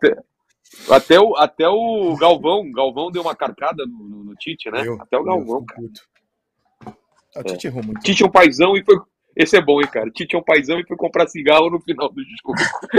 [0.93, 2.70] até, o, até o Galvão.
[2.73, 4.86] Galvão deu uma carcada no, no, no Tite, né?
[4.86, 6.97] Eu- até o Galvão, fico cara.
[7.36, 8.01] Ah, O Tite errou muito.
[8.01, 8.97] Tite é um paizão e foi.
[9.36, 10.10] Esse é bom, hein, cara?
[10.10, 12.55] Tite é um paizão e foi comprar cigarro no final do jogo.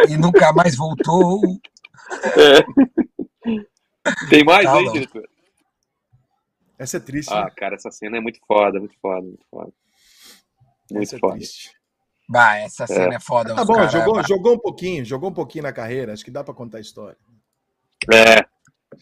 [0.10, 1.42] E nunca mais voltou.
[4.30, 4.94] Tem mais Tá, aí, não.
[4.94, 5.28] diretor?
[6.78, 7.34] Essa é triste.
[7.34, 7.52] Ah, né?
[7.56, 9.72] cara, essa cena é muito foda, muito foda, muito foda.
[10.92, 11.34] Muito Essa é foda.
[11.36, 11.72] triste.
[12.30, 13.54] Bah, essa cena é, foda.
[13.56, 16.14] Tá bom, cara- jogou, jogou um pouquinho, jogou um pouquinho na carreira.
[16.14, 17.18] Acho que dá pra contar a história.
[18.14, 18.46] É.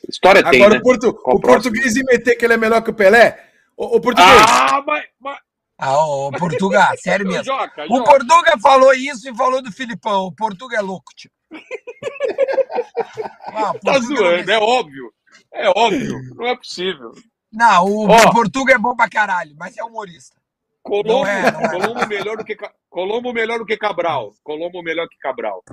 [0.10, 0.80] História tem, Agora né?
[0.80, 3.44] o, portu- o o português ia meter que ele é melhor que o Pelé.
[3.76, 4.42] O, o português.
[4.48, 5.06] Ah, mas.
[5.20, 5.38] mas...
[5.80, 7.44] Ah, o Portugal, sério mesmo.
[7.44, 8.04] Joca, O.
[8.04, 10.24] Portuga falou isso e falou do Filipão.
[10.26, 11.30] O Portuga é louco, tio.
[13.48, 15.14] Ah, o Tá Portuga zoando, é óbvio.
[15.54, 16.20] É óbvio.
[16.36, 17.12] Não é possível.
[17.52, 18.16] Não, o, Ó.
[18.16, 20.36] o Portuga é bom pra caralho, mas é humorista.
[20.84, 21.70] Colombo, Não é, não é.
[21.70, 22.58] Colombo melhor do que
[22.90, 24.34] Colombo melhor do que Cabral.
[24.44, 25.64] Colombo melhor que Cabral.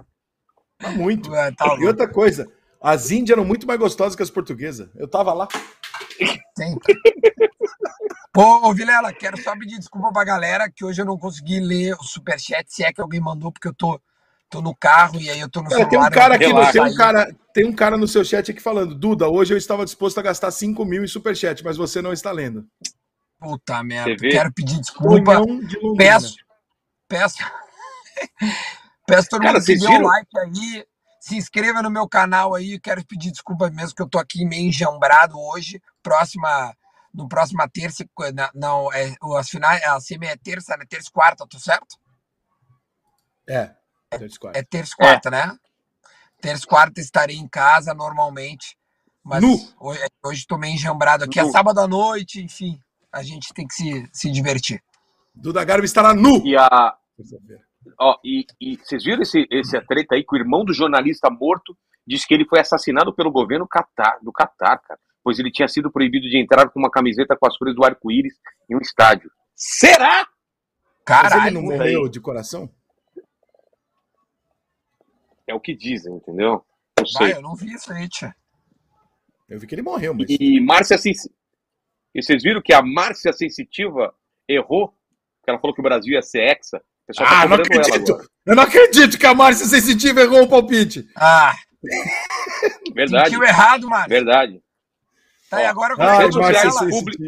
[0.79, 1.35] Tá muito.
[1.35, 2.51] É, tá E outra coisa,
[2.85, 4.91] as índias eram muito mais gostosas que as portuguesas.
[4.95, 5.49] Eu tava lá.
[6.55, 6.95] Sempre.
[8.31, 12.03] Pô, Vilela, quero só pedir desculpa pra galera que hoje eu não consegui ler o
[12.03, 13.99] superchat, se é que alguém mandou, porque eu tô,
[14.51, 16.09] tô no carro e aí eu tô no tem celular.
[16.09, 18.95] um cara aqui, no, tem um cara, tem um cara no seu chat aqui falando,
[18.95, 22.31] Duda, hoje eu estava disposto a gastar 5 mil em superchat, mas você não está
[22.33, 22.67] lendo.
[23.39, 25.41] Puta merda, quero pedir desculpa.
[25.47, 25.79] De.
[25.97, 26.37] Peço,
[27.09, 27.39] peço,
[29.07, 30.85] peço todo Cara, mundo que dê um like aí,
[31.25, 34.69] se inscreva no meu canal aí, quero pedir desculpa mesmo que eu tô aqui meio
[34.69, 36.77] enjambrado hoje, próxima,
[37.15, 41.13] no próxima terça, na- não, é, as finais, a semi é terça, né, terça e
[41.13, 41.97] quarta, tô certo?
[43.49, 43.75] É,
[44.11, 44.59] terça e quarta.
[44.59, 45.59] É terça e quarta, né?
[46.43, 48.77] Terça e quarta estarei em casa normalmente
[49.25, 49.57] Mas Nu.
[49.81, 51.41] hoje, hoje tô meio enjambrado aqui.
[51.41, 51.51] É Nu.
[51.51, 52.79] sábado à noite, enfim.
[53.11, 54.85] A gente tem que se, se divertir.
[55.35, 56.45] Duda Garbi estará nu.
[56.47, 56.95] E a.
[57.99, 61.77] Ó, e, e vocês viram esse, esse treta aí que o irmão do jornalista morto
[62.07, 65.01] disse que ele foi assassinado pelo governo Catar, do Catar, cara.
[65.23, 68.35] Pois ele tinha sido proibido de entrar com uma camiseta com as cores do arco-íris
[68.69, 69.31] em um estádio.
[69.55, 70.29] Será?
[71.09, 72.11] Mas ele Caralho, não morreu aí.
[72.11, 72.71] de coração?
[75.47, 76.65] É o que dizem, entendeu?
[76.99, 77.39] Não vai, sei.
[77.39, 78.35] eu não vi isso aí, tia.
[79.49, 80.27] Eu vi que ele morreu, mas.
[80.29, 81.31] E Márcia Sensi...
[82.15, 84.15] E vocês viram que a Márcia Sensitiva
[84.49, 84.89] errou?
[85.43, 86.83] Que ela falou que o Brasil ia ser hexa.
[87.17, 88.31] Tá Ah, não acredito!
[88.47, 91.07] Eu não acredito que a Márcia Sensitiva errou o palpite.
[91.17, 91.55] Ah,
[92.95, 94.09] Verdade, sentiu errado, mano.
[94.09, 94.63] verdade.
[95.51, 97.25] Tá, e agora Nas redes eu Márcia sociais, público-.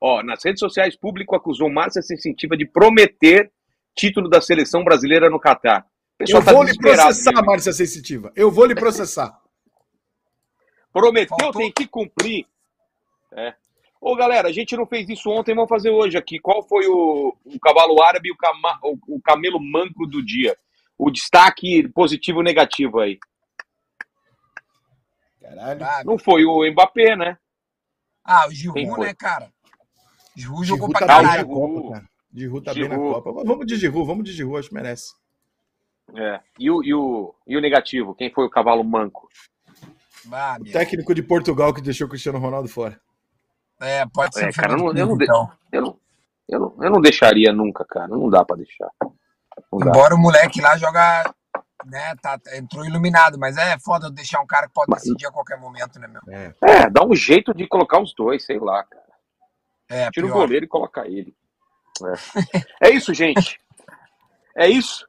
[0.00, 3.50] Ó, nas redes sociais, público acusou Márcia Sensitiva de prometer
[3.96, 5.84] título da seleção brasileira no Catar.
[6.20, 7.42] Eu tá vou lhe desesperado, processar, né?
[7.42, 8.32] Márcia Sensitiva.
[8.36, 9.36] Eu vou lhe processar.
[10.92, 12.46] Prometeu, Faltou- tem que cumprir.
[13.32, 13.54] É.
[14.00, 16.38] Ô, galera, a gente não fez isso ontem, vamos fazer hoje aqui.
[16.38, 20.56] Qual foi o, o cavalo árabe e o, cama- o- o camelo manco do dia?
[20.96, 23.18] O destaque positivo e negativo aí.
[25.40, 25.84] Caralho.
[25.84, 27.38] Ah, Não foi o Mbappé, né?
[28.24, 29.06] Ah, o Giroud, foi?
[29.06, 29.52] né, cara?
[30.36, 31.48] Giroud jogou Giroud pra tá bem na caralho.
[31.48, 31.74] Giroud.
[31.82, 32.10] Copa, cara.
[32.34, 33.14] Giroud tá bem na Giroud.
[33.22, 33.44] Copa.
[33.44, 35.14] Vamos de Giroud, vamos de Giroud, acho que merece.
[36.14, 36.40] É.
[36.58, 38.14] E, o, e, o, e o negativo?
[38.14, 39.28] Quem foi o cavalo manco?
[40.32, 43.00] Ah, O técnico de Portugal que deixou o Cristiano Ronaldo fora.
[43.80, 45.50] É, pode ser É, o cara, eu não- eu não Diniz, então.
[45.72, 45.98] Eu não,
[46.48, 48.08] eu, não, eu não deixaria nunca, cara.
[48.08, 48.90] Não dá pra deixar.
[49.72, 49.86] Não dá.
[49.86, 51.32] Embora o moleque lá joga,
[51.86, 55.26] né, tá, entrou iluminado, mas é foda eu deixar um cara que pode Mas- decidir
[55.26, 56.20] a qualquer momento, né, meu?
[56.28, 56.54] É.
[56.62, 59.04] É, dá um jeito de colocar os dois, sei lá, cara.
[59.88, 60.40] É, Tira o pior.
[60.42, 61.34] goleiro e coloca ele.
[62.80, 63.58] É, É isso, gente.
[64.56, 65.06] É isso.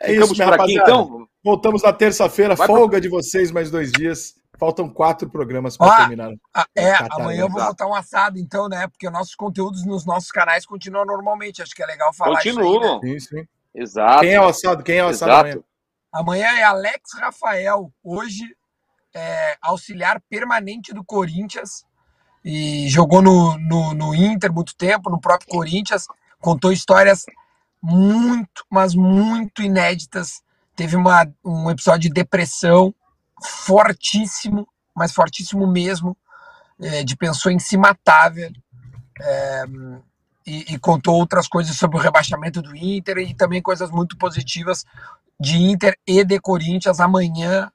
[0.00, 1.26] É Ficamos isso, por aqui, então.
[1.42, 4.34] Voltamos na terça-feira, folga de vocês mais dois dias.
[4.64, 6.32] Faltam quatro programas para terminar.
[6.74, 8.88] É, Catar, amanhã eu vou botar um assado, então, né?
[8.88, 11.60] Porque nossos conteúdos nos nossos canais continuam normalmente.
[11.60, 12.42] Acho que é legal falar né?
[12.42, 12.98] Continuam.
[13.00, 13.48] Sim, sim.
[13.74, 14.20] Exato.
[14.20, 14.82] Quem é o assado?
[14.82, 15.48] Quem é o assado Exato.
[15.48, 15.64] amanhã?
[16.10, 18.56] Amanhã é Alex Rafael, hoje
[19.14, 21.84] é auxiliar permanente do Corinthians
[22.42, 26.06] e jogou no, no, no Inter muito tempo, no próprio Corinthians,
[26.40, 27.26] contou histórias
[27.82, 30.42] muito, mas muito inéditas.
[30.74, 32.94] Teve uma, um episódio de depressão
[33.44, 36.16] fortíssimo, mas fortíssimo mesmo,
[36.80, 38.62] é, de pensou em se matar, velho.
[39.20, 39.64] É,
[40.46, 44.84] e, e contou outras coisas sobre o rebaixamento do Inter e também coisas muito positivas
[45.40, 47.70] de Inter e de Corinthians amanhã,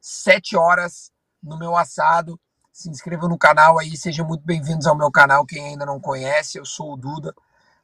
[0.00, 1.10] 7 horas,
[1.42, 2.38] no meu assado.
[2.72, 6.58] Se inscreva no canal aí, sejam muito bem-vindos ao meu canal, quem ainda não conhece,
[6.58, 7.34] eu sou o Duda.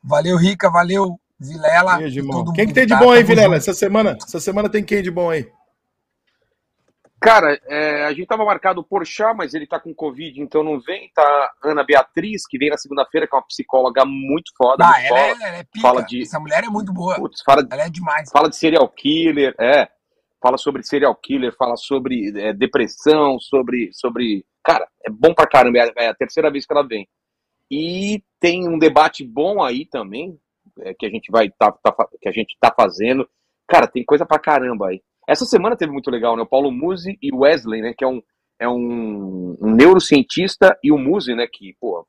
[0.02, 1.98] Valeu, Rica, valeu, Vilela.
[1.98, 2.52] Beijo, irmão.
[2.52, 2.98] Quem que tem de tá?
[2.98, 3.57] bom aí, Vilela?
[3.57, 4.16] Essa semana?
[4.23, 5.51] Essa semana tem quem de bom aí?
[7.20, 10.80] Cara, é, a gente tava marcado por chá, mas ele tá com Covid, então não
[10.80, 11.10] vem.
[11.14, 14.86] Tá Ana Beatriz, que vem na segunda-feira, que é uma psicóloga muito foda.
[14.86, 15.80] Ah, ela é, ela é pica.
[15.82, 17.16] Fala de- Essa mulher é muito boa.
[17.16, 18.30] Putz, fala, Ela é demais.
[18.30, 19.88] fala de serial killer, é.
[20.42, 24.47] Fala sobre serial killer, fala sobre é, depressão, sobre, sobre.
[24.64, 25.78] Cara, é bom pra caramba.
[25.78, 27.06] É a- é terceira vez que ela vem.
[27.70, 30.40] E tem um debate bom aí também,
[30.80, 33.28] é, que a gente vai tá, tá que a gente tá fazendo.
[33.68, 35.02] Cara, tem coisa pra caramba aí.
[35.31, 36.43] Essa semana teve muito legal, né?
[36.43, 37.94] O Paulo Musi e o Wesley, né?
[37.97, 38.20] Que é um,
[38.59, 41.47] é um, um neurocientista e o Musi, né?
[41.51, 42.07] Que, pô,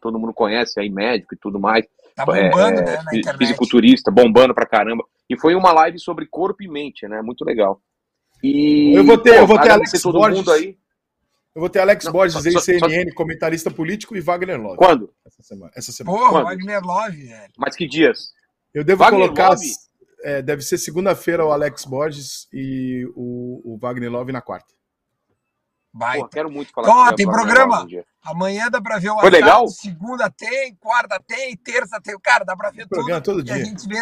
[0.00, 1.86] todo mundo conhece aí, médico e tudo mais
[2.16, 3.38] Tá bombando, né, na internet.
[3.38, 5.04] fisiculturista, bombando pra caramba.
[5.28, 7.20] E foi uma live sobre corpo e mente, né?
[7.22, 7.80] Muito legal.
[8.42, 10.38] E Eu vou ter- eu vou ter Alex todo Borges.
[10.38, 10.76] mundo aí.
[11.54, 14.76] Eu vou ter Alex Não, Borges só- aí, só- CNN, comentarista político, e Wagner Love.
[14.76, 15.12] Quando?
[15.24, 15.72] Essa semana.
[15.76, 16.18] Essa semana.
[16.18, 16.44] Porra, Quando?
[16.44, 17.52] Wagner Love, velho.
[17.56, 18.32] Mas que dias?
[18.74, 19.50] Eu devo Wagner colocar.
[19.50, 19.64] Love?
[20.24, 24.72] É, deve ser segunda-feira o Alex Borges e o, o Wagner Love na quarta.
[25.92, 26.26] Vai.
[26.28, 27.84] Quero muito falar Ó, tem programa.
[27.84, 28.02] Um.
[28.24, 29.68] Amanhã dá pra ver o Foi legal?
[29.68, 32.18] segunda tem, quarta tem, terça tem.
[32.18, 32.96] Cara, dá pra ver tudo.
[32.96, 33.64] Programa todo E a dia.
[33.64, 33.98] gente vê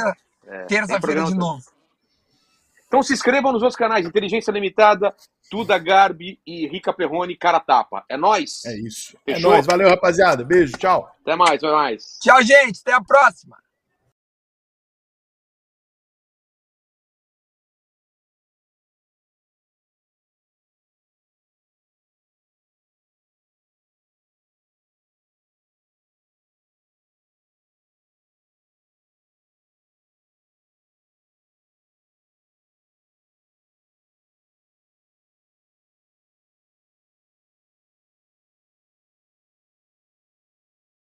[0.47, 1.63] É, tem terça-feira de novo.
[2.87, 5.15] Então se inscrevam nos outros canais, Inteligência Limitada,
[5.51, 8.05] Tuda Garbi e Rica Perrone, Cara Tapa.
[8.09, 8.65] É nóis?
[8.67, 9.17] É isso.
[9.27, 9.51] É Fechou?
[9.51, 9.67] nóis.
[9.67, 10.45] Valeu, rapaziada.
[10.45, 11.11] Beijo, tchau.
[11.23, 12.19] Até mais, até mais.
[12.23, 12.81] Tchau, gente.
[12.81, 13.57] Até a próxima.